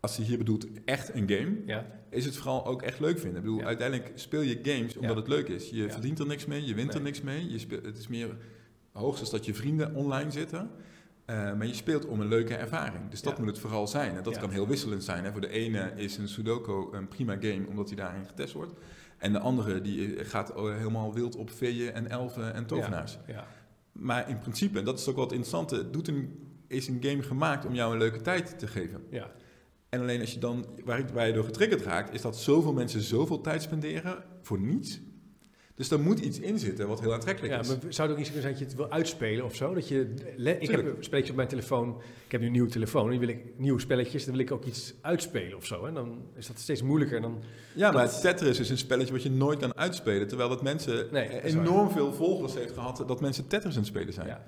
als 0.00 0.16
hij 0.16 0.26
hier 0.26 0.38
bedoelt 0.38 0.66
echt 0.84 1.14
een 1.14 1.30
game, 1.30 1.56
Ja, 1.66 1.86
is 2.10 2.24
het 2.24 2.36
vooral 2.36 2.66
ook 2.66 2.82
echt 2.82 3.00
leuk 3.00 3.18
vinden. 3.18 3.36
Ik 3.38 3.42
bedoel, 3.44 3.58
Ja. 3.58 3.64
uiteindelijk 3.66 4.12
speel 4.14 4.40
je 4.40 4.58
games 4.62 4.94
omdat 4.96 5.10
Ja. 5.10 5.16
het 5.20 5.28
leuk 5.28 5.48
is. 5.48 5.70
Je 5.70 5.90
verdient 5.90 6.18
er 6.18 6.26
niks 6.26 6.46
mee, 6.46 6.64
je 6.64 6.74
wint 6.74 6.94
er 6.94 7.00
niks 7.00 7.20
mee. 7.20 7.50
Je 7.50 7.58
speelt, 7.58 7.84
het 7.84 7.98
is 7.98 8.08
meer 8.08 8.36
hoogstens 8.92 9.30
dat 9.30 9.44
je 9.44 9.54
vrienden 9.54 9.94
online 9.94 10.30
zitten. 10.30 10.70
Eh, 11.24 11.36
maar 11.36 11.66
je 11.66 11.74
speelt 11.74 12.06
om 12.06 12.20
een 12.20 12.28
leuke 12.28 12.54
ervaring. 12.54 13.08
Dus 13.10 13.22
dat 13.22 13.38
moet 13.38 13.46
het 13.46 13.58
vooral 13.58 13.86
zijn. 13.86 14.16
En 14.16 14.22
dat 14.22 14.38
kan 14.38 14.50
heel 14.50 14.66
wisselend 14.68 15.04
zijn. 15.04 15.24
Hè. 15.24 15.32
Voor 15.32 15.40
de 15.40 15.48
ene 15.48 15.92
is 15.96 16.16
een 16.16 16.28
Sudoku 16.28 16.96
een 16.96 17.08
prima 17.08 17.36
game 17.40 17.66
omdat 17.68 17.86
hij 17.88 17.96
daarin 17.96 18.24
getest 18.26 18.52
wordt. 18.52 18.72
En 19.18 19.32
de 19.32 19.38
andere 19.38 19.80
die 19.80 20.24
gaat 20.24 20.50
eh, 20.54 20.76
helemaal 20.76 21.14
wild 21.14 21.36
op 21.36 21.50
veeën 21.50 21.92
en 21.92 22.08
elfen 22.10 22.54
en 22.54 22.66
tovenaars. 22.66 23.18
ja, 23.26 23.46
Maar 23.92 24.28
in 24.28 24.38
principe, 24.38 24.78
en 24.78 24.84
dat 24.84 24.98
is 24.98 25.08
ook 25.08 25.16
wat 25.16 25.32
interessante, 25.32 25.90
doet 25.90 26.08
een, 26.08 26.38
is 26.66 26.88
een 26.88 26.98
game 27.02 27.22
gemaakt 27.22 27.66
om 27.66 27.74
jou 27.74 27.92
een 27.92 27.98
leuke 27.98 28.20
tijd 28.20 28.58
te 28.58 28.66
geven. 28.66 29.02
ja. 29.10 29.30
En 29.90 30.00
alleen 30.00 30.20
als 30.20 30.32
je 30.32 30.38
dan, 30.38 30.66
waar, 30.84 31.04
waar 31.12 31.26
je 31.26 31.32
door 31.32 31.44
getriggerd 31.44 31.82
raakt, 31.82 32.14
is 32.14 32.20
dat 32.22 32.36
zoveel 32.36 32.72
mensen 32.72 33.00
zoveel 33.00 33.40
tijd 33.40 33.62
spenderen 33.62 34.24
voor 34.42 34.60
niets. 34.60 35.00
Dus 35.74 35.88
daar 35.88 36.00
moet 36.00 36.18
iets 36.18 36.38
in 36.40 36.58
zitten 36.58 36.88
wat 36.88 37.00
heel 37.00 37.12
aantrekkelijk 37.12 37.52
ja 37.54 37.60
is. 37.60 37.68
maar 37.68 37.76
zou 37.88 38.08
het 38.08 38.16
ook 38.16 38.22
iets 38.24 38.32
kunnen 38.32 38.40
zijn 38.42 38.52
dat 38.52 38.58
je 38.58 38.64
het 38.64 38.74
wil 38.74 38.90
uitspelen 38.90 39.44
of 39.44 39.54
zo? 39.54 39.74
Dat 39.74 39.88
je, 39.88 40.14
ik 40.36 40.46
heb 40.46 40.60
Tuurlijk. 40.62 41.04
spelletjes 41.04 41.30
op 41.30 41.36
mijn 41.36 41.48
telefoon. 41.48 41.96
Ik 42.24 42.32
heb 42.32 42.40
nu 42.40 42.46
een 42.46 42.52
nieuwe 42.52 42.68
telefoon. 42.68 43.12
En 43.12 43.18
wil 43.18 43.28
ik 43.28 43.38
nieuwe 43.56 43.80
spelletjes. 43.80 44.24
Dan 44.24 44.32
wil 44.34 44.42
ik 44.42 44.50
ook 44.52 44.64
iets 44.64 44.94
uitspelen 45.00 45.56
of 45.56 45.66
zo. 45.66 45.84
En 45.84 45.94
dan 45.94 46.22
is 46.36 46.46
dat 46.46 46.58
steeds 46.58 46.82
moeilijker. 46.82 47.20
Dan, 47.20 47.42
Ja, 47.74 47.90
maar 47.90 48.20
Tetris 48.20 48.58
is 48.60 48.70
een 48.70 48.78
spelletje 48.78 49.12
wat 49.12 49.22
je 49.22 49.30
nooit 49.30 49.58
kan 49.58 49.76
uitspelen. 49.76 50.28
Terwijl 50.28 50.48
dat 50.48 50.62
mensen 50.62 51.06
Nee, 51.12 51.28
dat 51.30 51.44
is 51.44 51.54
waar. 51.54 51.64
enorm 51.66 51.90
veel 51.90 52.12
volgers 52.12 52.54
heeft 52.54 52.72
gehad 52.72 53.04
dat 53.06 53.20
mensen 53.20 53.46
Tetris 53.46 53.72
aan 53.72 53.78
het 53.78 53.88
spelen 53.88 54.12
zijn. 54.12 54.26
ja. 54.26 54.44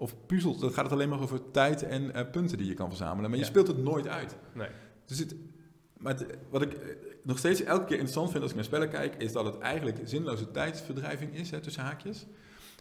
Of 0.00 0.14
puzzels, 0.26 0.58
dan 0.60 0.72
gaat 0.72 0.84
het 0.84 0.92
alleen 0.92 1.08
maar 1.08 1.20
over 1.20 1.50
tijd 1.50 1.82
en 1.82 2.14
eh, 2.14 2.30
punten 2.30 2.58
die 2.58 2.66
je 2.66 2.74
kan 2.74 2.88
verzamelen. 2.88 3.30
Maar 3.30 3.38
je 3.38 3.44
Ja. 3.44 3.50
speelt 3.50 3.66
het 3.66 3.78
nooit 3.82 4.08
uit. 4.08 4.36
Nee. 4.54 4.68
Dus 5.06 5.18
het, 5.18 5.34
maar 5.96 6.12
het- 6.18 6.38
wat 6.50 6.62
ik 6.62 6.72
eh, 6.72 6.88
nog 7.22 7.38
steeds 7.38 7.62
elke 7.62 7.84
keer 7.84 7.92
interessant 7.96 8.30
vind 8.30 8.40
als 8.42 8.50
ik 8.50 8.56
naar 8.56 8.66
spellen 8.66 8.88
kijk, 8.90 9.14
is 9.14 9.32
dat 9.32 9.44
het 9.44 9.58
eigenlijk 9.58 9.98
zinloze 10.04 10.50
tijdsverdrijving 10.50 11.34
is, 11.36 11.50
hè, 11.50 11.60
tussen 11.60 11.82
haakjes. 11.82 12.26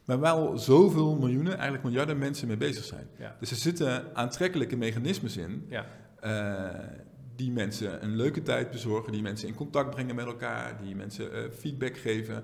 Maar 0.05 0.19
wel 0.19 0.57
zoveel 0.57 1.15
miljoenen, 1.15 1.53
eigenlijk 1.53 1.83
miljarden 1.83 2.17
mensen 2.17 2.47
mee 2.47 2.57
bezig 2.57 2.83
zijn. 2.83 3.07
Ja. 3.17 3.35
Dus 3.39 3.51
er 3.51 3.57
zitten 3.57 4.15
aantrekkelijke 4.15 4.75
mechanismes 4.77 5.37
in 5.37 5.65
Ja. 5.69 5.85
eh, 6.19 6.87
die 7.35 7.51
mensen 7.51 8.03
een 8.03 8.15
leuke 8.15 8.41
tijd 8.41 8.71
bezorgen, 8.71 9.11
die 9.11 9.21
mensen 9.21 9.47
in 9.47 9.53
contact 9.55 9.89
brengen 9.89 10.15
met 10.15 10.25
elkaar, 10.25 10.81
die 10.83 10.95
mensen 10.95 11.33
eh, 11.33 11.51
feedback 11.51 11.97
geven. 11.97 12.43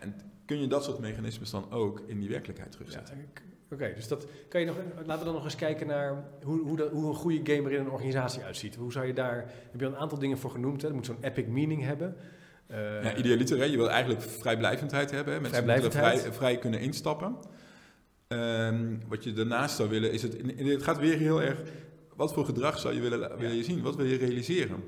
En 0.00 0.14
kun 0.46 0.60
je 0.60 0.66
dat 0.66 0.84
soort 0.84 0.98
mechanismes 0.98 1.50
dan 1.50 1.70
ook 1.70 2.02
in 2.06 2.20
die 2.20 2.28
werkelijkheid 2.28 2.72
Ja, 2.72 2.78
terugzetten? 2.78 3.18
ik- 3.18 3.42
Oké, 3.72 3.92
dus 3.94 4.08
dat 4.08 4.26
kan 4.48 4.60
je 4.60 4.66
nog. 4.66 4.76
Laten 4.96 5.18
we 5.18 5.24
dan 5.24 5.34
nog 5.34 5.44
eens 5.44 5.56
kijken 5.56 5.86
naar 5.86 6.24
hoe, 6.42 6.60
hoe, 6.60 6.76
dat, 6.76 6.90
hoe 6.90 7.08
een 7.08 7.14
goede 7.14 7.54
gamer 7.54 7.72
in 7.72 7.80
een 7.80 7.90
organisatie 7.90 8.42
uitziet. 8.42 8.74
Hoe 8.74 8.92
zou 8.92 9.06
je 9.06 9.12
daar. 9.12 9.36
Heb 9.70 9.80
je 9.80 9.86
al 9.86 9.92
een 9.92 9.98
aantal 9.98 10.18
dingen 10.18 10.38
voor 10.38 10.50
genoemd? 10.50 10.80
Hè? 10.80 10.86
Het 10.86 10.96
moet 10.96 11.06
zo'n 11.06 11.16
epic 11.20 11.46
meaning 11.46 11.82
hebben. 11.82 12.16
Eh, 12.66 13.02
ja, 13.02 13.16
idealiter, 13.16 13.58
hè? 13.58 13.64
je 13.64 13.76
wil 13.76 13.90
eigenlijk 13.90 14.22
vrijblijvendheid 14.22 15.10
hebben. 15.10 15.34
Hè? 15.34 15.40
Mensen 15.40 15.64
moeten 15.64 15.92
vrij, 15.92 16.18
vrij 16.32 16.58
kunnen 16.58 16.80
instappen. 16.80 17.36
Ehm, 18.28 18.96
wat 19.08 19.24
je 19.24 19.32
daarnaast 19.32 19.76
zou 19.76 19.88
willen 19.88 20.12
is 20.12 20.22
het... 20.22 20.36
Het 20.56 20.82
gaat 20.82 20.98
weer 20.98 21.18
heel 21.18 21.42
erg... 21.42 21.62
Wat 22.16 22.32
voor 22.32 22.44
gedrag 22.44 22.78
zou 22.78 22.94
je 22.94 23.00
willen, 23.00 23.38
wil 23.38 23.50
je 23.50 23.64
zien? 23.64 23.82
Wat 23.82 23.96
wil 23.96 24.06
je 24.06 24.16
realiseren? 24.16 24.84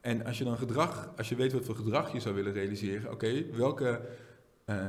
En 0.00 0.24
als 0.24 0.38
je 0.38 0.44
dan 0.44 0.58
gedrag... 0.58 1.12
Als 1.16 1.28
je 1.28 1.34
weet 1.34 1.52
wat 1.52 1.64
voor 1.64 1.76
gedrag 1.76 2.12
je 2.12 2.20
zou 2.20 2.34
willen 2.34 2.52
realiseren... 2.52 3.10
Oké, 3.12 3.44
welke 3.52 4.00
eh, 4.64 4.86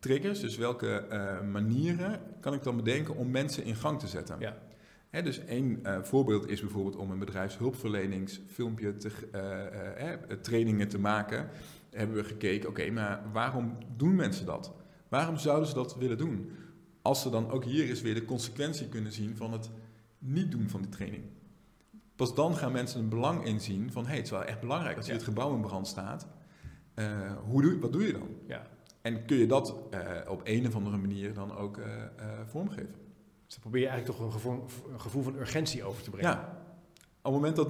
triggers, 0.00 0.40
dus 0.40 0.56
welke 0.56 0.88
eh, 0.90 1.40
manieren... 1.40 2.20
kan 2.40 2.54
ik 2.54 2.62
dan 2.62 2.76
bedenken 2.76 3.16
om 3.16 3.30
mensen 3.30 3.64
in 3.64 3.74
gang 3.74 3.98
te 3.98 4.06
zetten? 4.06 4.36
Ja. 4.38 4.58
Hè, 5.10 5.22
dus 5.22 5.44
één 5.44 5.84
eh, 5.84 6.02
voorbeeld 6.02 6.48
is 6.48 6.60
bijvoorbeeld 6.60 6.96
om 6.96 7.10
een 7.10 7.18
bedrijfshulpverleningsfilmpje 7.18 8.96
te, 8.96 9.10
eh, 9.32 10.36
trainingen 10.36 10.88
te 10.88 10.98
maken. 10.98 11.48
Hebben 11.90 12.16
we 12.16 12.24
gekeken, 12.24 12.68
oké, 12.68 12.90
maar 12.90 13.22
waarom 13.32 13.78
doen 13.96 14.14
mensen 14.14 14.46
dat? 14.46 14.72
Waarom 15.08 15.36
zouden 15.36 15.68
ze 15.68 15.74
dat 15.74 15.96
willen 15.96 16.18
doen? 16.18 16.50
Als 17.02 17.22
ze 17.22 17.30
dan 17.30 17.50
ook 17.50 17.64
hier 17.64 17.88
eens 17.88 18.00
weer 18.00 18.14
de 18.14 18.24
consequentie 18.24 18.88
kunnen 18.88 19.12
zien 19.12 19.36
van 19.36 19.52
het 19.52 19.70
niet 20.18 20.50
doen 20.50 20.68
van 20.68 20.80
die 20.80 20.90
training. 20.90 21.22
Pas 22.16 22.34
dan 22.34 22.56
gaan 22.56 22.72
mensen 22.72 23.00
een 23.00 23.08
belang 23.08 23.44
inzien 23.44 23.92
van, 23.92 24.02
hé, 24.02 24.08
hey, 24.08 24.16
het 24.16 24.26
is 24.26 24.32
wel 24.32 24.44
echt 24.44 24.60
belangrijk 24.60 24.96
als 24.96 25.06
hier 25.06 25.14
Ja. 25.14 25.20
het 25.20 25.28
gebouw 25.28 25.54
in 25.54 25.60
brand 25.60 25.86
staat. 25.86 26.26
hoe 27.44 27.62
doe, 27.62 27.78
wat 27.78 27.92
doe 27.92 28.06
je 28.06 28.12
dan? 28.12 28.28
ja. 28.46 28.66
En 29.02 29.24
kun 29.26 29.36
je 29.36 29.46
dat 29.46 29.74
eh, 29.90 30.00
op 30.28 30.40
een 30.44 30.66
of 30.66 30.74
andere 30.74 30.96
manier 30.96 31.34
dan 31.34 31.56
ook 31.56 31.76
eh, 31.78 31.86
eh, 32.02 32.10
vormgeven? 32.46 32.94
Dus 33.46 33.54
dan 33.54 33.60
probeer 33.60 33.80
je 33.80 33.88
eigenlijk 33.88 34.18
toch 34.18 34.26
een 34.26 34.32
gevoel, 34.32 34.64
een 34.92 35.00
gevoel 35.00 35.22
van 35.22 35.34
urgentie 35.34 35.84
over 35.84 36.02
te 36.02 36.10
brengen. 36.10 36.30
Ja, 36.30 36.62
op 37.22 37.22
het 37.22 37.32
moment 37.32 37.56
dat 37.56 37.68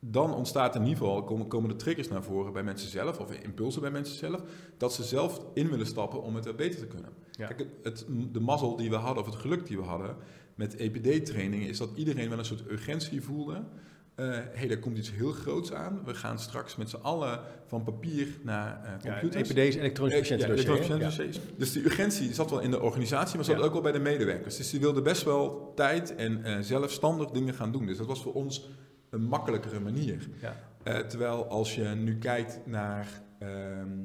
dan 0.00 0.34
ontstaat 0.34 0.74
in 0.74 0.82
ieder 0.82 0.96
geval, 0.98 1.24
komen, 1.24 1.46
komen 1.46 1.68
de 1.68 1.76
triggers 1.76 2.08
naar 2.08 2.22
voren 2.22 2.52
bij 2.52 2.62
mensen 2.62 2.88
zelf, 2.90 3.18
of 3.20 3.32
impulsen 3.32 3.80
bij 3.80 3.90
mensen 3.90 4.16
zelf, 4.16 4.42
dat 4.76 4.92
ze 4.94 5.04
zelf 5.04 5.40
in 5.54 5.68
willen 5.70 5.86
stappen 5.86 6.22
om 6.22 6.34
het 6.34 6.46
er 6.46 6.54
beter 6.54 6.80
te 6.80 6.86
kunnen. 6.86 7.10
Ja. 7.32 7.46
Kijk, 7.46 7.58
het, 7.58 7.70
het- 7.82 8.06
de 8.34 8.40
mazzel 8.40 8.76
die 8.76 8.90
we 8.90 8.96
hadden, 8.96 9.22
of 9.24 9.30
het 9.30 9.38
geluk 9.40 9.66
die 9.66 9.76
we 9.76 9.82
hadden 9.82 10.16
met 10.54 10.76
EPD-training, 10.76 11.62
is 11.66 11.78
dat 11.78 11.90
iedereen 11.94 12.28
wel 12.28 12.38
een 12.38 12.44
soort 12.44 12.70
urgentie 12.70 13.22
voelde. 13.22 13.64
Hé, 14.24 14.24
hey, 14.52 14.70
er 14.70 14.78
komt 14.78 14.98
iets 14.98 15.12
heel 15.12 15.32
groots 15.32 15.72
aan. 15.72 16.02
We 16.04 16.14
gaan 16.14 16.38
straks 16.38 16.76
met 16.76 16.90
z'n 16.90 16.96
allen 16.96 17.40
van 17.66 17.82
papier 17.84 18.28
naar 18.42 18.84
eh 18.84 18.92
computers. 19.10 19.48
EPD 19.50 19.58
is 19.58 19.74
elektronisch 19.76 20.14
Eh, 20.14 20.20
patiëntendossier. 20.20 20.68
ja, 20.68 20.74
hè? 20.74 20.82
elektronisch 20.82 21.16
patiëntendossiers. 21.16 21.58
Dus 21.58 21.72
die 21.72 21.84
urgentie 21.84 22.34
zat 22.34 22.50
wel 22.50 22.60
in 22.60 22.70
de 22.70 22.80
organisatie, 22.80 23.36
maar 23.36 23.44
zat 23.44 23.60
ook 23.60 23.72
wel 23.72 23.82
bij 23.82 23.92
de 23.92 23.98
medewerkers. 23.98 24.56
Dus 24.56 24.70
die 24.70 24.80
wilden 24.80 25.02
best 25.02 25.22
wel 25.24 25.72
tijd 25.74 26.14
en 26.14 26.44
eh, 26.44 26.56
zelfstandig 26.60 27.30
dingen 27.30 27.54
gaan 27.54 27.72
doen. 27.72 27.86
Dus 27.86 27.96
dat 27.98 28.06
was 28.06 28.22
voor 28.22 28.34
ons 28.34 28.68
een 29.10 29.22
makkelijkere 29.22 29.80
manier. 29.80 30.28
Ja. 30.40 30.56
Eh, 30.82 30.98
terwijl 30.98 31.46
als 31.48 31.74
je 31.74 31.84
nu 31.84 32.18
kijkt 32.18 32.60
naar 32.66 33.08
ehm 33.38 33.98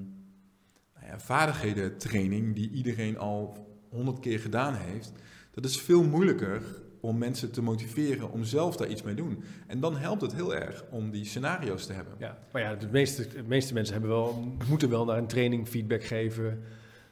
nou 0.95 1.05
ja, 1.07 1.19
vaardighedentraining, 1.19 2.55
die 2.55 2.69
iedereen 2.71 3.17
al 3.17 3.67
honderd 3.89 4.19
keer 4.19 4.39
gedaan 4.39 4.73
heeft, 4.75 5.11
dat 5.51 5.65
is 5.65 5.81
veel 5.81 6.03
moeilijker 6.03 6.61
om 7.05 7.17
mensen 7.17 7.51
te 7.51 7.61
motiveren 7.61 8.31
om 8.31 8.43
zelf 8.43 8.75
daar 8.75 8.87
iets 8.87 9.01
mee 9.01 9.15
te 9.15 9.21
doen. 9.21 9.43
En 9.67 9.79
dan 9.79 9.97
helpt 9.97 10.21
het 10.21 10.33
heel 10.33 10.55
erg 10.55 10.83
om 10.89 11.11
die 11.11 11.25
scenario's 11.25 11.85
te 11.85 11.93
hebben. 11.93 12.13
Ja, 12.17 12.37
maar 12.51 12.61
ja, 12.61 12.75
de 12.75 12.87
meeste, 12.91 13.27
de 13.27 13.43
meeste 13.43 13.73
mensen 13.73 13.93
hebben 13.93 14.11
wel, 14.11 14.55
moeten 14.69 14.89
wel 14.89 15.05
naar 15.05 15.17
een 15.17 15.27
training 15.27 15.67
feedback 15.67 16.03
geven. 16.03 16.63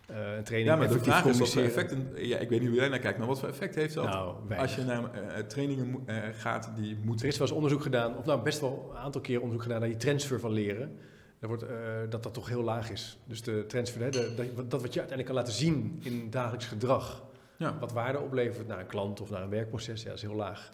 eh, 0.07 0.15
een 0.37 0.43
training 0.43 0.71
Ja, 0.71 0.75
maar 0.75 0.87
de 0.87 0.99
vraag 0.99 1.25
is 1.25 1.39
wat 1.39 1.49
voor 1.49 1.61
effect, 1.61 1.95
ja, 2.15 2.37
ik 2.37 2.49
weet 2.49 2.59
niet 2.59 2.69
hoe 2.69 2.77
jij 2.77 2.87
naar 2.87 2.99
kijkt, 2.99 3.17
maar 3.17 3.27
wat 3.27 3.39
voor 3.39 3.49
effect 3.49 3.75
heeft 3.75 3.93
dat 3.93 4.05
Nou, 4.05 4.35
als 4.57 4.75
je 4.75 4.83
naar 4.83 5.13
eh, 5.13 5.43
trainingen 5.43 5.99
eh, 6.05 6.15
gaat 6.33 6.71
die 6.75 6.95
Er 6.95 7.01
moeten... 7.05 7.27
is 7.27 7.37
wel 7.37 7.47
eens 7.47 7.55
onderzoek 7.55 7.81
gedaan, 7.81 8.17
of 8.17 8.25
nou 8.25 8.41
best 8.41 8.59
wel 8.59 8.89
een 8.91 8.97
aantal 8.97 9.21
keer 9.21 9.39
onderzoek 9.39 9.63
gedaan 9.63 9.79
naar 9.79 9.89
die 9.89 9.97
transfer 9.97 10.39
van 10.39 10.51
leren. 10.51 10.97
Dat, 11.39 11.49
wordt, 11.49 11.65
dat 12.09 12.23
dat 12.23 12.33
toch 12.33 12.47
heel 12.47 12.63
laag 12.63 12.91
is. 12.91 13.17
Dus 13.25 13.41
de 13.41 13.65
transfer, 13.67 14.01
hè, 14.01 14.09
de, 14.09 14.33
dat, 14.35 14.71
dat 14.71 14.81
wat 14.81 14.93
je 14.93 14.99
uiteindelijk 14.99 15.25
kan 15.25 15.35
laten 15.35 15.53
zien 15.53 15.99
in 16.03 16.29
dagelijks 16.29 16.65
gedrag, 16.65 17.23
Ja. 17.61 17.77
wat 17.79 17.91
waarde 17.91 18.19
oplevert 18.19 18.67
naar 18.67 18.79
een 18.79 18.87
klant 18.87 19.21
of 19.21 19.29
naar 19.29 19.41
een 19.41 19.49
werkproces, 19.49 20.01
ja, 20.01 20.07
dat 20.07 20.17
is 20.17 20.21
heel 20.21 20.35
laag. 20.35 20.69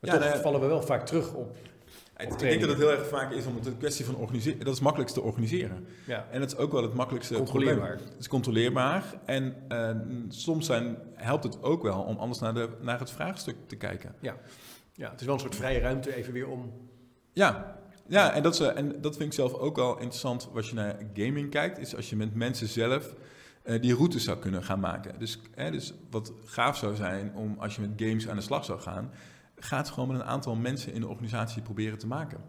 Maar 0.00 0.14
Ja, 0.14 0.18
toch 0.18 0.28
nee. 0.30 0.40
vallen 0.40 0.60
we 0.60 0.66
wel 0.66 0.82
vaak 0.82 1.06
terug 1.06 1.34
op. 1.34 1.56
Ik 2.18 2.38
denk 2.38 2.60
dat 2.60 2.68
het 2.68 2.78
heel 2.78 2.90
erg 2.90 3.08
vaak 3.08 3.32
is 3.32 3.46
om 3.46 3.54
het 3.56 3.66
een 3.66 3.78
kwestie 3.78 4.04
van 4.04 4.16
organiseren. 4.16 4.64
Dat 4.64 4.74
is 4.74 4.80
makkelijkst 4.80 5.14
te 5.14 5.22
organiseren. 5.22 5.86
Ja, 6.06 6.26
En 6.30 6.40
dat 6.40 6.52
is 6.52 6.56
ook 6.56 6.72
wel 6.72 6.82
het 6.82 6.94
makkelijkste 6.94 7.34
controleerbaar. 7.34 7.90
Het 7.90 8.14
is 8.18 8.28
controleerbaar. 8.28 9.04
En 9.24 9.56
eh, 9.68 9.90
soms 10.28 10.66
zijn, 10.66 10.96
helpt 11.14 11.44
het 11.44 11.62
ook 11.62 11.82
wel 11.82 12.02
om 12.02 12.16
anders 12.16 12.38
naar, 12.40 12.54
de, 12.54 12.68
naar 12.80 12.98
het 12.98 13.10
vraagstuk 13.10 13.56
te 13.66 13.76
kijken. 13.76 14.14
Ja, 14.20 14.36
het 15.10 15.20
is 15.20 15.26
wel 15.26 15.34
een 15.34 15.40
soort 15.40 15.56
vrije 15.56 15.78
ruimte 15.78 16.14
even 16.14 16.32
weer 16.32 16.48
om. 16.48 16.72
Ja, 17.32 17.78
ja 18.06 18.32
en, 18.32 18.42
dat 18.42 18.54
is, 18.54 18.60
eh, 18.60 18.76
en 18.76 19.00
dat 19.00 19.16
vind 19.16 19.28
ik 19.28 19.34
zelf 19.34 19.52
ook 19.52 19.76
wel 19.76 19.92
interessant 19.92 20.48
als 20.54 20.68
je 20.68 20.74
naar 20.74 20.96
gaming 21.14 21.50
kijkt. 21.50 21.78
Is 21.78 21.96
als 21.96 22.10
je 22.10 22.16
met 22.16 22.34
mensen 22.34 22.68
zelf 22.68 23.14
eh, 23.66 23.80
die 23.80 23.94
routes 23.94 24.24
zou 24.24 24.38
kunnen 24.38 24.62
gaan 24.64 24.80
maken. 24.80 25.18
Dus, 25.18 25.40
hè, 25.54 25.70
dus 25.70 25.92
wat 26.10 26.32
gaaf 26.44 26.76
zou 26.76 26.94
zijn 26.96 27.34
om 27.34 27.56
als 27.58 27.74
je 27.74 27.80
met 27.80 27.90
games 27.96 28.28
aan 28.28 28.36
de 28.36 28.42
slag 28.42 28.64
zou 28.64 28.80
gaan... 28.80 29.10
ga 29.56 29.76
het 29.76 29.88
gewoon 29.88 30.08
met 30.08 30.20
een 30.20 30.26
aantal 30.26 30.54
mensen 30.54 30.92
in 30.92 31.00
de 31.00 31.08
organisatie 31.08 31.62
proberen 31.62 31.98
te 31.98 32.06
maken. 32.06 32.40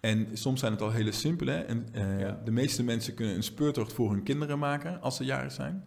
En 0.00 0.28
soms 0.32 0.60
zijn 0.60 0.72
het 0.72 0.82
al 0.82 0.90
hele 0.90 1.12
simpele. 1.12 1.52
En, 1.52 1.88
eh, 1.92 2.20
Ja. 2.20 2.40
De 2.44 2.50
meeste 2.50 2.82
mensen 2.82 3.14
kunnen 3.14 3.34
een 3.34 3.42
speurtocht 3.42 3.92
voor 3.92 4.10
hun 4.10 4.22
kinderen 4.22 4.58
maken 4.58 5.00
als 5.00 5.16
ze 5.16 5.24
jarig 5.24 5.52
zijn. 5.52 5.84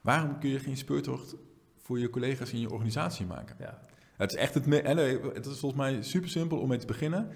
Waarom 0.00 0.38
kun 0.38 0.50
je 0.50 0.58
geen 0.58 0.76
speurtocht 0.76 1.34
voor 1.82 1.98
je 1.98 2.10
collega's 2.10 2.52
in 2.52 2.60
je 2.60 2.70
organisatie 2.70 3.26
maken? 3.26 3.56
Ja, 3.58 3.78
Het 4.16 4.30
is 4.32 4.36
echt 4.36 4.54
het, 4.54 4.66
me- 4.66 5.30
het 5.34 5.46
is 5.46 5.58
volgens 5.58 5.80
mij 5.80 6.02
super 6.02 6.28
simpel 6.28 6.58
om 6.58 6.68
mee 6.68 6.78
te 6.78 6.86
beginnen. 6.86 7.28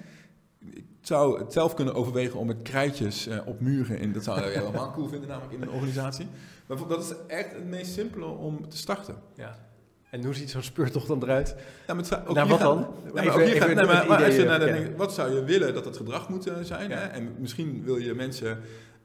Ik 0.74 0.84
zou 1.00 1.38
het 1.38 1.52
zelf 1.52 1.74
kunnen 1.74 1.94
overwegen 1.94 2.38
om 2.38 2.46
met 2.46 2.62
krijtjes 2.62 3.26
eh, 3.26 3.38
op 3.46 3.60
muren 3.60 3.98
in. 3.98 4.12
Dat 4.12 4.24
zou 4.24 4.40
ik 4.40 4.54
helemaal 4.54 4.92
cool 4.92 5.08
vinden, 5.08 5.28
namelijk 5.28 5.52
in 5.54 5.62
een 5.62 5.70
organisatie. 5.70 6.26
Maar 6.66 6.76
dat 6.88 7.02
is 7.04 7.12
echt 7.26 7.52
het 7.52 7.64
meest 7.66 7.92
simpele 7.92 8.24
om 8.24 8.68
te 8.68 8.76
starten. 8.76 9.14
ja. 9.36 9.64
En 10.10 10.24
hoe 10.24 10.34
ziet 10.34 10.50
zo'n 10.50 10.62
speurtocht 10.62 11.06
dan 11.08 11.22
eruit? 11.22 11.56
Ook 11.88 11.96
hier 11.96 11.96
wat 11.96 12.06
gaat- 12.46 12.60
dan? 12.60 12.78
Ja, 13.04 13.12
maar 13.12 13.22
Even- 13.22 13.32
ook 13.34 13.38
hier 13.40 13.48
even 13.48 13.58
gaat- 13.58 13.66
nee, 13.68 13.76
het 13.76 13.86
maar- 13.86 14.06
maar 14.06 14.16
als 14.16 14.26
je 14.26 14.32
idee, 14.32 14.46
naar 14.46 14.58
de 14.58 14.66
ja. 14.66 14.72
denkt, 14.72 14.96
wat 14.96 15.12
zou 15.14 15.34
je 15.34 15.44
willen 15.44 15.74
dat 15.74 15.84
het 15.84 15.96
gedrag 15.96 16.28
moet 16.28 16.46
eh, 16.46 16.54
zijn? 16.62 16.90
Ja. 16.90 16.96
Hè? 16.96 17.06
En 17.06 17.34
misschien 17.38 17.82
wil 17.84 17.96
je 17.96 18.14
mensen 18.14 18.58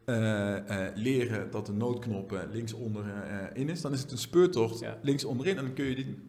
eh, 0.05 0.55
leren 0.95 1.51
dat 1.51 1.65
de 1.65 1.71
noodknop 1.73 2.47
linksonder 2.51 3.03
in 3.53 3.69
is. 3.69 3.81
Dan 3.81 3.93
is 3.93 4.01
het 4.01 4.11
een 4.11 4.17
speurtocht 4.17 4.79
Ja. 4.79 4.97
links 5.01 5.25
onderin. 5.25 5.57
En 5.57 5.63
dan 5.63 5.73
kun 5.73 5.85
je 5.85 5.95
die. 5.95 6.19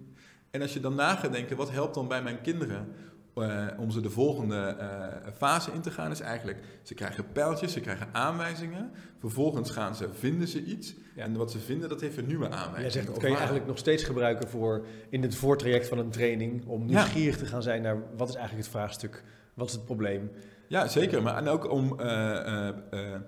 En 0.51 0.63
als 0.63 0.73
je 0.73 0.81
dan 0.81 0.95
na 0.95 1.15
gaat 1.15 1.33
denken, 1.33 1.57
wat 1.57 1.71
helpt 1.71 1.95
dan 1.95 2.09
bij 2.09 2.23
mijn 2.23 2.41
kinderen 2.41 2.89
eh, 3.35 3.67
om 3.79 3.91
ze 3.91 4.01
de 4.01 4.11
volgende 4.11 4.57
eh, 4.57 5.33
fase 5.37 5.73
in 5.73 5.81
te 5.81 5.91
gaan, 5.91 6.11
is 6.11 6.21
eigenlijk, 6.21 6.59
ze 6.83 6.95
krijgen 6.95 7.33
pijltjes, 7.33 7.73
ze 7.73 7.81
krijgen 7.81 8.09
aanwijzingen. 8.13 8.91
Vervolgens 9.19 9.71
gaan 9.71 9.95
ze, 9.97 10.09
vinden 10.13 10.49
ze 10.49 10.65
iets. 10.65 10.95
Ja. 11.17 11.23
En 11.25 11.37
wat 11.37 11.51
ze 11.51 11.59
vinden, 11.59 11.89
dat 11.89 12.01
heeft 12.01 12.17
een 12.17 12.27
nieuwe 12.27 12.49
aanwijzing. 12.49 12.81
Jij 12.81 12.91
zegt 12.91 13.07
dat 13.07 13.19
kan 13.19 13.31
je 13.31 13.37
eigenlijk 13.37 13.67
nog 13.67 13.79
steeds 13.79 14.03
gebruiken 14.05 14.49
voor 14.49 14.87
in 15.09 15.23
het 15.23 15.35
voortraject 15.35 15.89
van 15.89 15.99
een 15.99 16.11
training. 16.11 16.67
Om 16.67 16.81
Ja. 16.81 16.87
nieuwsgierig 16.87 17.37
te 17.37 17.47
gaan 17.47 17.63
zijn 17.63 17.83
naar 17.83 17.97
wat 18.17 18.29
is 18.29 18.35
eigenlijk 18.35 18.67
het 18.67 18.75
vraagstuk, 18.77 19.23
wat 19.55 19.67
is 19.69 19.73
het 19.73 19.85
probleem. 19.85 20.31
Ja, 20.67 20.89
zeker. 20.89 21.23
Maar 21.23 21.37
en 21.37 21.49
ook 21.49 21.71
om 21.71 22.01
eh, 22.01 22.37
eh, 22.39 22.69
eh, 22.91 23.21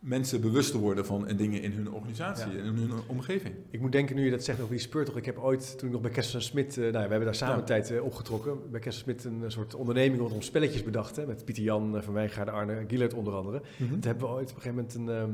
mensen 0.00 0.40
bewust 0.40 0.70
te 0.70 0.78
worden 0.78 1.06
van 1.06 1.26
eh, 1.26 1.36
dingen 1.36 1.62
in 1.62 1.72
hun 1.72 1.92
organisatie 1.92 2.52
Ja. 2.52 2.58
en 2.58 2.64
in 2.64 2.74
hun 2.76 2.90
omgeving. 3.06 3.54
Ik 3.70 3.80
moet 3.80 3.92
denken 3.92 4.16
nu 4.16 4.24
je 4.24 4.30
dat 4.30 4.44
zegt 4.44 4.58
over 4.60 4.72
die 4.72 4.80
speurtocht. 4.82 5.16
Ik 5.16 5.24
heb 5.24 5.38
ooit, 5.38 5.78
toen 5.78 5.86
ik 5.88 5.92
nog 5.92 6.02
bij 6.02 6.10
Kessel 6.10 6.40
Smit, 6.40 6.68
eh 6.76 6.82
nou, 6.82 6.92
ja, 6.92 7.02
we 7.02 7.08
hebben 7.08 7.24
daar 7.24 7.34
samen 7.34 7.56
Ja. 7.58 7.62
tijd 7.64 7.90
eh, 7.90 8.04
opgetrokken. 8.04 8.70
Bij 8.70 8.80
Kessel 8.80 9.02
Smit 9.02 9.24
een, 9.24 9.42
eh, 9.44 9.48
soort 9.50 9.74
onderneming 9.74 10.20
rondom 10.20 10.42
spelletjes 10.42 10.82
bedacht. 10.84 11.16
Hè, 11.16 11.26
met 11.26 11.44
Pieter 11.44 11.62
Jan, 11.62 11.96
eh, 11.96 12.02
Van 12.02 12.12
Wijngaarden, 12.14 12.54
Arne, 12.54 12.84
Gillert 12.88 13.14
onder 13.14 13.34
andere. 13.34 13.62
Toen 13.78 14.00
hebben 14.00 14.26
we 14.28 14.32
ooit 14.34 14.50
op 14.50 14.56
een 14.56 14.62
gegeven 14.62 14.74
moment 14.74 14.94
een, 14.94 15.08
ehm, 15.08 15.30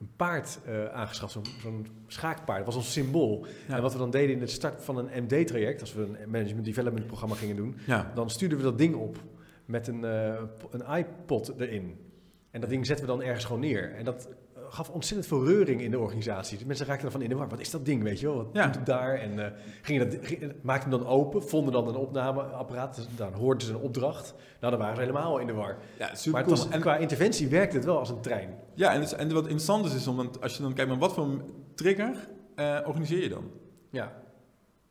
een 0.00 0.10
paard 0.16 0.58
eh, 0.64 0.84
aangeschaft, 0.86 1.38
zo'n 1.60 1.86
schaakpaard. 2.06 2.56
Dat 2.64 2.66
was 2.66 2.76
ons 2.76 2.92
symbool. 2.92 3.46
Ja. 3.68 3.76
En 3.76 3.82
wat 3.82 3.92
we 3.92 3.98
dan 3.98 4.10
deden 4.10 4.34
in 4.34 4.40
het 4.40 4.50
start 4.50 4.84
van 4.84 4.96
een 4.98 5.22
MD-traject, 5.24 5.80
als 5.80 5.94
we 5.94 6.02
een 6.02 6.30
management 6.30 6.64
development 6.64 7.06
programma 7.06 7.34
gingen 7.34 7.56
doen, 7.56 7.76
Ja, 7.86 8.12
dan 8.14 8.30
stuurden 8.30 8.58
we 8.58 8.64
dat 8.64 8.78
ding 8.78 8.94
op 8.94 9.16
met 9.64 9.86
een, 9.88 10.04
eh, 10.04 10.42
een 10.70 10.96
iPod 10.98 11.52
erin. 11.58 11.96
En 12.52 12.60
dat 12.60 12.70
ding 12.70 12.86
zetten 12.86 13.06
we 13.06 13.12
dan 13.12 13.22
ergens 13.22 13.44
gewoon 13.44 13.60
neer. 13.60 13.94
En 13.94 14.04
dat 14.04 14.28
eh, 14.54 14.62
gaf 14.68 14.90
ontzettend 14.90 15.28
veel 15.28 15.44
reuring 15.44 15.80
in 15.80 15.90
de 15.90 15.98
organisatie. 15.98 16.58
De 16.58 16.66
mensen 16.66 16.86
raakten 16.86 17.06
ervan 17.06 17.22
in 17.22 17.28
de 17.28 17.34
war. 17.34 17.48
Wat 17.48 17.60
is 17.60 17.70
dat 17.70 17.84
ding, 17.86 18.02
weet 18.02 18.20
je 18.20 18.26
wel? 18.26 18.36
Wat 18.36 18.48
Ja. 18.52 18.64
doet 18.66 18.74
het 18.74 18.86
daar? 18.86 19.14
En 19.14 19.44
eh 19.44 19.50
gingen 19.82 20.10
dat, 20.10 20.18
ging, 20.26 20.52
maakten 20.62 20.90
hem 20.90 20.98
dan 20.98 21.08
open, 21.08 21.42
vonden 21.42 21.72
dan 21.72 21.88
een 21.88 21.94
opnameapparaat. 21.94 22.94
Dus 22.96 23.06
dan 23.16 23.32
hoorden 23.32 23.66
ze 23.66 23.72
een 23.72 23.80
opdracht. 23.80 24.34
Nou, 24.60 24.72
dan 24.72 24.80
waren 24.80 24.94
ze 24.96 25.00
helemaal 25.00 25.38
in 25.38 25.46
de 25.46 25.52
war. 25.52 25.76
Ja, 25.98 26.14
super 26.14 26.30
maar 26.32 26.40
het 26.48 26.50
cool. 26.52 26.64
was, 26.66 26.74
En- 26.74 26.80
qua 26.80 26.96
interventie 26.96 27.48
werkte 27.48 27.76
het 27.76 27.84
wel 27.84 27.98
als 27.98 28.10
een 28.10 28.20
trein. 28.20 28.54
Ja, 28.74 28.92
en, 28.92 29.18
en 29.18 29.28
wat 29.32 29.42
interessant 29.42 29.84
is, 29.86 29.94
is 29.94 30.06
om, 30.06 30.16
dan- 30.16 30.40
als 30.40 30.56
je 30.56 30.62
dan 30.62 30.72
kijkt 30.72 30.90
naar 30.90 30.98
wat 30.98 31.12
voor 31.14 31.26
trigger 31.74 32.28
eh, 32.54 32.78
organiseer 32.84 33.22
je 33.22 33.28
dan? 33.28 33.50
Ja, 33.90 34.20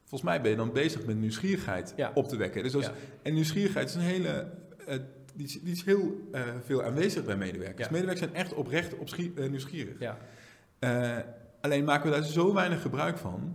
Volgens 0.03 0.31
mij 0.31 0.41
ben 0.41 0.51
je 0.51 0.57
dan 0.57 0.71
bezig 0.71 1.05
met 1.05 1.17
nieuwsgierigheid 1.17 1.93
Ja. 1.95 2.11
op 2.13 2.27
te 2.27 2.35
wekken. 2.37 2.63
Dus 2.63 2.73
Ja. 2.73 2.91
En 3.21 3.33
nieuwsgierigheid 3.33 3.89
is 3.89 3.95
een 3.95 4.01
hele... 4.01 4.47
eh, 4.87 4.97
die, 5.33 5.45
is, 5.45 5.61
die 5.61 5.73
is 5.73 5.83
heel 5.83 6.27
eh, 6.31 6.41
veel 6.65 6.83
aanwezig 6.83 7.23
bij 7.23 7.37
medewerkers. 7.37 7.87
Ja. 7.87 7.91
Medewerkers 7.91 8.31
zijn 8.31 8.43
echt 8.43 8.53
oprecht 8.53 8.93
op 8.97 9.09
nieuwsgierig. 9.49 9.99
ja. 9.99 10.17
Eh, 10.79 11.17
alleen 11.61 11.83
maken 11.83 12.09
we 12.09 12.15
daar 12.15 12.25
zo 12.25 12.53
weinig 12.53 12.81
gebruik 12.81 13.17
van. 13.17 13.53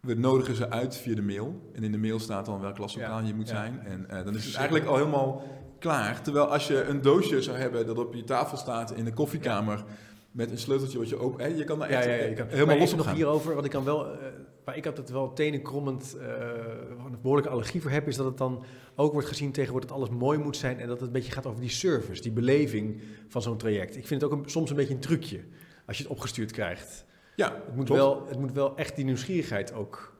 We 0.00 0.14
nodigen 0.14 0.54
ze 0.54 0.70
uit 0.70 0.96
via 0.96 1.14
de 1.14 1.22
mail. 1.22 1.70
En 1.74 1.82
in 1.84 1.92
de 1.92 1.98
mail 1.98 2.18
staat 2.18 2.46
dan 2.46 2.60
welk 2.60 2.74
klaslokaal 2.74 3.20
Ja, 3.20 3.26
je 3.26 3.34
moet 3.34 3.48
zijn. 3.48 3.80
En 3.84 4.10
eh, 4.10 4.24
dan 4.24 4.34
is 4.34 4.44
het 4.44 4.54
eigenlijk 4.54 4.86
al 4.86 4.96
helemaal 4.96 5.42
klaar. 5.78 6.22
Terwijl 6.22 6.46
als 6.46 6.66
je 6.66 6.82
een 6.82 7.02
doosje 7.02 7.42
zou 7.42 7.56
hebben 7.56 7.86
dat 7.86 7.98
op 7.98 8.14
je 8.14 8.24
tafel 8.24 8.56
staat 8.56 8.92
in 8.92 9.04
de 9.04 9.12
koffiekamer... 9.12 9.84
met 10.30 10.50
een 10.50 10.58
sleuteltje 10.58 10.98
wat 10.98 11.08
je 11.08 11.18
open... 11.18 11.44
Hè, 11.44 11.46
je 11.56 11.64
kan 11.64 11.78
daar 11.78 11.88
echt 11.88 12.04
ja, 12.04 12.10
eh, 12.10 12.36
kan, 12.36 12.46
helemaal 12.46 12.66
maar 12.66 12.78
los 12.78 12.90
op 12.90 12.96
nog 12.96 13.06
gaan. 13.06 13.14
hierover, 13.14 13.54
wat 13.54 13.64
ik 13.64 13.70
kan 13.70 13.84
wel, 13.84 14.12
eh, 14.12 14.18
waar 14.64 14.76
ik 14.76 14.86
altijd 14.86 15.10
wel 15.10 15.32
tenenkrommend 15.32 16.16
eh, 16.20 16.26
een 17.06 17.16
behoorlijke 17.22 17.50
allergie 17.50 17.82
voor 17.82 17.90
heb, 17.90 18.08
is 18.08 18.16
dat 18.16 18.26
het 18.26 18.38
dan 18.38 18.64
ook 18.96 19.12
wordt 19.12 19.28
gezien 19.28 19.52
tegenwoordig 19.52 19.88
dat 19.90 19.98
alles 19.98 20.10
mooi 20.10 20.38
moet 20.38 20.56
zijn 20.56 20.78
en 20.80 20.86
dat 20.88 20.96
het 20.98 21.06
een 21.06 21.12
beetje 21.12 21.32
gaat 21.32 21.46
over 21.46 21.60
die 21.60 21.70
service, 21.70 22.22
die 22.22 22.32
beleving 22.32 23.00
van 23.28 23.42
zo'n 23.42 23.56
traject. 23.56 23.96
Ik 23.96 24.06
vind 24.06 24.20
het 24.22 24.30
ook 24.32 24.38
een- 24.44 24.50
soms 24.50 24.70
een 24.70 24.76
beetje 24.76 24.94
een 24.94 25.00
trucje 25.00 25.40
als 25.86 25.96
je 25.96 26.02
het 26.02 26.12
opgestuurd 26.12 26.50
krijgt. 26.52 27.04
Ja, 27.36 27.52
Het 27.66 27.76
moet, 27.76 27.88
wel, 27.88 28.26
het 28.28 28.38
moet 28.38 28.52
wel 28.52 28.76
echt 28.76 28.96
die 28.96 29.04
nieuwsgierigheid 29.04 29.72
ook. 29.72 30.10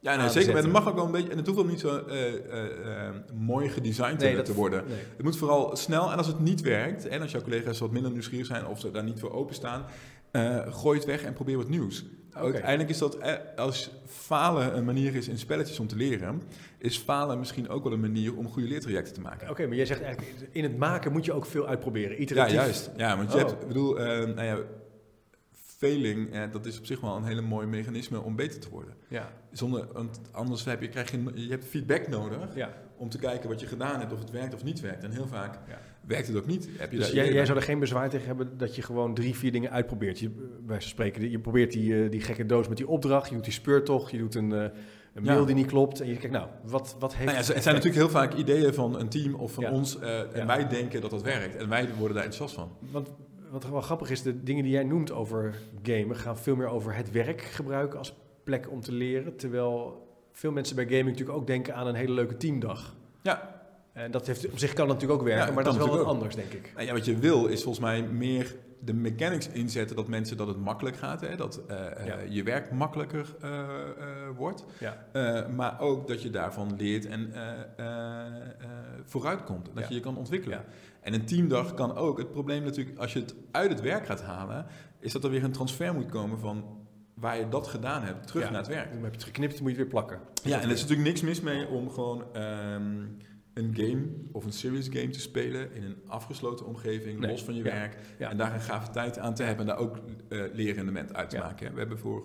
Ja, 0.00 0.16
nee, 0.16 0.28
zeker. 0.28 0.52
Maar 0.52 0.62
het 0.62 0.72
mag 0.72 0.88
ook 0.88 0.94
wel 0.94 1.04
een 1.04 1.10
beetje... 1.12 1.30
En 1.30 1.36
het 1.36 1.46
hoeft 1.46 1.58
wel 1.58 1.68
niet 1.68 1.80
zo 1.80 1.98
eh, 1.98 3.06
eh, 3.08 3.14
mooi 3.34 3.68
gedesigned 3.68 4.18
te- 4.18 4.32
dat- 4.36 4.44
te 4.44 4.54
worden. 4.54 4.84
Nee. 4.86 4.96
Het 5.16 5.22
moet 5.22 5.36
vooral 5.36 5.76
snel 5.76 6.10
en 6.12 6.16
als 6.18 6.26
het 6.26 6.38
niet 6.40 6.60
werkt, 6.60 7.06
en 7.08 7.20
als 7.20 7.30
jouw 7.30 7.40
collega's 7.42 7.78
wat 7.78 7.90
minder 7.90 8.10
nieuwsgierig 8.10 8.46
zijn 8.46 8.66
of 8.66 8.80
ze 8.80 8.90
daar 8.90 9.04
niet 9.04 9.20
voor 9.20 9.32
openstaan, 9.32 9.84
gooi 10.68 10.98
het 10.98 11.06
weg 11.06 11.22
en 11.22 11.32
probeer 11.32 11.56
wat 11.56 11.68
nieuws. 11.68 12.04
Uiteindelijk 12.34 12.90
is 12.90 12.98
dat, 12.98 13.18
eh, 13.18 13.32
als 13.56 13.90
falen 14.06 14.76
een 14.76 14.84
manier 14.84 15.14
is 15.14 15.28
in 15.28 15.38
spelletjes 15.38 15.78
om 15.80 15.86
te 15.86 15.96
leren, 15.96 16.42
is 16.78 16.98
falen 16.98 17.38
misschien 17.38 17.68
ook 17.68 17.84
wel 17.84 17.92
een 17.92 18.00
manier 18.00 18.36
om 18.36 18.48
goede 18.48 18.68
leertrajecten 18.68 19.14
te 19.14 19.20
maken. 19.20 19.50
Oké, 19.50 19.66
maar 19.66 19.76
jij 19.76 19.86
zegt 19.86 20.02
eigenlijk, 20.02 20.48
in 20.50 20.62
het 20.62 20.76
maken 20.76 21.12
moet 21.12 21.24
je 21.24 21.32
ook 21.32 21.46
veel 21.46 21.66
uitproberen. 21.66 22.10
Ja, 22.10 22.16
Iteratief. 22.22 22.54
juist. 22.54 22.90
Ja, 22.96 23.16
want 23.16 23.32
je 23.32 23.38
Oh. 23.38 23.48
hebt, 23.48 23.62
ik 23.62 23.68
bedoel, 23.68 23.98
eh, 24.00 24.06
nou 24.34 24.42
ja, 24.42 24.58
failing, 25.78 26.32
eh, 26.32 26.42
dat 26.52 26.66
is 26.66 26.78
op 26.78 26.86
zich 26.86 27.00
wel 27.00 27.16
een 27.16 27.24
hele 27.24 27.40
mooi 27.40 27.66
mechanisme 27.66 28.20
om 28.20 28.36
beter 28.36 28.60
te 28.60 28.70
worden. 28.70 28.94
Ja, 29.08 29.32
Zonder, 29.52 29.86
want 29.92 30.20
anders 30.30 30.64
heb 30.64 30.80
je, 30.82 30.88
krijg 30.88 31.10
je, 31.10 31.30
je 31.34 31.50
hebt 31.50 31.64
feedback 31.64 32.08
nodig 32.08 32.38
ja. 32.54 32.72
om 32.96 33.08
te 33.08 33.18
kijken 33.18 33.48
wat 33.48 33.60
je 33.60 33.66
gedaan 33.66 34.00
hebt, 34.00 34.12
of 34.12 34.18
het 34.18 34.30
werkt 34.30 34.54
of 34.54 34.64
niet 34.64 34.80
werkt. 34.80 35.04
En 35.04 35.10
heel 35.10 35.26
vaak 35.26 35.58
Ja. 35.68 35.78
Werkt 36.06 36.26
het 36.26 36.36
ook 36.36 36.46
niet. 36.46 36.68
Heb 36.76 36.92
je 36.92 36.98
Dus 36.98 37.10
jij, 37.10 37.32
jij 37.32 37.44
zou 37.46 37.58
er 37.58 37.64
geen 37.64 37.78
bezwaar 37.78 38.10
tegen 38.10 38.26
hebben 38.26 38.58
dat 38.58 38.76
je 38.76 38.82
gewoon 38.82 39.14
drie, 39.14 39.34
vier 39.34 39.52
dingen 39.52 39.70
uitprobeert. 39.70 40.18
Je, 40.18 40.30
wij 40.66 40.80
spreken, 40.80 41.30
je 41.30 41.38
probeert 41.38 41.72
die, 41.72 42.04
eh, 42.04 42.10
die 42.10 42.20
gekke 42.20 42.46
doos 42.46 42.68
met 42.68 42.76
die 42.76 42.88
opdracht, 42.88 43.28
je 43.28 43.34
doet 43.34 43.44
die 43.44 43.52
speurtocht, 43.52 44.10
je 44.10 44.18
doet 44.18 44.34
een, 44.34 44.52
eh, 44.52 44.62
een 45.14 45.22
mail 45.22 45.40
Ja. 45.40 45.46
die 45.46 45.54
niet 45.54 45.66
klopt. 45.66 46.00
En 46.00 46.08
je 46.08 46.16
kijkt, 46.16 46.30
nou, 46.34 46.48
wat, 46.62 46.96
wat 46.98 47.14
heeft 47.14 47.32
Nou 47.32 47.44
ja, 47.44 47.52
het 47.52 47.62
zijn 47.62 47.74
natuurlijk 47.74 48.02
heel 48.02 48.10
vaak 48.20 48.34
ideeën 48.34 48.74
van 48.74 48.98
een 49.00 49.08
team 49.08 49.34
of 49.34 49.52
van 49.52 49.64
Ja. 49.64 49.70
ons. 49.70 49.98
eh, 49.98 50.36
en 50.36 50.46
wij 50.46 50.68
denken 50.68 51.00
dat 51.00 51.10
dat 51.10 51.22
werkt. 51.22 51.56
En 51.56 51.68
wij 51.68 51.88
worden 51.98 52.16
daar 52.16 52.24
enthousiast 52.24 52.54
van. 52.54 52.76
Want 52.90 53.12
wat 53.50 53.68
wel 53.68 53.80
grappig 53.80 54.10
is, 54.10 54.22
de 54.22 54.42
dingen 54.42 54.62
die 54.62 54.72
jij 54.72 54.84
noemt 54.84 55.12
over 55.12 55.54
gamen 55.82 56.16
gaan 56.16 56.38
veel 56.38 56.56
meer 56.56 56.68
over 56.68 56.94
het 56.94 57.10
werk 57.10 57.40
gebruiken 57.42 57.98
als 57.98 58.14
plek 58.44 58.70
om 58.70 58.80
te 58.80 58.92
leren. 58.92 59.36
Terwijl 59.36 60.02
veel 60.32 60.52
mensen 60.52 60.76
bij 60.76 60.84
gaming 60.84 61.06
natuurlijk 61.06 61.38
ook 61.38 61.46
denken 61.46 61.74
aan 61.74 61.86
een 61.86 61.94
hele 61.94 62.12
leuke 62.12 62.36
teamdag. 62.36 62.96
Ja. 63.22 63.53
En 63.94 64.10
dat 64.10 64.26
heeft, 64.26 64.50
op 64.50 64.58
zich 64.58 64.72
kan 64.72 64.86
natuurlijk 64.86 65.20
ook 65.20 65.26
werken, 65.26 65.46
Ja, 65.46 65.52
maar 65.52 65.64
dat 65.64 65.72
is 65.72 65.78
wel 65.78 65.96
wat 65.96 66.06
anders, 66.06 66.34
denk 66.34 66.52
ik. 66.52 66.70
Nou 66.74 66.86
ja, 66.86 66.92
wat 66.92 67.04
je 67.04 67.18
wil 67.18 67.46
is 67.46 67.62
volgens 67.62 67.84
mij 67.84 68.02
meer 68.02 68.54
de 68.84 68.92
mechanics 68.94 69.48
inzetten 69.48 69.96
dat 69.96 70.08
mensen 70.08 70.36
dat 70.36 70.46
het 70.46 70.56
makkelijk 70.56 70.96
gaat. 70.96 71.20
Hè? 71.20 71.36
Dat 71.36 71.60
eh, 71.66 72.00
eh, 72.00 72.06
Ja. 72.06 72.16
je 72.28 72.42
werk 72.42 72.70
makkelijker 72.70 73.34
eh, 73.40 73.68
wordt. 74.36 74.64
Ja, 74.78 75.06
maar 75.54 75.80
ook 75.80 76.08
dat 76.08 76.22
je 76.22 76.30
daarvan 76.30 76.76
leert 76.76 77.06
en 77.06 77.32
vooruitkomt. 79.04 79.70
Dat 79.74 79.88
je 79.88 79.94
je 79.94 80.00
kan 80.00 80.16
ontwikkelen. 80.16 80.64
En 81.00 81.14
een 81.14 81.24
teamdag 81.24 81.74
kan 81.74 81.96
ook. 81.96 82.18
Het 82.18 82.30
probleem 82.30 82.62
natuurlijk, 82.64 82.98
als 82.98 83.12
je 83.12 83.20
het 83.20 83.34
uit 83.50 83.70
het 83.70 83.80
werk 83.80 84.06
gaat 84.06 84.22
halen, 84.22 84.66
is 84.98 85.12
dat 85.12 85.24
er 85.24 85.30
weer 85.30 85.44
een 85.44 85.52
transfer 85.52 85.94
moet 85.94 86.10
komen 86.10 86.38
van 86.38 86.64
waar 87.14 87.38
je 87.38 87.48
dat 87.48 87.66
gedaan 87.66 88.02
hebt, 88.02 88.26
terug 88.26 88.50
naar 88.50 88.58
het 88.58 88.68
werk. 88.68 88.92
dan 88.92 89.02
heb 89.02 89.10
je 89.10 89.16
het 89.18 89.26
geknipt, 89.26 89.60
moet 89.60 89.70
je 89.70 89.76
het 89.76 89.76
weer 89.76 89.86
plakken. 89.86 90.20
Ja, 90.42 90.60
en 90.60 90.64
er 90.64 90.74
is 90.74 90.80
natuurlijk 90.80 91.08
niks 91.08 91.20
mis 91.20 91.40
mee 91.40 91.66
om 91.68 91.90
gewoon 91.90 92.24
ehm, 92.32 93.02
een 93.54 93.74
game 93.76 94.06
of 94.32 94.44
een 94.44 94.52
serious 94.52 94.88
game 94.88 95.08
te 95.08 95.20
spelen 95.20 95.72
in 95.72 95.82
een 95.82 95.96
afgesloten 96.06 96.66
omgeving, 96.66 97.18
Nee, 97.18 97.30
los 97.30 97.44
van 97.44 97.54
je 97.54 97.64
ja, 97.64 97.70
werk. 97.72 97.96
ja. 98.18 98.30
En 98.30 98.36
daar 98.36 98.54
een 98.54 98.60
gave 98.60 98.90
tijd 98.90 99.18
aan 99.18 99.34
te 99.34 99.42
hebben 99.42 99.60
en 99.68 99.72
daar 99.76 99.80
ook 99.82 99.96
eh 100.28 100.42
leerrendement 100.52 101.14
uit 101.14 101.30
te 101.30 101.36
Ja. 101.36 101.42
maken. 101.42 101.72
We 101.72 101.78
hebben 101.78 101.98
voor 101.98 102.22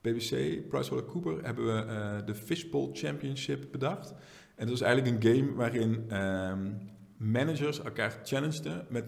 BBC, 0.00 0.28
PricewaterhouseCoopers, 0.68 1.44
hebben 1.46 1.64
we 1.66 1.82
eh, 1.92 2.26
de 2.26 2.34
Fishbowl 2.34 2.90
Championship 2.92 3.66
bedacht. 3.72 4.14
En 4.56 4.66
dat 4.66 4.74
is 4.74 4.80
eigenlijk 4.80 5.24
een 5.24 5.34
game 5.36 5.54
waarin 5.54 6.04
ehm, 6.08 6.72
managers 7.16 7.80
elkaar 7.82 8.18
challengeden 8.24 8.86
met 8.88 9.04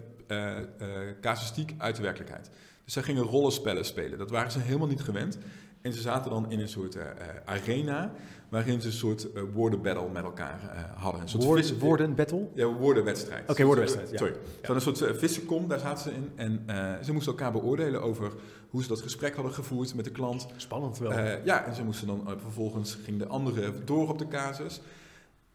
casuïstiek 1.21 1.73
uit 1.77 1.95
de 1.95 2.01
werkelijkheid. 2.01 2.49
Dus 2.83 2.93
zij 2.93 3.03
gingen 3.03 3.23
rollenspellen 3.23 3.85
spelen. 3.85 4.17
Dat 4.17 4.29
waren 4.29 4.51
ze 4.51 4.59
helemaal 4.59 4.87
niet 4.87 5.01
gewend. 5.01 5.37
En 5.81 5.93
ze 5.93 6.01
zaten 6.01 6.31
dan 6.31 6.51
in 6.51 6.59
een 6.59 6.69
soort 6.69 6.95
eh, 6.95 7.09
eh, 7.09 7.15
arena 7.45 8.11
waarin 8.49 8.81
ze 8.81 8.87
een 8.87 8.93
soort 8.93 9.31
eh, 9.31 9.41
woordenbattle 9.53 10.09
met 10.09 10.23
elkaar 10.23 10.89
hadden. 10.95 11.21
Een 11.21 11.29
soort 11.29 11.43
Woord, 11.43 11.59
vis- 11.67 11.77
woorden 11.77 12.15
battle? 12.15 12.47
Ja, 12.53 12.65
woordenwedstrijd. 12.65 13.49
Oké, 13.49 13.63
woordenwedstrijd, 13.63 14.09
ja. 14.11 14.17
Sorry. 14.17 14.35
Ja. 14.61 14.69
Een 14.69 14.81
soort 14.81 15.01
uh, 15.01 15.13
vissenkom, 15.13 15.67
daar 15.67 15.79
zaten 15.79 16.03
ze 16.03 16.11
in. 16.17 16.31
En 16.35 16.65
ze 17.03 17.13
moesten 17.13 17.31
elkaar 17.31 17.51
beoordelen 17.51 18.01
over 18.01 18.31
hoe 18.69 18.81
ze 18.81 18.87
dat 18.87 19.01
gesprek 19.01 19.35
hadden 19.35 19.53
gevoerd 19.53 19.95
met 19.95 20.05
de 20.05 20.11
klant. 20.11 20.47
Spannend 20.55 20.97
wel. 20.97 21.11
Ja, 21.43 21.65
en 21.65 21.75
ze 21.75 21.83
moesten 21.83 22.07
dan 22.07 22.27
vervolgens 22.41 22.97
ging 23.03 23.19
de 23.19 23.27
andere 23.27 23.73
door 23.85 24.09
op 24.09 24.17
de 24.19 24.27
casus. 24.27 24.81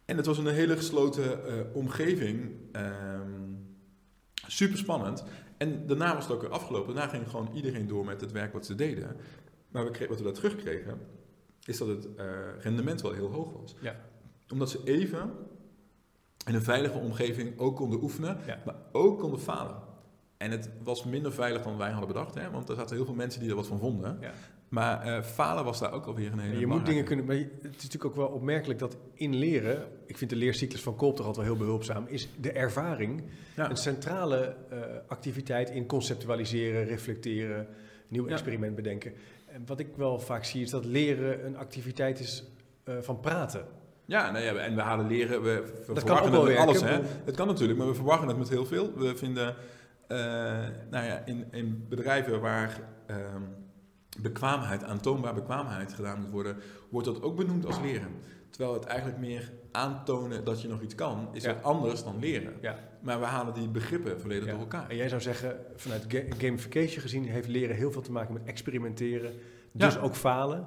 En 0.05 0.17
het 0.17 0.27
was 0.27 0.39
een 0.39 0.47
hele 0.47 0.77
gesloten 0.77 1.39
omgeving. 1.75 2.51
super 4.47 4.79
spannend. 4.79 5.25
En 5.57 5.87
daarna 5.87 6.15
was 6.15 6.25
het 6.25 6.33
ook 6.35 6.41
weer 6.41 6.51
afgelopen. 6.51 6.95
Daarna 6.95 7.11
ging 7.11 7.29
gewoon 7.31 7.51
iedereen 7.55 7.87
door 7.87 8.05
met 8.05 8.21
het 8.21 8.33
werk 8.33 8.53
wat 8.53 8.67
ze 8.67 8.75
deden. 8.75 9.17
Maar 9.77 9.85
we 9.85 9.91
kregen, 9.91 10.09
wat 10.09 10.19
we 10.19 10.25
daar 10.25 10.33
terugkregen, 10.33 10.99
is 11.65 11.79
dat 11.79 11.89
het 11.89 12.15
eh, 12.15 12.25
rendement 12.59 13.03
wel 13.03 13.13
heel 13.13 13.31
hoog 13.31 13.53
was. 13.53 13.75
Ja. 13.81 13.97
Omdat 14.53 14.71
ze 14.71 14.81
even 14.85 15.31
in 16.47 16.55
een 16.55 16.63
veilige 16.63 16.99
omgeving 16.99 17.59
ook 17.59 17.77
konden 17.77 18.03
oefenen, 18.03 18.39
Ja. 18.47 18.63
maar 18.65 18.75
ook 18.93 19.19
konden 19.21 19.41
falen. 19.41 19.77
En 20.37 20.51
het 20.51 20.71
was 20.83 21.05
minder 21.05 21.33
veilig 21.33 21.63
dan 21.63 21.77
wij 21.79 21.91
hadden 21.91 22.09
bedacht, 22.09 22.35
hè? 22.35 22.51
want 22.51 22.69
er 22.69 22.77
zaten 22.77 22.97
heel 22.97 23.05
veel 23.05 23.15
mensen 23.15 23.41
die 23.41 23.51
er 23.51 23.57
wat 23.57 23.67
van 23.67 23.79
vonden. 23.79 24.19
Ja. 24.21 24.33
Maar 24.69 25.01
eh, 25.03 25.23
falen 25.23 25.65
was 25.65 25.79
daar 25.79 25.93
ook 25.93 26.07
alweer 26.07 26.33
een 26.33 26.39
hele 26.39 26.55
En 26.55 26.61
je 26.61 26.67
moet 26.67 26.87
dingen 26.87 27.05
kunnen. 27.05 27.25
Maar 27.27 27.37
het 27.37 27.47
is 27.63 27.83
natuurlijk 27.83 28.05
ook 28.05 28.15
wel 28.17 28.27
opmerkelijk 28.29 28.79
dat 28.79 28.97
in 29.15 29.35
leren. 29.35 29.89
Ik 30.07 30.17
vind 30.17 30.31
de 30.31 30.37
leercyclus 30.37 30.83
van 30.83 30.97
Koop 30.97 31.17
toch 31.17 31.27
altijd 31.27 31.47
wel 31.47 31.55
heel 31.57 31.65
behulpzaam. 31.65 32.07
Is 32.07 32.29
de 32.41 32.53
ervaring 32.53 33.23
Ja. 33.57 33.71
een 33.71 33.77
centrale 33.77 34.57
eh, 34.71 34.79
activiteit 35.07 35.71
in 35.71 35.87
conceptualiseren, 35.87 36.85
reflecteren, 36.85 37.67
nieuw 38.09 38.27
Ja. 38.27 38.33
experiment 38.33 38.75
bedenken. 38.75 39.13
Wat 39.67 39.81
ik 39.81 39.89
wel 39.97 40.19
vaak 40.19 40.45
zie 40.45 40.63
is 40.63 40.71
dat 40.71 40.85
leren 40.85 41.47
een 41.47 41.57
activiteit 41.57 42.19
is 42.21 42.45
eh, 42.85 42.95
van 43.01 43.21
praten. 43.21 43.65
Ja, 44.05 44.31
nou 44.31 44.45
ja, 44.45 44.55
en 44.55 44.75
we 44.75 44.81
halen 44.81 45.07
leren, 45.07 45.43
we 45.43 45.63
ver- 45.85 45.95
kan 45.95 45.97
verwarren 45.97 46.33
ook 46.35 46.47
het 46.49 46.57
met 46.57 46.59
alles. 46.67 46.81
Hè? 46.83 47.01
Het 47.25 47.37
kan 47.37 47.47
natuurlijk, 47.47 47.79
maar 47.79 47.89
we 47.89 47.95
verwarren 47.95 48.29
het 48.29 48.39
met 48.39 48.49
heel 48.49 48.67
veel. 48.67 48.93
We 48.97 49.17
vinden, 49.17 49.55
eh, 50.07 50.19
nou 50.91 51.07
ja, 51.07 51.23
in, 51.25 51.45
in 51.51 51.87
bedrijven 51.89 52.41
waar 52.41 52.81
ehm, 53.07 53.43
bekwaamheid, 54.23 54.85
aantoonbaar 54.85 55.35
bekwaamheid 55.35 55.93
gedaan 55.93 56.21
moet 56.21 56.31
worden, 56.31 56.57
wordt 56.89 57.07
dat 57.07 57.23
ook 57.23 57.37
benoemd 57.37 57.67
als 57.67 57.81
leren. 57.81 58.09
Terwijl 58.51 58.75
het 58.75 58.85
eigenlijk 58.85 59.19
meer 59.19 59.53
aantonen 59.73 60.45
dat 60.45 60.63
je 60.63 60.69
nog 60.69 60.81
iets 60.83 60.95
kan, 60.95 61.29
is 61.33 61.43
Ja. 61.45 61.55
wat 61.55 61.63
anders 61.63 62.05
dan 62.05 62.19
leren. 62.19 62.53
Ja. 62.61 62.79
Maar 63.01 63.19
we 63.21 63.25
halen 63.27 63.55
die 63.55 63.69
begrippen 63.69 64.21
volledig 64.21 64.45
Ja. 64.45 64.51
door 64.51 64.61
elkaar. 64.61 64.91
En 64.91 64.97
jij 64.97 65.09
zou 65.09 65.21
zeggen, 65.21 65.57
vanuit 65.77 66.05
ga- 66.09 66.23
gamification 66.39 67.01
gezien 67.03 67.25
heeft 67.25 67.49
leren 67.49 67.77
heel 67.77 67.93
veel 67.93 68.03
te 68.03 68.13
maken 68.13 68.33
met 68.35 68.45
experimenteren. 68.45 69.33
Dus 69.73 69.99
ook 69.99 70.15
falen. 70.15 70.67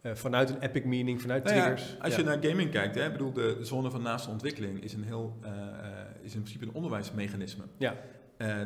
Eh, 0.00 0.14
vanuit 0.14 0.50
een 0.50 0.60
epic 0.60 0.84
meaning, 0.84 1.20
vanuit 1.20 1.44
Nou 1.44 1.56
ja, 1.56 1.62
triggers. 1.64 1.96
als 2.00 2.16
je 2.16 2.22
naar 2.22 2.38
gaming 2.44 2.70
kijkt, 2.70 2.94
hè, 2.94 3.10
bedoel, 3.12 3.32
de 3.32 3.58
zone 3.62 3.90
van 3.90 4.02
naaste 4.02 4.30
ontwikkeling 4.30 4.82
is, 4.82 4.92
een 4.92 5.04
heel, 5.04 5.36
eh, 5.42 5.50
eh, 5.50 5.56
is 6.22 6.34
in 6.34 6.40
principe 6.42 6.64
een 6.64 6.72
onderwijsmechanisme. 6.74 7.64
Ja. 7.78 7.94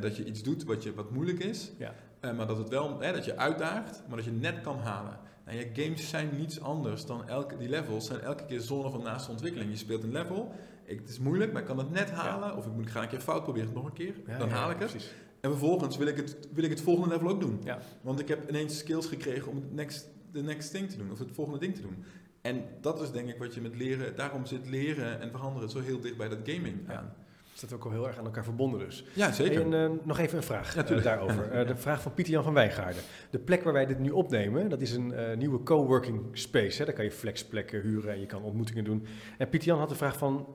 Dat 0.01 0.17
je 0.17 0.25
iets 0.25 0.43
doet 0.43 0.65
wat, 0.65 0.83
je, 0.83 0.95
wat 0.95 1.11
moeilijk 1.11 1.39
is, 1.39 1.73
Ja. 1.79 1.95
Eh, 2.29 2.37
maar 2.37 2.47
dat, 2.47 2.59
het 2.59 2.69
wel, 2.69 3.01
hè, 3.01 3.13
dat 3.13 3.25
je 3.25 3.37
uitdaagt, 3.37 4.03
maar 4.09 4.17
dat 4.17 4.25
je 4.25 4.31
net 4.33 4.61
kan 4.61 4.79
halen. 4.79 5.19
Nou, 5.47 5.59
ja, 5.59 5.65
games 5.73 6.09
zijn 6.09 6.29
niets 6.37 6.61
anders 6.61 7.07
dan 7.07 7.29
elke, 7.29 7.57
die 7.57 7.69
levels 7.69 8.07
zijn 8.07 8.21
elke 8.21 8.45
keer 8.45 8.61
zone 8.61 8.91
van 8.91 9.03
naaste 9.03 9.31
ontwikkeling. 9.31 9.71
Je 9.71 9.77
speelt 9.77 10.03
een 10.03 10.13
level, 10.13 10.53
ik, 10.85 10.99
het 10.99 11.09
is 11.09 11.19
moeilijk, 11.19 11.53
maar 11.53 11.61
ik 11.61 11.67
kan 11.67 11.79
het 11.79 11.91
net 11.91 12.11
halen, 12.11 12.57
of 12.57 12.67
ik 12.67 12.73
moet, 12.73 12.85
ik 12.85 12.91
ga 12.91 13.03
een 13.03 13.09
keer 13.09 13.21
fout 13.21 13.43
proberen, 13.43 13.73
nog 13.73 13.85
een 13.85 13.93
keer, 13.93 14.15
Ja, 14.27 14.39
dan 14.39 14.49
haal 14.49 14.71
ik 14.71 14.79
het. 14.79 14.91
Precies. 14.91 15.13
En 15.41 15.51
vervolgens 15.51 15.97
wil 15.97 16.07
ik 16.07 16.17
het, 16.17 16.49
wil 16.53 16.65
ik 16.65 16.71
het 16.71 16.81
volgende 16.81 17.15
level 17.15 17.29
ook 17.29 17.41
doen. 17.41 17.63
Want 18.03 18.21
ik 18.21 18.29
heb 18.29 18.49
ineens 18.49 18.79
skills 18.79 19.07
gekregen 19.07 19.51
om 19.51 19.57
het 19.57 19.73
next, 19.75 20.09
de 20.33 20.43
next 20.43 20.71
thing 20.71 20.91
te 20.91 20.97
doen, 20.97 21.11
of 21.11 21.19
het 21.19 21.29
volgende 21.33 21.59
ding 21.61 21.75
te 21.75 21.83
doen. 21.83 22.05
En 22.43 22.65
dat 22.81 23.01
is 23.03 23.11
denk 23.11 23.29
ik 23.29 23.39
wat 23.39 23.55
je 23.55 23.61
met 23.61 23.77
leren, 23.77 24.17
daarom 24.17 24.47
zit 24.47 24.69
leren 24.69 25.21
en 25.21 25.31
veranderen 25.31 25.71
zo 25.71 25.81
heel 25.81 26.01
dicht 26.01 26.17
bij 26.17 26.29
dat 26.29 26.39
gaming 26.45 26.77
Ja. 26.89 26.95
aan. 26.97 27.13
Is 27.55 27.61
dat 27.61 27.73
ook 27.73 27.83
wel 27.85 27.93
heel 27.93 28.07
erg 28.07 28.19
aan 28.19 28.25
elkaar 28.25 28.45
verbonden 28.45 28.81
dus. 28.81 29.05
Ja, 29.13 29.33
zeker. 29.33 29.61
En 29.61 29.75
eh, 29.85 29.91
nog 30.03 30.19
even 30.19 30.37
een 30.37 30.43
vraag 30.43 30.75
Ja, 30.75 30.85
eh, 30.87 31.03
daarover. 31.03 31.51
Eh, 31.51 31.67
de 31.67 31.77
vraag 31.77 32.03
van 32.03 32.15
Pieter-Jan 32.15 32.43
van 32.45 32.55
Wijngaarden. 32.55 33.03
De 33.31 33.39
plek 33.39 33.63
waar 33.63 33.73
wij 33.73 33.87
dit 33.87 33.99
nu 33.99 34.11
opnemen, 34.11 34.69
dat 34.69 34.81
is 34.81 34.93
een 34.93 35.13
eh, 35.13 35.37
nieuwe 35.37 35.63
coworking 35.63 36.21
space. 36.33 36.79
Hè? 36.79 36.85
Daar 36.85 36.95
kan 36.95 37.05
je 37.05 37.11
flexplekken 37.11 37.81
huren 37.81 38.13
en 38.13 38.21
je 38.21 38.27
kan 38.27 38.43
ontmoetingen 38.43 38.85
doen. 38.85 39.07
En 39.39 39.49
Pieter-Jan 39.49 39.79
had 39.79 39.89
de 39.89 39.95
vraag 39.95 40.17
van, 40.19 40.47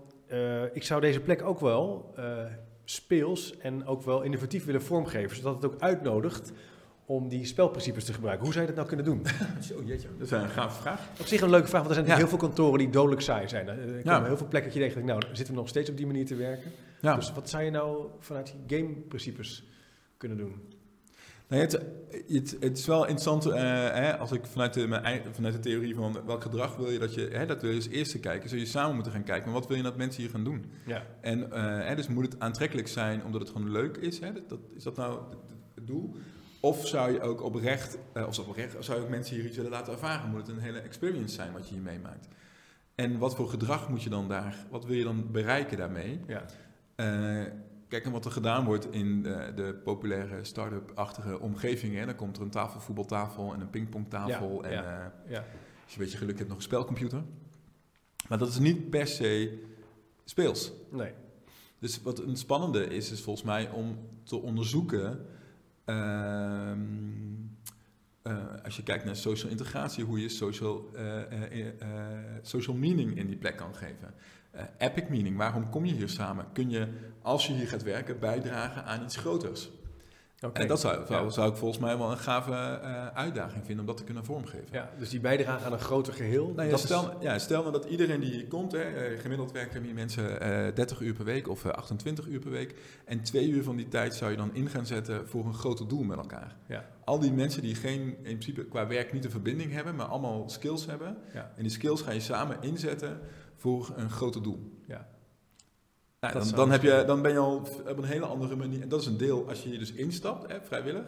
ik 0.73 0.83
zou 0.83 1.01
deze 1.01 1.19
plek 1.19 1.41
ook 1.43 1.59
wel 1.59 2.13
speels 2.83 3.57
en 3.57 3.85
ook 3.85 4.01
wel 4.01 4.21
innovatief 4.21 4.65
willen 4.65 4.81
vormgeven. 4.81 5.35
Zodat 5.37 5.55
het 5.55 5.65
ook 5.65 5.81
uitnodigt 5.81 6.51
om 7.05 7.27
die 7.29 7.45
spelprincipes 7.45 8.03
te 8.05 8.13
gebruiken. 8.13 8.43
Hoe 8.45 8.53
zou 8.53 8.65
je 8.67 8.73
dat 8.73 8.85
nou 8.85 8.95
kunnen 8.95 9.05
doen? 9.05 9.25
Zo, 9.69 9.81
jeetje. 9.85 10.07
Dat 10.17 10.25
is 10.27 10.31
een 10.31 10.49
gave 10.49 10.81
vraag. 10.81 11.07
Op 11.19 11.25
zich 11.25 11.41
een 11.41 11.49
leuke 11.49 11.67
vraag, 11.67 11.81
want 11.83 11.95
er 11.95 12.03
zijn 12.03 12.07
Ja. 12.07 12.15
heel 12.15 12.27
veel 12.27 12.37
kantoren 12.37 12.79
die 12.79 12.89
dodelijk 12.89 13.21
saai 13.21 13.47
zijn. 13.47 13.67
Er 13.67 13.75
komen 13.75 14.01
Ja. 14.03 14.23
heel 14.23 14.37
veel 14.37 14.47
plekken 14.47 14.71
dat 14.71 14.73
je 14.83 14.89
denkt, 14.93 15.07
nou, 15.07 15.21
zitten 15.31 15.53
we 15.53 15.59
nog 15.59 15.69
steeds 15.69 15.89
op 15.89 15.97
die 15.97 16.05
manier 16.05 16.25
te 16.25 16.35
werken? 16.35 16.71
Ja. 17.01 17.15
Dus 17.15 17.33
wat 17.33 17.49
zou 17.49 17.63
je 17.63 17.71
nou 17.71 18.07
vanuit 18.19 18.55
die 18.67 18.77
gameprincipes 18.79 19.63
kunnen 20.17 20.37
doen? 20.37 20.77
Nee, 21.49 21.59
het, 21.59 21.71
het, 22.27 22.57
het 22.59 22.77
is 22.77 22.85
wel 22.85 23.01
interessant 23.01 23.45
eh, 23.45 23.61
hè, 23.93 24.17
als 24.17 24.31
ik 24.31 24.45
vanuit 24.45 24.73
de, 24.73 24.87
mijn, 24.87 25.21
vanuit 25.31 25.53
de 25.53 25.59
theorie 25.59 25.95
van 25.95 26.25
welk 26.25 26.41
gedrag 26.41 26.75
wil 26.75 26.89
je 26.89 26.99
dat 26.99 27.13
je, 27.13 27.29
hè, 27.31 27.45
dat 27.45 27.61
wil 27.61 27.69
je 27.69 27.75
als 27.75 27.87
eerste 27.87 28.19
kijken. 28.19 28.49
Zul 28.49 28.59
je 28.59 28.65
samen 28.65 28.95
moeten 28.95 29.11
gaan 29.11 29.23
kijken, 29.23 29.51
maar 29.51 29.59
wat 29.59 29.67
wil 29.67 29.77
je 29.77 29.83
dat 29.83 29.97
mensen 29.97 30.21
hier 30.21 30.31
gaan 30.31 30.43
doen? 30.43 30.65
Ja. 30.85 31.05
En 31.21 31.51
eh, 31.51 31.87
hè, 31.87 31.95
dus 31.95 32.07
moet 32.07 32.25
het 32.25 32.39
aantrekkelijk 32.39 32.87
zijn 32.87 33.25
omdat 33.25 33.41
het 33.41 33.49
gewoon 33.49 33.71
leuk 33.71 33.97
is? 33.97 34.19
Hè? 34.19 34.33
Dat, 34.33 34.49
dat, 34.49 34.59
is 34.75 34.83
dat 34.83 34.95
nou 34.95 35.19
het, 35.75 35.87
doel? 35.87 36.15
Of 36.59 36.87
zou 36.87 37.11
je 37.11 37.21
ook 37.21 37.43
oprecht, 37.43 37.97
eh, 38.13 38.27
of 38.27 38.39
oprecht, 38.39 38.75
zou 38.79 38.97
je 38.97 39.03
ook 39.03 39.09
mensen 39.09 39.35
hier 39.35 39.45
iets 39.45 39.55
willen 39.55 39.71
laten 39.71 39.93
ervaren? 39.93 40.29
Moet 40.29 40.39
het 40.39 40.49
een 40.49 40.63
hele 40.63 40.79
experience 40.79 41.35
zijn 41.35 41.51
wat 41.51 41.67
je 41.67 41.73
hier 41.73 41.83
meemaakt? 41.83 42.27
En 42.95 43.17
wat 43.17 43.35
voor 43.35 43.49
gedrag 43.49 43.89
moet 43.89 44.03
je 44.03 44.09
dan 44.09 44.27
daar, 44.27 44.55
wat 44.69 44.85
wil 44.85 44.95
je 44.95 45.03
dan 45.03 45.31
bereiken 45.31 45.77
daarmee? 45.77 46.19
Ja. 46.27 46.45
Eh, 46.99 47.43
kijk, 47.87 48.05
en 48.05 48.11
wat 48.11 48.25
er 48.25 48.31
gedaan 48.31 48.65
wordt 48.65 48.91
in 48.91 49.21
de, 49.23 49.51
de 49.55 49.73
populaire 49.83 50.43
start-up-achtige 50.43 51.39
omgevingen. 51.39 51.99
Hè, 51.99 52.05
dan 52.05 52.15
komt 52.15 52.37
er 52.37 52.43
een 52.43 52.49
tafel, 52.49 52.79
voetbaltafel 52.79 53.53
en 53.53 53.61
een 53.61 53.69
pingpongtafel. 53.69 54.63
Ja, 54.63 54.69
en 54.69 54.73
ja. 54.73 55.13
eh, 55.25 55.31
Ja. 55.31 55.37
als 55.83 55.93
je 55.93 55.99
een 55.99 56.03
beetje 56.03 56.17
geluk 56.17 56.37
hebt, 56.37 56.47
nog 56.49 56.57
een 56.57 56.63
spelcomputer. 56.63 57.23
Maar 58.29 58.37
dat 58.37 58.47
is 58.49 58.59
niet 58.59 58.89
per 58.89 59.07
se 59.07 59.63
speels. 60.25 60.71
Nee. 60.91 61.11
Dus 61.79 62.01
wat 62.01 62.19
een 62.19 62.35
spannende 62.37 62.85
is, 62.85 63.11
is 63.11 63.21
volgens 63.21 63.45
mij 63.45 63.69
om 63.69 63.97
te 64.23 64.35
onderzoeken. 64.41 65.25
ehm, 65.85 66.79
eh, 68.21 68.63
als 68.63 68.75
je 68.75 68.83
kijkt 68.83 69.05
naar 69.05 69.15
social 69.15 69.51
integratie, 69.51 70.03
hoe 70.03 70.21
je 70.21 70.29
social, 70.29 70.89
eh, 70.95 71.21
eh, 71.21 71.67
eh, 71.81 71.87
social 72.41 72.75
meaning 72.75 73.17
in 73.17 73.27
die 73.27 73.35
plek 73.37 73.57
kan 73.57 73.75
geven. 73.75 74.13
Eh, 74.51 74.63
epic 74.77 75.05
meaning, 75.09 75.37
waarom 75.37 75.69
kom 75.69 75.85
je 75.85 75.93
hier 75.93 76.09
samen? 76.09 76.45
Kun 76.53 76.69
je, 76.69 76.87
als 77.21 77.47
je 77.47 77.53
hier 77.53 77.67
gaat 77.67 77.83
werken, 77.83 78.19
bijdragen 78.19 78.85
aan 78.85 79.03
iets 79.03 79.15
groters? 79.15 79.69
En 80.53 80.67
dat 80.67 80.79
zou, 80.79 81.31
zou, 81.31 81.49
ik 81.49 81.57
volgens 81.57 81.79
mij 81.79 81.97
wel 81.97 82.11
een 82.11 82.17
gave 82.17 82.51
eh, 82.51 83.07
uitdaging 83.07 83.65
vinden 83.65 83.79
om 83.79 83.85
dat 83.85 83.97
te 83.97 84.03
kunnen 84.03 84.25
vormgeven. 84.25 84.67
Ja, 84.71 84.89
dus 84.97 85.09
die 85.09 85.19
bijdrage 85.19 85.65
aan 85.65 85.73
een 85.73 85.79
groter 85.79 86.13
geheel. 86.13 86.53
Nou 86.55 86.69
ja, 86.69 86.77
stel, 86.77 87.13
ja, 87.21 87.39
stel 87.39 87.61
nou 87.61 87.73
dat 87.73 87.85
iedereen 87.85 88.19
die 88.19 88.31
hier 88.31 88.47
komt, 88.47 88.71
hè, 88.71 88.81
eh, 88.81 89.19
gemiddeld 89.19 89.51
werken 89.51 89.83
hier 89.83 89.93
mensen 89.93 90.41
eh 90.41 90.75
30 90.75 90.99
uur 90.99 91.13
per 91.13 91.25
week 91.25 91.47
of 91.47 91.65
eh, 91.65 91.71
28 91.71 92.27
uur 92.27 92.39
per 92.39 92.51
week. 92.51 92.75
En 93.05 93.21
twee 93.21 93.49
uur 93.49 93.63
van 93.63 93.75
die 93.75 93.87
tijd 93.87 94.15
zou 94.15 94.31
je 94.31 94.37
dan 94.37 94.55
in 94.55 94.69
gaan 94.69 94.85
zetten 94.85 95.27
voor 95.27 95.45
een 95.45 95.53
groter 95.53 95.87
doel 95.87 96.03
met 96.03 96.17
elkaar. 96.17 96.55
Ja. 96.65 96.85
Al 97.03 97.19
die 97.19 97.31
mensen 97.31 97.61
die 97.61 97.75
geen, 97.75 98.01
in 98.01 98.15
principe 98.23 98.65
qua 98.65 98.87
werk 98.87 99.13
niet 99.13 99.25
een 99.25 99.31
verbinding 99.31 99.71
hebben, 99.71 99.95
maar 99.95 100.05
allemaal 100.05 100.49
skills 100.49 100.85
hebben. 100.85 101.17
Ja. 101.33 101.51
En 101.55 101.63
die 101.63 101.71
skills 101.71 102.01
ga 102.01 102.11
je 102.11 102.19
samen 102.19 102.57
inzetten 102.61 103.19
voor 103.59 103.93
een 103.95 104.09
groter 104.09 104.43
doel. 104.43 104.71
Ja. 104.87 105.07
Nou, 106.19 106.33
Dat 106.33 106.43
dan, 106.43 106.55
dan, 106.55 106.71
heb 106.71 106.81
je, 106.81 107.03
dan 107.07 107.21
ben 107.21 107.31
je 107.31 107.37
al 107.37 107.55
op 107.87 107.97
een 107.97 108.03
hele 108.03 108.25
andere 108.25 108.55
manier. 108.55 108.81
En 108.81 108.89
dat 108.89 109.01
is 109.01 109.07
een 109.07 109.17
deel, 109.17 109.47
als 109.47 109.63
je 109.63 109.69
hier 109.69 109.79
dus 109.79 109.91
instapt, 109.93 110.51
hè, 110.51 110.61
vrijwillig. 110.61 111.05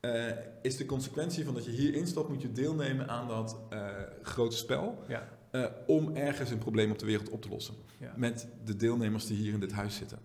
eh, 0.00 0.26
is 0.62 0.76
de 0.76 0.86
consequentie 0.86 1.44
van 1.44 1.54
dat 1.54 1.64
je 1.64 1.70
hier 1.70 1.94
instapt, 1.94 2.28
moet 2.28 2.42
je 2.42 2.52
deelnemen 2.52 3.08
aan 3.08 3.28
dat 3.28 3.56
eh, 3.70 3.86
grote 4.22 4.56
spel. 4.56 5.04
Ja. 5.08 5.28
eh, 5.50 5.64
om 5.86 6.16
ergens 6.16 6.50
een 6.50 6.58
probleem 6.58 6.90
op 6.90 6.98
de 6.98 7.06
wereld 7.06 7.28
op 7.30 7.42
te 7.42 7.48
lossen. 7.48 7.74
Ja. 7.98 8.12
Met 8.16 8.46
de 8.64 8.76
deelnemers 8.76 9.26
die 9.26 9.36
hier 9.36 9.52
in 9.52 9.60
dit 9.60 9.72
huis 9.72 9.96
zitten. 9.96 10.18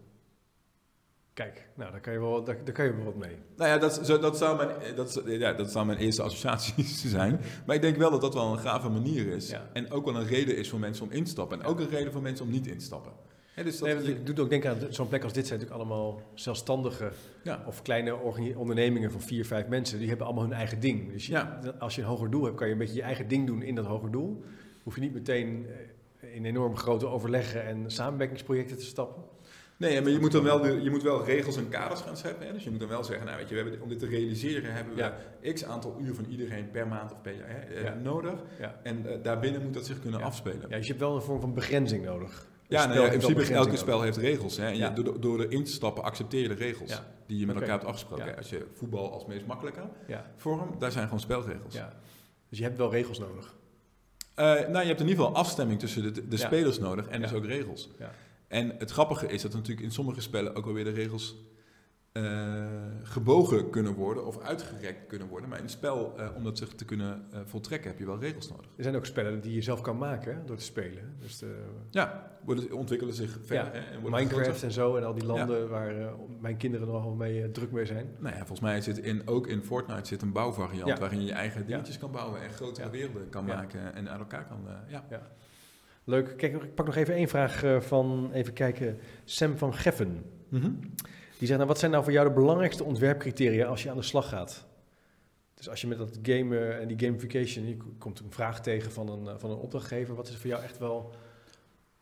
Kijk, 1.36 1.68
nou, 1.76 1.92
daar 1.92 2.02
kan 2.02 2.14
je 2.14 2.20
wel, 2.20 2.44
daar, 2.44 2.58
daar 2.64 2.74
kan 2.74 2.86
je 2.86 2.96
wel 2.96 3.04
wat 3.06 3.16
mee. 3.16 3.36
Nou 3.58 3.70
ja, 3.70 3.78
dat, 3.78 4.00
zo- 4.06 4.20
dat, 4.20 4.38
zou 4.38 4.58
mijn, 4.58 4.96
dat, 4.96 5.22
ja, 5.26 5.54
dat 5.54 5.72
zou 5.72 5.86
mijn 5.86 5.98
eerste 5.98 6.22
associaties 6.22 7.06
zijn. 7.18 7.40
Maar 7.66 7.76
ik 7.76 7.82
denk 7.82 7.98
wel 7.98 8.12
dat 8.12 8.22
dat 8.22 8.34
wel 8.34 8.52
een 8.52 8.60
gave 8.60 8.90
manier 8.90 9.28
is. 9.28 9.50
Ja. 9.50 9.70
En 9.74 9.92
ook 9.92 10.06
wel 10.06 10.16
een 10.16 10.28
reden 10.28 10.58
is 10.58 10.70
voor 10.70 10.80
mensen 10.80 11.06
om 11.06 11.12
in 11.12 11.24
te 11.24 11.30
stappen. 11.30 11.60
En 11.62 11.66
ook 11.66 11.80
een 11.80 11.90
reden 11.90 12.12
voor 12.12 12.22
mensen 12.22 12.46
om 12.46 12.52
niet 12.52 12.68
in 12.68 12.78
te 12.78 12.84
stappen. 12.86 13.12
Hè, 13.54 13.64
dus 13.64 13.78
dat, 13.78 13.88
Nee, 13.88 13.96
want 13.96 14.08
ik 14.08 14.26
doe 14.36 14.40
ook 14.44 14.50
denken 14.50 14.70
aan 14.70 14.78
zo'n 14.90 15.08
plek 15.08 15.24
als 15.24 15.34
dit 15.34 15.48
zijn 15.48 15.60
natuurlijk 15.60 15.90
allemaal 15.90 16.22
zelfstandige 16.34 17.12
ja. 17.44 17.64
of 17.68 17.82
kleine 17.82 18.16
ondernemingen 18.56 19.12
van 19.12 19.22
vier, 19.22 19.46
vijf 19.46 19.68
mensen. 19.68 20.00
Die 20.00 20.08
hebben 20.08 20.26
allemaal 20.26 20.44
hun 20.44 20.54
eigen 20.54 20.80
ding. 20.80 21.12
Dus 21.12 21.26
je- 21.26 21.32
Ja. 21.32 21.60
als 21.80 21.96
je 21.96 22.02
een 22.02 22.08
hoger 22.08 22.30
doel 22.30 22.44
hebt, 22.44 22.56
kan 22.56 22.68
je 22.68 22.74
een 22.74 22.80
beetje 22.80 22.96
je 22.96 23.02
eigen 23.02 23.28
ding 23.28 23.48
doen 23.48 23.62
in 23.62 23.76
dat 23.76 23.86
hoger 23.86 24.12
doel. 24.12 24.44
Hoef 24.84 24.96
je 24.96 25.02
niet 25.02 25.14
meteen 25.14 25.66
eh, 26.20 26.36
in 26.36 26.46
enorm 26.46 26.78
grote 26.78 27.06
overleggen 27.08 27.66
en 27.66 27.92
samenwerkingsprojecten 27.92 28.78
te 28.78 28.86
stappen. 28.86 29.24
Nee, 29.78 30.02
maar 30.02 30.12
je 30.12 30.20
moet 30.20 30.32
dan 30.32 30.44
wel, 30.44 30.62
de- 30.62 30.82
je 30.82 30.90
moet 30.90 31.04
wel 31.04 31.26
regels 31.26 31.58
en 31.58 31.70
kaders 31.70 32.02
gaan 32.02 32.18
scheppen. 32.18 32.48
Hè? 32.48 32.54
Dus 32.54 32.64
je 32.64 32.70
moet 32.72 32.80
dan 32.80 32.90
wel 32.90 33.04
zeggen, 33.04 33.26
nou 33.26 33.38
weet 33.38 33.50
je, 33.50 33.56
we 33.56 33.62
hebben, 33.62 33.82
om 33.82 33.90
dit 33.90 34.00
te 34.00 34.06
realiseren 34.08 34.74
hebben 34.74 34.96
we 34.96 35.02
Ja. 35.02 35.54
x 35.54 35.64
aantal 35.66 35.98
uur 36.02 36.14
van 36.16 36.26
iedereen 36.30 36.72
per 36.72 36.88
maand 36.88 37.12
of 37.12 37.22
per 37.22 37.36
jaar 37.36 37.50
hè, 37.50 37.60
eh, 37.60 37.84
Ja. 37.84 37.94
nodig. 37.94 38.40
Ja. 38.60 38.80
En 38.84 39.06
eh, 39.12 39.24
daarbinnen 39.24 39.62
moet 39.64 39.74
dat 39.74 39.86
zich 39.86 40.00
kunnen 40.02 40.22
afspelen. 40.22 40.62
Ja, 40.70 40.76
dus 40.76 40.86
je 40.86 40.92
hebt 40.94 41.00
wel 41.04 41.16
een 41.16 41.22
vorm 41.22 41.40
van 41.42 41.54
begrenzing 41.54 42.06
nodig. 42.06 42.48
Ja, 42.68 42.86
nou 42.86 43.00
ja, 43.00 43.12
in 43.12 43.20
principe 43.20 43.54
elke 43.54 43.78
spel 43.78 44.02
heeft 44.02 44.18
regels. 44.18 44.58
Hè? 44.58 44.66
En 44.68 44.78
je, 44.78 44.94
door, 44.94 45.22
door 45.22 45.40
erin 45.42 45.64
te 45.64 45.72
stappen 45.72 46.04
accepteer 46.04 46.42
je 46.42 46.48
de 46.48 46.54
regels 46.54 47.02
die 47.28 47.40
je 47.40 47.46
met 47.46 47.56
elkaar 47.56 47.70
hebt 47.72 47.86
afgesproken. 47.86 48.38
Als 48.38 48.50
je 48.50 48.66
voetbal 48.74 49.12
als 49.12 49.26
meest 49.26 49.46
makkelijke 49.46 49.82
vorm, 50.36 50.76
daar 50.80 50.92
zijn 50.92 51.04
gewoon 51.04 51.20
spelregels. 51.20 51.74
Dus 52.50 52.58
je 52.58 52.64
hebt 52.64 52.78
wel 52.78 52.92
regels 52.92 53.20
nodig. 53.20 53.56
Eh, 54.36 54.46
nou, 54.46 54.80
je 54.80 54.88
hebt 54.88 55.00
in 55.00 55.08
ieder 55.08 55.24
geval 55.26 55.36
afstemming 55.36 55.80
tussen 55.80 56.14
de, 56.14 56.28
de 56.28 56.38
spelers 56.38 56.80
nodig 56.80 57.08
en 57.08 57.22
dus 57.22 57.34
ook 57.34 57.46
regels. 57.46 57.90
Ja. 58.00 58.12
En 58.56 58.76
het 58.78 58.92
grappige 58.92 59.28
is 59.28 59.42
dat 59.42 59.54
natuurlijk 59.54 59.86
in 59.86 59.92
sommige 59.92 60.22
spellen 60.22 60.56
ook 60.56 60.66
alweer 60.66 60.84
de 60.84 60.90
regels 60.90 61.36
eh, 62.12 62.24
gebogen 63.04 63.70
kunnen 63.70 63.94
worden 63.94 64.26
of 64.26 64.42
uitgerekt 64.42 65.08
kunnen 65.08 65.28
worden. 65.28 65.50
Maar 65.50 65.58
in 65.58 65.64
een 65.64 65.70
spel, 65.70 66.14
eh, 66.18 66.30
om 66.36 66.44
dat 66.44 66.58
zich 66.58 66.70
te 66.70 66.86
kunnen 66.86 67.26
eh, 67.32 67.40
voltrekken, 67.46 67.90
heb 67.90 68.00
je 68.00 68.06
wel 68.06 68.20
regels 68.20 68.50
nodig. 68.50 68.66
Er 68.78 68.84
zijn 68.84 68.96
ook 68.96 69.06
spellen 69.06 69.42
die 69.42 69.54
je 69.54 69.62
zelf 69.62 69.82
kan 69.82 69.98
maken 69.98 70.36
hè, 70.36 70.46
door 70.46 70.58
te 70.58 70.64
spelen. 70.64 71.16
Dus 71.20 71.38
de, 71.38 71.64
Ja, 71.90 72.38
worden, 72.44 72.72
ontwikkelen 72.74 73.14
zich 73.14 73.38
verder. 73.44 73.66
Ja, 73.66 73.80
hè, 73.80 73.80
en 73.80 74.12
Minecraft 74.12 74.64
en 74.64 74.72
zo 74.72 74.96
en 74.96 75.04
al 75.04 75.14
die 75.14 75.26
landen 75.26 75.70
waar 75.70 76.14
mijn 76.40 76.58
kinderen 76.58 76.88
nogal 76.88 77.14
mee 77.14 77.52
druk 77.52 77.72
mee 77.72 77.86
zijn. 77.86 78.16
Nou 78.20 78.34
ja, 78.34 78.38
volgens 78.38 78.60
mij 78.60 78.82
zit 78.82 78.98
in, 78.98 79.22
ook 79.28 79.48
in 79.48 79.64
Fortnite 79.64 80.08
zit 80.08 80.22
een 80.22 80.32
bouwvariant 80.32 80.88
Ja. 80.88 80.98
waarin 81.00 81.20
je 81.20 81.26
je 81.26 81.34
eigen 81.34 81.66
dingetjes 81.66 81.98
kan 81.98 82.12
bouwen 82.12 82.42
en 82.42 82.50
grotere 82.50 82.90
werelden 82.90 83.30
kan 83.30 83.46
maken 83.46 83.96
en 83.96 84.10
uit 84.10 84.20
elkaar 84.20 84.48
kan. 84.48 84.68
ja. 84.88 85.06
Leuk. 86.08 86.34
Kijk, 86.38 86.64
ik 86.64 86.76
pak 86.76 86.86
nog 86.86 86.96
even 86.96 87.14
één 87.14 87.28
vraag 87.28 87.64
eh, 87.64 87.80
van, 87.82 88.30
even 88.34 88.54
kijken, 88.54 89.00
Sam 89.24 89.58
van 89.58 89.74
Geffen. 89.74 90.24
Mhm. 90.50 90.72
Die 91.38 91.48
zegt, 91.48 91.56
nou, 91.56 91.68
wat 91.68 91.80
zijn 91.80 91.92
nou 91.92 92.04
voor 92.04 92.14
jou 92.14 92.28
de 92.28 92.34
belangrijkste 92.34 92.84
ontwerpcriteria 92.84 93.66
als 93.66 93.84
je 93.84 93.90
aan 93.90 93.98
de 93.98 94.04
slag 94.04 94.30
gaat? 94.30 94.66
Dus 95.54 95.70
als 95.70 95.82
je 95.82 95.88
met 95.88 95.98
dat 95.98 96.20
gamen 96.22 96.80
en 96.80 96.88
die 96.88 97.00
gamification, 97.00 97.68
je 97.68 97.78
komt 97.98 98.20
een 98.20 98.32
vraag 98.32 98.62
tegen 98.62 98.92
van 98.92 99.10
een, 99.10 99.28
eh, 99.28 99.34
van 99.38 99.50
een 99.52 99.58
opdrachtgever, 99.58 100.16
wat 100.16 100.28
is 100.28 100.36
voor 100.36 100.50
jou 100.50 100.64
echt 100.64 100.78
wel... 100.78 101.14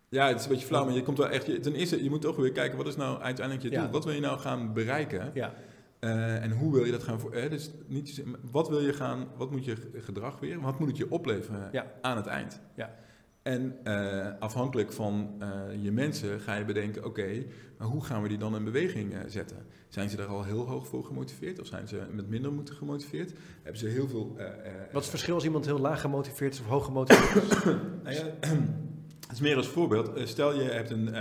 Ja, 0.09 0.27
het 0.27 0.37
is 0.39 0.43
een 0.45 0.51
beetje 0.51 0.65
flauw, 0.65 0.85
maar 0.85 0.93
je 0.93 1.03
komt 1.03 1.17
wel 1.17 1.29
echt. 1.29 1.45
je- 1.45 1.59
Ten 1.59 1.75
eerste, 1.75 2.03
je 2.03 2.09
moet 2.09 2.21
toch 2.21 2.35
weer 2.35 2.51
kijken 2.51 2.77
wat 2.77 2.87
is 2.87 2.95
nou 2.95 3.21
uiteindelijk 3.21 3.65
je 3.67 3.71
Ja. 3.71 3.81
doel? 3.81 3.91
Wat 3.91 4.05
wil 4.05 4.13
je 4.13 4.19
nou 4.19 4.39
gaan 4.39 4.73
bereiken? 4.73 5.31
Ja, 5.33 5.53
Eh, 5.99 6.43
en 6.43 6.51
hoe 6.51 6.73
wil 6.73 6.85
je 6.85 6.91
dat 6.91 7.03
gaan 7.03 7.19
voor? 7.19 7.31
Dus 7.31 7.71
niet, 7.87 8.23
wat 8.51 8.69
wil 8.69 8.79
je 8.79 8.93
gaan? 8.93 9.27
Wat 9.37 9.51
moet 9.51 9.65
je 9.65 9.75
gedrag 9.93 10.39
weer? 10.39 10.61
Wat 10.61 10.79
moet 10.79 10.87
het 10.87 10.97
je 10.97 11.11
opleveren 11.11 11.69
Ja. 11.71 11.91
aan 12.01 12.17
het 12.17 12.25
eind? 12.25 12.59
Ja. 12.75 12.95
En 13.43 13.77
eh, 13.83 14.27
afhankelijk 14.39 14.91
van 14.91 15.35
eh, 15.39 15.49
je 15.83 15.91
mensen 15.91 16.39
ga 16.39 16.55
je 16.55 16.65
bedenken: 16.65 17.05
oké, 17.05 17.45
maar 17.77 17.87
hoe 17.87 18.03
gaan 18.03 18.21
we 18.21 18.27
die 18.27 18.37
dan 18.37 18.55
in 18.55 18.63
beweging 18.63 19.13
eh, 19.13 19.19
zetten? 19.27 19.57
Zijn 19.87 20.09
ze 20.09 20.17
er 20.17 20.25
al 20.25 20.43
heel 20.43 20.67
hoog 20.67 20.87
voor 20.87 21.05
gemotiveerd 21.05 21.59
of 21.59 21.67
zijn 21.67 21.87
ze 21.87 22.01
met 22.11 22.29
minder 22.29 22.51
moeten 22.53 22.75
gemotiveerd? 22.75 23.33
Hebben 23.61 23.79
ze 23.79 23.87
heel 23.87 24.07
veel. 24.07 24.35
wat 24.35 24.45
is 24.85 24.93
het 24.93 25.05
verschil 25.05 25.33
als 25.33 25.43
iemand 25.43 25.65
heel 25.65 25.79
laag 25.79 26.01
gemotiveerd 26.01 26.53
is 26.53 26.59
of 26.59 26.65
hoog 26.65 26.85
gemotiveerd 26.85 27.51
is? 27.51 27.63
nou 28.03 28.15
ja, 28.15 28.25
het 29.27 29.31
is 29.31 29.39
meer 29.39 29.55
als 29.55 29.67
voorbeeld. 29.67 30.29
Stel 30.29 30.53
je 30.53 30.69
hebt 30.69 30.89
een, 30.89 31.15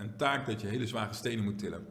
een 0.00 0.16
taak 0.16 0.46
dat 0.46 0.60
je 0.60 0.66
hele 0.66 0.86
zware 0.86 1.14
stenen 1.14 1.44
moet 1.44 1.58
tillen. 1.58 1.86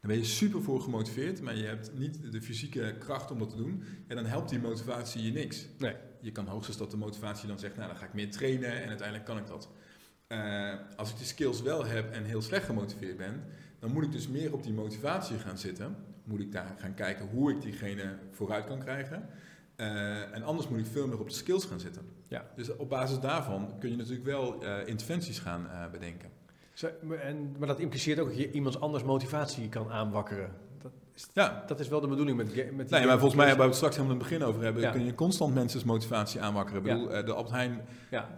Dan 0.00 0.10
ben 0.10 0.16
je 0.16 0.24
super 0.24 0.62
voor 0.62 0.80
gemotiveerd, 0.80 1.42
maar 1.42 1.56
je 1.56 1.66
hebt 1.66 1.90
niet 1.98 2.32
de 2.32 2.42
fysieke 2.42 2.94
kracht 2.98 3.30
om 3.30 3.38
dat 3.38 3.50
te 3.50 3.56
doen. 3.56 3.82
En 4.06 4.16
dan 4.16 4.26
helpt 4.26 4.50
die 4.50 4.58
motivatie 4.58 5.22
je 5.22 5.32
niks. 5.32 5.66
Nee. 5.78 5.94
Je 6.24 6.32
kan 6.32 6.46
hoogstens 6.46 6.76
dat 6.76 6.90
de 6.90 6.96
motivatie 6.96 7.48
dan 7.48 7.58
zegt, 7.58 7.76
nou 7.76 7.88
dan 7.88 7.96
ga 7.96 8.04
ik 8.04 8.12
meer 8.12 8.30
trainen 8.30 8.82
en 8.82 8.88
uiteindelijk 8.88 9.26
kan 9.26 9.38
ik 9.38 9.46
dat. 9.46 9.68
Eh, 10.26 10.72
als 10.96 11.10
ik 11.10 11.16
die 11.16 11.26
skills 11.26 11.62
wel 11.62 11.84
heb 11.84 12.12
en 12.12 12.24
heel 12.24 12.42
slecht 12.42 12.64
gemotiveerd 12.64 13.16
ben, 13.16 13.44
dan 13.78 13.92
moet 13.92 14.04
ik 14.04 14.12
dus 14.12 14.28
meer 14.28 14.52
op 14.52 14.62
die 14.62 14.72
motivatie 14.72 15.38
gaan 15.38 15.58
zitten. 15.58 15.96
Moet 16.24 16.40
ik 16.40 16.52
daar 16.52 16.74
gaan 16.78 16.94
kijken 16.94 17.26
hoe 17.26 17.50
ik 17.50 17.62
diegene 17.62 18.16
vooruit 18.30 18.64
kan 18.64 18.78
krijgen. 18.78 19.28
Uh, 19.76 20.34
en 20.34 20.42
anders 20.42 20.68
moet 20.68 20.78
ik 20.78 20.86
veel 20.86 21.06
meer 21.06 21.20
op 21.20 21.28
de 21.28 21.34
skills 21.34 21.64
gaan 21.64 21.80
zitten. 21.80 22.02
Ja. 22.28 22.46
Dus 22.56 22.76
op 22.76 22.88
basis 22.88 23.20
daarvan 23.20 23.78
kun 23.78 23.90
je 23.90 23.96
natuurlijk 23.96 24.24
wel 24.24 24.64
uh, 24.64 24.86
interventies 24.86 25.38
gaan 25.38 25.68
bedenken. 25.92 26.30
Zo, 26.72 26.86
en, 27.22 27.54
maar 27.58 27.68
dat 27.68 27.78
impliceert 27.78 28.18
ook 28.18 28.28
dat 28.28 28.38
je 28.38 28.50
iemands 28.50 28.80
anders 28.80 29.04
motivatie 29.04 29.68
kan 29.68 29.90
aanwakkeren. 29.90 30.52
Ja. 31.32 31.64
dat 31.66 31.80
is 31.80 31.88
wel 31.88 32.00
de 32.00 32.08
bedoeling 32.08 32.36
met, 32.36 32.74
met 32.74 32.90
Nee, 32.90 33.06
maar 33.06 33.18
volgens 33.18 33.34
mij 33.34 33.46
hebben 33.46 33.64
we 33.64 33.70
het 33.70 33.76
straks 33.76 33.96
helemaal 33.96 34.16
in 34.16 34.22
het 34.22 34.30
begin 34.30 34.48
over 34.48 34.62
hebben. 34.62 34.90
Kun 34.90 35.04
je 35.04 35.14
constant 35.14 35.54
mensen's 35.54 35.84
motivatie 35.84 36.40
aanwakkeren. 36.40 36.84
Ik 36.84 36.88
bedoel, 36.88 37.24
de 37.24 37.32
Albert 37.32 37.54
Heijn 37.54 37.80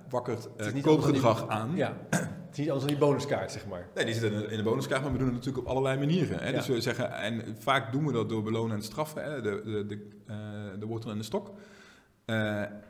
wakkert 0.08 0.48
koopgedrag 0.82 1.48
aan. 1.48 1.76
Ja. 1.76 1.96
Het 2.46 2.64
is 2.64 2.70
niet 2.70 2.74
anders 2.80 2.92
dan 2.92 3.00
die 3.00 3.08
bonuskaart, 3.10 3.52
zeg 3.52 3.66
maar. 3.66 3.88
Nee, 3.94 4.04
die 4.04 4.14
zit 4.14 4.32
in 4.32 4.38
de, 4.38 4.46
in 4.46 4.56
de 4.56 4.62
bonuskaart, 4.62 5.02
maar 5.02 5.12
we 5.12 5.18
doen 5.18 5.26
het 5.26 5.36
natuurlijk 5.36 5.64
op 5.64 5.70
allerlei 5.70 5.98
manieren. 5.98 6.38
Hè? 6.38 6.52
Dus 6.52 6.66
we 6.66 6.80
zeggen, 6.80 7.12
en 7.12 7.56
vaak 7.58 7.92
doen 7.92 8.06
we 8.06 8.12
dat 8.12 8.28
door 8.28 8.42
belonen 8.42 8.76
en 8.76 8.82
straffen. 8.82 9.24
Hè? 9.24 9.40
De, 9.40 9.62
de, 9.64 9.86
de, 9.86 10.08
uh, 10.26 10.80
de 10.80 10.86
wortel 10.86 11.10
en 11.10 11.18
de 11.18 11.24
stok. 11.24 11.48
Uh, 11.48 11.54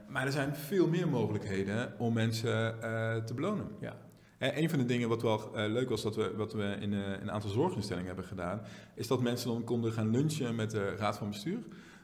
maar 0.09 0.26
er 0.26 0.32
zijn 0.32 0.57
veel 0.57 0.89
meer 0.89 1.09
mogelijkheden 1.09 1.95
om 1.99 2.12
mensen 2.12 2.76
uh, 2.82 3.16
te 3.16 3.34
belonen. 3.34 3.68
Ja. 3.80 3.97
En 4.39 4.59
een 4.59 4.70
van 4.70 4.78
de 4.78 4.84
dingen 4.84 5.09
wat 5.09 5.22
wel 5.22 5.51
leuk 5.55 5.89
was, 5.89 6.03
dat 6.03 6.16
we, 6.16 6.34
wat 6.37 6.53
we 6.53 6.76
in, 6.80 6.93
een 6.93 7.30
aantal 7.30 7.51
zorginstellingen 7.51 8.07
hebben 8.07 8.24
gedaan, 8.24 8.61
is 8.95 9.07
dat 9.07 9.22
mensen 9.22 9.49
dan 9.49 9.64
konden 9.64 9.93
gaan 9.93 10.11
lunchen 10.11 10.55
met 10.55 10.70
de 10.70 10.97
raad 10.97 11.18
van 11.18 11.28
bestuur, 11.28 11.59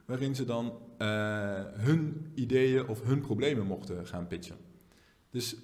waarin 0.04 0.34
ze 0.34 0.44
dan 0.44 0.72
hun 1.76 2.30
ideeën 2.34 2.88
of 2.88 3.02
hun 3.02 3.20
problemen 3.20 3.66
mochten 3.66 4.06
gaan 4.06 4.26
pitchen. 4.26 4.56
Dus 5.30 5.56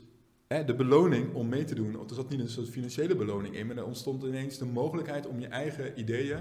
de 0.47 0.75
beloning 0.75 1.35
om 1.35 1.49
mee 1.49 1.65
te 1.65 1.75
doen, 1.75 2.09
er 2.09 2.15
zat 2.15 2.29
niet 2.29 2.41
een 2.41 2.49
soort 2.49 2.69
financiële 2.69 3.17
beloning 3.17 3.57
in, 3.57 3.67
maar 3.67 3.77
er 3.77 3.85
ontstond 3.85 4.23
ineens 4.23 4.59
de 4.59 4.65
mogelijkheid 4.65 5.27
om 5.27 5.41
je 5.41 5.47
eigen 5.47 5.99
ideeën 5.99 6.39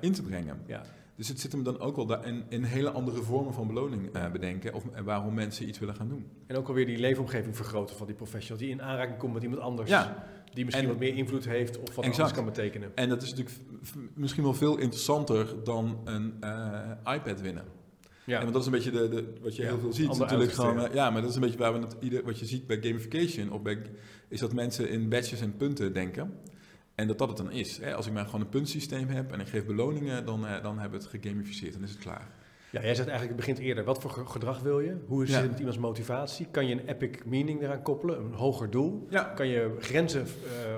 in 0.00 0.12
te 0.12 0.22
brengen. 0.22 0.62
Ja. 0.66 0.84
Dus 1.20 1.28
het 1.28 1.40
zit 1.40 1.52
hem 1.52 1.62
dan 1.62 1.80
ook 1.80 1.96
wel 1.96 2.24
in, 2.24 2.44
in 2.48 2.62
hele 2.62 2.90
andere 2.90 3.22
vormen 3.22 3.54
van 3.54 3.66
beloning 3.66 4.16
uh, 4.16 4.30
bedenken 4.30 4.74
of 4.74 4.84
waarom 5.04 5.34
mensen 5.34 5.68
iets 5.68 5.78
willen 5.78 5.94
gaan 5.94 6.08
doen. 6.08 6.26
En 6.46 6.56
ook 6.56 6.68
alweer 6.68 6.86
die 6.86 6.98
leefomgeving 6.98 7.56
vergroten 7.56 7.96
van 7.96 8.06
die 8.06 8.14
professional, 8.16 8.58
die 8.58 8.70
in 8.70 8.82
aanraking 8.82 9.18
komt 9.18 9.32
met 9.32 9.42
iemand 9.42 9.62
anders. 9.62 9.90
Ja. 9.90 10.26
Die 10.54 10.64
misschien 10.64 10.86
wat 10.86 10.98
meer 10.98 11.14
invloed 11.14 11.44
heeft 11.44 11.78
of 11.78 11.94
wat 11.94 12.04
exact. 12.04 12.18
anders 12.18 12.32
kan 12.32 12.44
betekenen. 12.44 12.92
En 12.94 13.08
dat 13.08 13.22
is 13.22 13.30
natuurlijk 13.30 13.56
misschien 14.14 14.42
wel 14.42 14.54
veel 14.54 14.78
interessanter 14.78 15.64
dan 15.64 16.00
een 16.04 16.34
uh, 16.44 17.14
iPad 17.14 17.40
winnen. 17.40 17.64
Ja. 18.24 18.40
want 18.40 18.52
dat 18.52 18.60
is 18.60 18.66
een 18.66 18.72
beetje 18.72 18.90
de, 18.90 19.08
de 19.08 19.32
wat 19.42 19.56
je 19.56 19.62
heel 19.62 19.78
veel 19.78 19.92
ziet. 19.92 20.18
Natuurlijk 20.18 20.52
gewoon, 20.52 20.88
ja, 20.92 21.10
maar 21.10 21.20
dat 21.20 21.30
is 21.30 21.36
een 21.36 21.42
beetje 21.42 21.58
waar 21.58 21.72
we 21.72 21.78
het, 21.78 21.96
ieder, 22.00 22.24
wat 22.24 22.38
je 22.38 22.46
ziet 22.46 22.66
bij 22.66 22.78
gamification, 22.80 23.52
of 23.52 23.62
bij, 23.62 23.82
is 24.28 24.40
dat 24.40 24.52
mensen 24.52 24.88
in 24.88 25.08
badges 25.08 25.40
en 25.40 25.56
punten 25.56 25.92
denken. 25.92 26.32
En 27.00 27.06
dat 27.06 27.18
dat 27.18 27.28
het 27.28 27.36
dan 27.36 27.50
is. 27.50 27.78
Hè? 27.78 27.94
Als 27.94 28.06
ik 28.06 28.12
maar 28.12 28.24
gewoon 28.24 28.40
een 28.40 28.48
puntsysteem 28.48 29.08
heb 29.08 29.32
en 29.32 29.40
ik 29.40 29.48
geef 29.48 29.64
beloningen, 29.64 30.24
dan, 30.24 30.44
uh, 30.44 30.62
dan 30.62 30.78
hebben 30.78 31.00
we 31.00 31.06
het 31.06 31.14
gegamificeerd. 31.16 31.72
Dan 31.72 31.82
is 31.82 31.90
het 31.90 31.98
klaar. 31.98 32.28
Ja, 32.70 32.80
jij 32.80 32.94
zegt 32.94 33.08
eigenlijk, 33.08 33.28
het 33.28 33.46
begint 33.46 33.58
eerder. 33.58 33.84
Wat 33.84 34.00
voor 34.00 34.10
gedrag 34.10 34.60
wil 34.60 34.80
je? 34.80 34.96
Hoe 35.06 35.26
zit 35.26 35.36
het 35.36 35.50
met 35.50 35.58
iemands 35.58 35.78
motivatie? 35.78 36.46
Kan 36.50 36.66
je 36.66 36.74
een 36.74 36.88
epic 36.88 37.18
meaning 37.24 37.62
eraan 37.62 37.82
koppelen, 37.82 38.18
een 38.18 38.32
hoger 38.32 38.70
doel? 38.70 39.06
Ja. 39.10 39.22
Kan 39.22 39.46
je 39.46 39.76
grenzen 39.78 40.26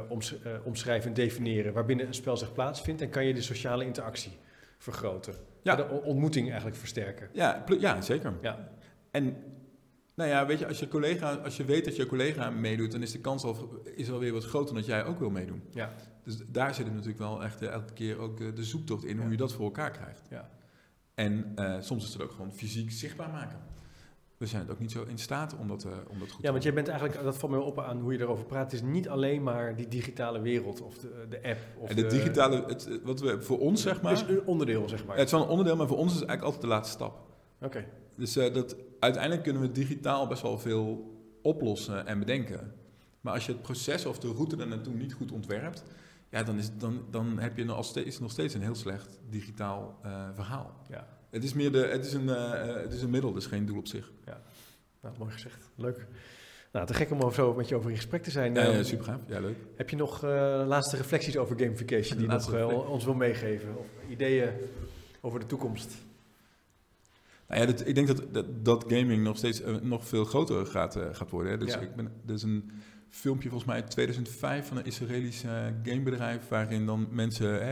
oms, 0.09 0.33
uh, 0.33 0.53
omschrijven 0.65 1.09
en 1.09 1.15
definiëren 1.15 1.73
waarbinnen 1.73 2.07
een 2.07 2.15
spel 2.15 2.37
zich 2.37 2.53
plaatsvindt? 2.53 3.01
En 3.01 3.09
kan 3.09 3.25
je 3.25 3.35
de 3.35 3.43
sociale 3.43 3.85
interactie 3.85 4.33
vergroten? 4.79 5.35
Ja. 5.63 5.77
De 5.77 5.89
ontmoeting 5.89 6.47
eigenlijk 6.47 6.77
versterken. 6.77 7.29
Ja, 7.33 7.65
ja 7.79 8.01
zeker. 8.01 8.33
Ja. 8.41 8.69
En 9.11 9.37
nou 10.15 10.31
ja, 10.31 10.47
weet 10.47 10.59
je, 10.59 10.67
als 10.67 10.79
je, 10.79 10.89
collega, 10.89 11.35
als 11.35 11.57
je 11.57 11.65
weet 11.65 11.85
dat 11.85 11.97
je 11.97 12.07
collega 12.07 12.51
meedoet, 12.51 12.93
dan 12.93 13.03
is 13.03 13.13
de 13.13 13.21
kans 13.21 13.45
al, 13.45 13.83
is 13.95 14.11
alweer 14.11 14.33
wat 14.33 14.45
groter 14.45 14.75
dat 14.75 14.87
jij 14.87 15.05
ook 15.05 15.19
wil 15.19 15.31
meedoen. 15.31 15.63
Ja. 15.71 15.93
Dus 16.25 16.37
daar 16.47 16.75
zit 16.75 16.87
natuurlijk 16.87 17.19
wel 17.19 17.43
echt 17.43 17.63
uh, 17.63 17.69
elke 17.69 17.93
keer 17.93 18.19
ook 18.19 18.37
de, 18.37 18.53
de 18.53 18.65
zoektocht 18.65 19.05
in 19.05 19.19
hoe 19.19 19.31
je 19.31 19.37
dat 19.37 19.53
voor 19.53 19.65
elkaar 19.65 19.91
krijgt. 19.91 20.23
Ja. 20.31 20.51
En 21.15 21.53
uh, 21.57 21.77
soms 21.81 22.05
is 22.05 22.13
het 22.13 22.23
ook 22.23 22.31
gewoon 22.31 22.53
fysiek 22.53 22.91
zichtbaar 22.91 23.31
maken. 23.31 23.59
We 24.37 24.49
zijn 24.49 24.63
het 24.63 24.71
ook 24.71 24.79
niet 24.79 24.93
zo 24.93 25.03
in 25.03 25.19
staat 25.19 25.57
om 25.57 25.69
dat, 25.69 25.85
uh, 25.85 25.93
om 26.09 26.19
dat 26.19 26.31
goed 26.31 26.43
ja, 26.43 26.51
want 26.51 26.63
jij 26.63 26.73
bent 26.73 26.89
eigenlijk, 26.89 27.23
dat 27.23 27.37
valt 27.37 27.53
me 27.53 27.61
op 27.61 27.81
aan 27.81 28.01
hoe 28.01 28.13
je 28.13 28.21
erover 28.21 28.45
praat. 28.45 28.73
Het 28.73 28.73
is 28.73 28.89
niet 28.89 29.09
alleen 29.09 29.43
maar 29.43 29.77
die 29.77 29.89
digitale 29.89 30.41
wereld 30.41 30.81
of 30.81 30.99
de, 30.99 31.27
de 31.29 31.43
app. 31.43 31.59
Of 31.79 31.91
en 31.91 31.97
de, 31.97 32.07
digitale, 32.07 32.65
het, 32.67 33.01
wat 33.03 33.21
we 33.21 33.43
voor 33.43 33.59
ons 33.59 33.83
zeg 33.83 34.03
maar. 34.03 34.13
Het 34.13 34.29
is 34.29 34.37
een 34.37 34.47
onderdeel, 34.47 34.89
zeg 34.89 35.05
maar. 35.05 35.17
het 35.17 35.27
is 35.27 35.33
wel 35.33 35.43
een 35.43 35.49
onderdeel, 35.49 35.77
maar 35.77 35.87
voor 35.87 35.97
ons 35.97 36.13
is 36.13 36.21
het 36.21 36.29
eigenlijk 36.29 36.55
altijd 36.55 36.63
de 36.63 36.77
laatste 36.77 36.95
stap. 36.95 37.21
Oké. 37.61 37.85
Dus 38.15 38.37
uh, 38.37 38.55
dat, 38.55 38.77
uiteindelijk 38.99 39.43
kunnen 39.43 39.63
we 39.63 39.73
digitaal 39.73 40.27
best 40.27 40.43
wel 40.43 40.59
veel 40.59 41.11
oplossen 41.43 42.07
en 42.07 42.19
bedenken. 42.19 42.75
Maar 43.21 43.35
als 43.35 43.47
je 43.47 43.53
het 43.53 43.63
proces 43.63 44.07
of 44.07 44.19
de 44.19 44.33
route 44.33 44.57
er 44.57 44.67
naartoe 44.67 44.95
niet 44.95 45.13
goed 45.13 45.33
ontwerpt, 45.33 45.85
ja, 46.33 46.43
dan, 46.43 46.59
is, 46.59 46.71
dan, 46.79 47.05
dan 47.11 47.39
heb 47.39 47.57
je 47.57 47.65
nog 47.65 47.85
steeds, 47.85 48.19
nog 48.19 48.31
steeds 48.31 48.55
een 48.55 48.63
heel 48.63 48.75
slecht 48.75 49.19
digitaal 49.29 50.01
uh, 50.05 50.29
verhaal. 50.35 50.77
Ja. 50.89 51.09
Het 51.31 51.45
is 51.45 51.53
meer 51.53 51.73
de, 51.73 51.79
het 51.79 52.07
is 52.07 52.13
een, 52.13 52.25
uh, 52.25 52.53
het 52.63 52.93
is 52.93 53.03
een 53.03 53.11
middel, 53.11 53.33
dus 53.33 53.47
geen 53.47 53.67
doel 53.67 53.79
op 53.79 53.87
zich. 53.87 54.13
Ja, 54.25 54.43
nou, 55.01 55.15
mooi 55.19 55.33
gezegd. 55.33 55.71
Leuk. 55.75 56.07
Nou, 56.73 56.87
te 56.87 56.95
gek 56.95 57.11
om 57.11 57.33
zo 57.33 57.55
met 57.55 57.69
je 57.69 57.75
over 57.75 57.91
in 57.91 57.97
gesprek 57.97 58.23
te 58.23 58.31
zijn. 58.31 58.55
Ja, 58.55 58.63
ja 58.63 58.83
super 58.83 59.05
gaaf. 59.05 59.21
Ja, 59.27 59.41
leuk. 59.41 59.57
Heb 59.77 59.91
je 59.91 59.97
nog 59.97 60.25
uh, 60.25 60.31
laatste 60.67 60.97
reflecties 60.97 61.37
over 61.37 61.59
gamification 61.59 62.19
die 62.19 62.27
je 62.31 62.33
nog 62.33 62.89
ons 62.89 63.05
wil 63.05 63.15
meegeven? 63.15 63.79
Of 63.79 63.87
ideeën 64.09 64.51
over 65.21 65.41
de 65.41 65.47
toekomst? 65.47 65.95
Nou 67.49 67.61
ja, 67.61 67.85
ik 67.85 67.95
denk 67.95 68.07
dat, 68.07 68.23
dat, 68.33 68.65
dat, 68.65 68.85
gaming 68.89 69.23
nog 69.23 69.37
steeds 69.37 69.63
nog 69.83 70.07
veel 70.07 70.25
groter 70.25 70.67
gaat, 70.67 70.99
gaat 71.13 71.31
worden. 71.31 71.53
Hè. 71.53 71.59
Dus 71.59 71.77
ik 71.77 71.95
ben, 71.95 72.13
is 72.27 72.43
een 72.43 72.71
filmpje 73.15 73.49
volgens 73.49 73.71
mij 73.71 73.81
uit 73.81 73.91
2005 73.91 74.67
van 74.67 74.77
een 74.77 74.85
Israëlisch 74.85 75.45
gamebedrijf... 75.83 76.49
waarin 76.49 76.87
dan 76.87 77.09
mensen 77.11 77.67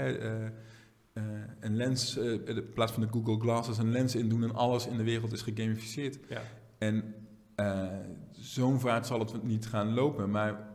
een 1.60 1.76
lens, 1.76 2.16
in 2.16 2.70
plaats 2.74 2.92
van 2.92 3.02
de 3.02 3.08
Google 3.10 3.40
Glasses, 3.40 3.78
een 3.78 3.90
lens 3.90 4.14
in 4.14 4.28
doen... 4.28 4.42
en 4.42 4.54
alles 4.54 4.86
in 4.86 4.96
de 4.96 5.04
wereld 5.04 5.32
is 5.32 5.42
gegamificeerd. 5.42 6.18
Ja. 6.28 6.42
En 6.78 7.14
zo'n 8.30 8.80
vaart 8.80 9.06
zal 9.06 9.18
het 9.18 9.42
niet 9.42 9.66
gaan 9.66 9.94
lopen. 9.94 10.30
Maar 10.30 10.68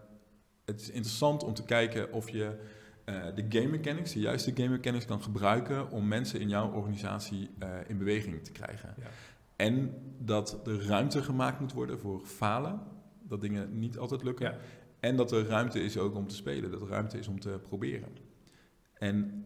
het 0.65 0.81
is 0.81 0.89
interessant 0.89 1.43
om 1.43 1.53
te 1.53 1.63
kijken 1.63 2.11
of 2.11 2.29
je 2.29 2.57
uh, 3.05 3.23
de 3.35 3.45
game 3.49 3.67
mechanics, 3.67 4.13
de 4.13 4.19
juiste 4.19 4.51
game 4.55 4.69
mechanics, 4.69 5.05
kan 5.05 5.21
gebruiken 5.21 5.91
om 5.91 6.07
mensen 6.07 6.39
in 6.39 6.49
jouw 6.49 6.71
organisatie 6.71 7.49
uh, 7.63 7.69
in 7.87 7.97
beweging 7.97 8.43
te 8.43 8.51
krijgen. 8.51 8.93
Ja. 8.97 9.05
En 9.55 9.93
dat 10.19 10.67
er 10.67 10.85
ruimte 10.85 11.23
gemaakt 11.23 11.59
moet 11.59 11.73
worden 11.73 11.99
voor 11.99 12.21
falen, 12.25 12.79
dat 13.27 13.41
dingen 13.41 13.79
niet 13.79 13.97
altijd 13.97 14.23
lukken. 14.23 14.45
Ja. 14.45 14.57
En 14.99 15.15
dat 15.15 15.31
er 15.31 15.45
ruimte 15.45 15.83
is 15.83 15.97
ook 15.97 16.15
om 16.15 16.27
te 16.27 16.35
spelen, 16.35 16.71
dat 16.71 16.81
er 16.81 16.87
ruimte 16.87 17.19
is 17.19 17.27
om 17.27 17.39
te 17.39 17.59
proberen. 17.67 18.09
En 18.93 19.45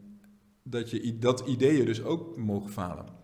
dat, 0.64 0.90
je, 0.90 1.18
dat 1.18 1.40
ideeën 1.40 1.86
dus 1.86 2.04
ook 2.04 2.38
mogen 2.38 2.70
falen 2.70 3.18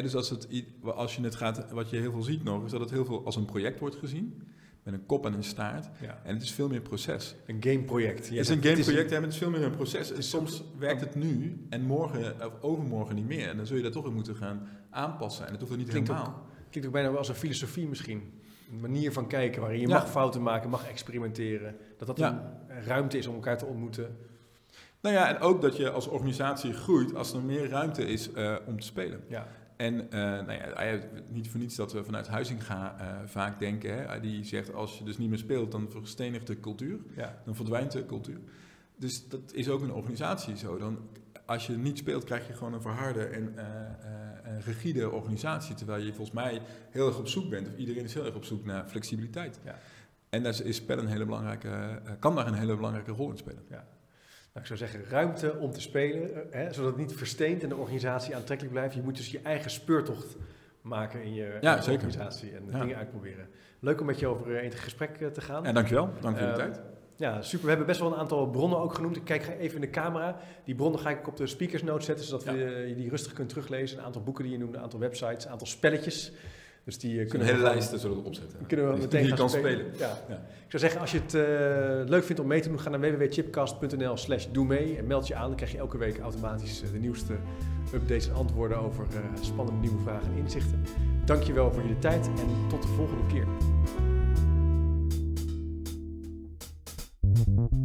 dus 0.00 0.14
als, 0.14 0.30
het, 0.30 0.48
als 0.82 1.16
je 1.16 1.22
het 1.22 1.34
gaat, 1.34 1.70
wat 1.70 1.90
je 1.90 1.96
heel 1.96 2.12
veel 2.12 2.22
ziet 2.22 2.44
nog, 2.44 2.64
is 2.64 2.70
dat 2.70 2.80
het 2.80 2.90
heel 2.90 3.04
veel 3.04 3.24
als 3.24 3.36
een 3.36 3.44
project 3.44 3.80
wordt 3.80 3.96
gezien. 3.96 4.42
Met 4.82 4.94
een 4.94 5.06
kop 5.06 5.26
en 5.26 5.32
een 5.32 5.44
staart. 5.44 5.90
En 6.24 6.34
het 6.34 6.42
is 6.42 6.52
veel 6.52 6.68
meer 6.68 6.80
proces. 6.80 7.34
Een 7.46 7.62
gameproject. 7.62 8.28
Het 8.28 8.38
is 8.38 8.48
een 8.48 8.62
gameproject, 8.62 9.12
en 9.12 9.22
het 9.22 9.32
is 9.32 9.38
veel 9.38 9.50
meer 9.50 9.62
een 9.62 9.76
proces. 9.76 10.12
En 10.12 10.22
soms 10.22 10.64
werkt 10.78 11.00
het 11.00 11.14
nu 11.14 11.66
en 11.68 11.82
morgen 11.82 12.46
of 12.46 12.60
overmorgen 12.60 13.14
niet 13.14 13.26
meer. 13.26 13.48
En 13.48 13.56
dan 13.56 13.66
zul 13.66 13.76
je 13.76 13.82
dat 13.82 13.92
toch 13.92 14.04
weer 14.04 14.12
moeten 14.12 14.36
gaan 14.36 14.68
aanpassen. 14.90 15.46
En 15.46 15.50
dat 15.50 15.60
hoeft 15.60 15.72
er 15.72 15.78
niet 15.78 15.88
klinkt 15.88 16.08
helemaal. 16.08 16.28
Ook, 16.28 16.70
klinkt 16.70 16.88
ook 16.88 16.94
bijna 16.94 17.08
wel 17.08 17.18
als 17.18 17.28
een 17.28 17.34
filosofie 17.34 17.86
misschien. 17.86 18.32
Manier 18.80 19.12
van 19.12 19.26
kijken 19.26 19.60
waarin 19.60 19.80
je 19.80 19.88
mag 19.88 20.10
fouten 20.10 20.42
maken, 20.42 20.70
mag 20.70 20.88
experimenteren. 20.88 21.76
Dat 21.98 22.06
dat 22.06 22.20
een 22.20 22.40
ruimte 22.84 23.18
is 23.18 23.26
om 23.26 23.34
elkaar 23.34 23.58
te 23.58 23.66
ontmoeten. 23.66 24.16
Nou 25.00 25.14
ja, 25.14 25.28
en 25.28 25.40
ook 25.40 25.62
dat 25.62 25.76
je 25.76 25.90
als 25.90 26.08
organisatie 26.08 26.72
groeit 26.72 27.14
als 27.14 27.32
er 27.32 27.42
meer 27.42 27.68
ruimte 27.68 28.04
is 28.04 28.30
uh, 28.30 28.56
om 28.66 28.80
te 28.80 28.86
spelen. 28.86 29.20
Ja. 29.28 29.46
En 29.76 29.94
uh, 29.94 30.10
nou 30.10 30.52
ja, 30.52 30.98
niet 31.28 31.48
voor 31.48 31.60
niets 31.60 31.76
dat 31.76 31.92
we 31.92 32.04
vanuit 32.04 32.28
Huizinga 32.28 32.96
uh, 33.00 33.28
vaak 33.28 33.58
denken, 33.58 34.10
hè, 34.10 34.20
die 34.20 34.44
zegt 34.44 34.74
als 34.74 34.98
je 34.98 35.04
dus 35.04 35.18
niet 35.18 35.28
meer 35.28 35.38
speelt, 35.38 35.72
dan 35.72 35.90
verstenigt 35.90 36.46
de 36.46 36.60
cultuur, 36.60 36.98
ja. 37.16 37.42
dan 37.44 37.54
verdwijnt 37.54 37.92
de 37.92 38.06
cultuur. 38.06 38.38
Dus 38.96 39.28
dat 39.28 39.52
is 39.52 39.68
ook 39.68 39.82
een 39.82 39.92
organisatie 39.92 40.56
zo. 40.56 40.78
Dan, 40.78 40.98
als 41.52 41.66
je 41.66 41.76
niet 41.76 41.98
speelt, 41.98 42.24
krijg 42.24 42.46
je 42.46 42.52
gewoon 42.52 42.72
een 42.72 42.82
verharde 42.82 43.24
en 43.24 43.52
uh, 43.56 43.62
een 44.42 44.62
rigide 44.62 45.10
organisatie, 45.10 45.74
terwijl 45.74 46.04
je 46.04 46.14
volgens 46.14 46.36
mij 46.36 46.62
heel 46.90 47.06
erg 47.06 47.18
op 47.18 47.28
zoek 47.28 47.50
bent, 47.50 47.68
of 47.68 47.76
iedereen 47.76 48.04
is 48.04 48.14
heel 48.14 48.24
erg 48.24 48.34
op 48.34 48.44
zoek 48.44 48.64
naar 48.64 48.88
flexibiliteit. 48.88 49.58
Ja. 49.64 49.78
En 50.30 50.42
daar 50.42 50.62
is 50.62 50.76
spel 50.76 50.98
een 50.98 51.06
hele 51.06 51.24
belangrijke, 51.24 52.00
kan 52.18 52.34
daar 52.34 52.46
een 52.46 52.54
hele 52.54 52.76
belangrijke 52.76 53.12
rol 53.12 53.30
in 53.30 53.36
spelen. 53.36 53.62
Ja 53.68 53.84
nou, 54.52 54.66
ik 54.66 54.66
zou 54.66 54.78
zeggen, 54.78 55.10
ruimte 55.10 55.58
om 55.58 55.72
te 55.72 55.80
spelen, 55.80 56.52
eh, 56.52 56.60
hè, 56.60 56.72
zodat 56.72 56.90
het 56.90 57.00
niet 57.00 57.14
versteend 57.14 57.62
en 57.62 57.68
de 57.68 57.76
organisatie 57.76 58.36
aantrekkelijk 58.36 58.74
blijft. 58.74 58.94
Je 58.94 59.02
moet 59.02 59.16
dus 59.16 59.30
je 59.30 59.40
eigen 59.42 59.70
speurtocht 59.70 60.36
maken 60.80 61.22
in 61.22 61.34
je, 61.34 61.58
ja, 61.60 61.76
organisatie 61.76 62.52
en 62.52 62.62
ja. 62.70 62.80
dingen 62.80 62.96
uitproberen. 62.96 63.48
Leuk 63.80 64.00
om 64.00 64.06
met 64.06 64.18
je 64.18 64.26
over 64.26 64.62
in 64.62 64.72
gesprek 64.72 65.20
eh, 65.20 65.28
te 65.28 65.40
gaan. 65.40 65.62
Ja, 65.62 65.72
dankjewel. 65.72 66.10
Dank 66.20 66.38
voor 66.38 66.46
je 66.46 66.52
tijd. 66.52 66.80
Ja, 67.22 67.42
super. 67.42 67.62
We 67.62 67.68
hebben 67.68 67.86
best 67.86 68.00
wel 68.00 68.12
een 68.12 68.18
aantal 68.18 68.46
bronnen 68.50 68.78
ook 68.78 68.94
genoemd. 68.94 69.16
Ik 69.16 69.24
kijk 69.24 69.56
even 69.60 69.74
in 69.74 69.80
de 69.80 69.90
camera. 69.90 70.36
Die 70.64 70.74
bronnen 70.74 71.00
ga 71.00 71.10
ik 71.10 71.28
op 71.28 71.36
de 71.36 71.46
speakers 71.46 71.82
note 71.82 72.04
zetten, 72.04 72.24
zodat 72.26 72.44
ja. 72.44 72.52
we, 72.52 72.84
je 72.88 72.94
die 72.94 73.08
rustig 73.08 73.32
kunt 73.32 73.48
teruglezen. 73.48 73.98
Een 73.98 74.04
aantal 74.04 74.22
boeken 74.22 74.44
die 74.44 74.52
je 74.52 74.58
noemde, 74.58 74.76
een 74.76 74.82
aantal 74.82 74.98
websites, 74.98 75.44
een 75.44 75.50
aantal 75.50 75.66
spelletjes. 75.66 76.32
Dus 76.84 76.98
die 76.98 77.10
eh, 77.10 77.16
Kunnen 77.16 77.28
kunnen 77.30 77.48
een 77.48 77.54
hele 77.54 77.68
lijst 77.68 78.00
zullen 78.00 78.16
we 78.16 78.22
opzetten. 78.26 78.58
die 78.58 78.66
kunnen 78.66 78.86
we 78.86 78.92
Die- 78.92 79.02
meteen 79.02 79.20
die 79.20 79.28
gaan 79.28 79.38
kan 79.38 79.50
spelen. 79.50 79.78
spelen. 79.94 79.98
Ja. 79.98 80.18
Ja. 80.28 80.34
Ik 80.34 80.70
zou 80.80 80.82
zeggen, 80.82 81.00
als 81.00 81.12
je 81.12 81.18
het 81.18 81.34
eh, 81.34 82.10
leuk 82.10 82.24
vindt 82.24 82.40
om 82.40 82.46
mee 82.48 82.60
te 82.60 82.68
doen, 82.68 82.80
ga 82.80 82.90
naar 82.90 83.00
www.chipcast.nl 83.00 84.16
slash 84.16 84.46
doe 84.52 84.66
mee 84.66 84.96
en 84.98 85.06
meld 85.06 85.26
je 85.26 85.34
aan. 85.34 85.46
Dan 85.46 85.56
krijg 85.56 85.72
je 85.72 85.78
elke 85.78 85.98
week 85.98 86.18
automatisch 86.18 86.82
eh, 86.82 86.92
de 86.92 86.98
nieuwste 86.98 87.32
updates 87.94 88.28
en 88.28 88.34
antwoorden 88.34 88.78
over 88.78 89.04
eh, 89.10 89.42
spannende 89.42 89.80
nieuwe 89.80 90.02
vragen 90.02 90.32
en 90.32 90.36
inzichten. 90.36 90.84
Dankjewel 91.24 91.72
voor 91.72 91.82
jullie 91.82 91.98
tijd 91.98 92.26
en 92.26 92.68
tot 92.68 92.82
de 92.82 92.88
volgende 92.88 93.26
keer. 93.32 93.46
Thank 97.44 97.72
you. 97.72 97.81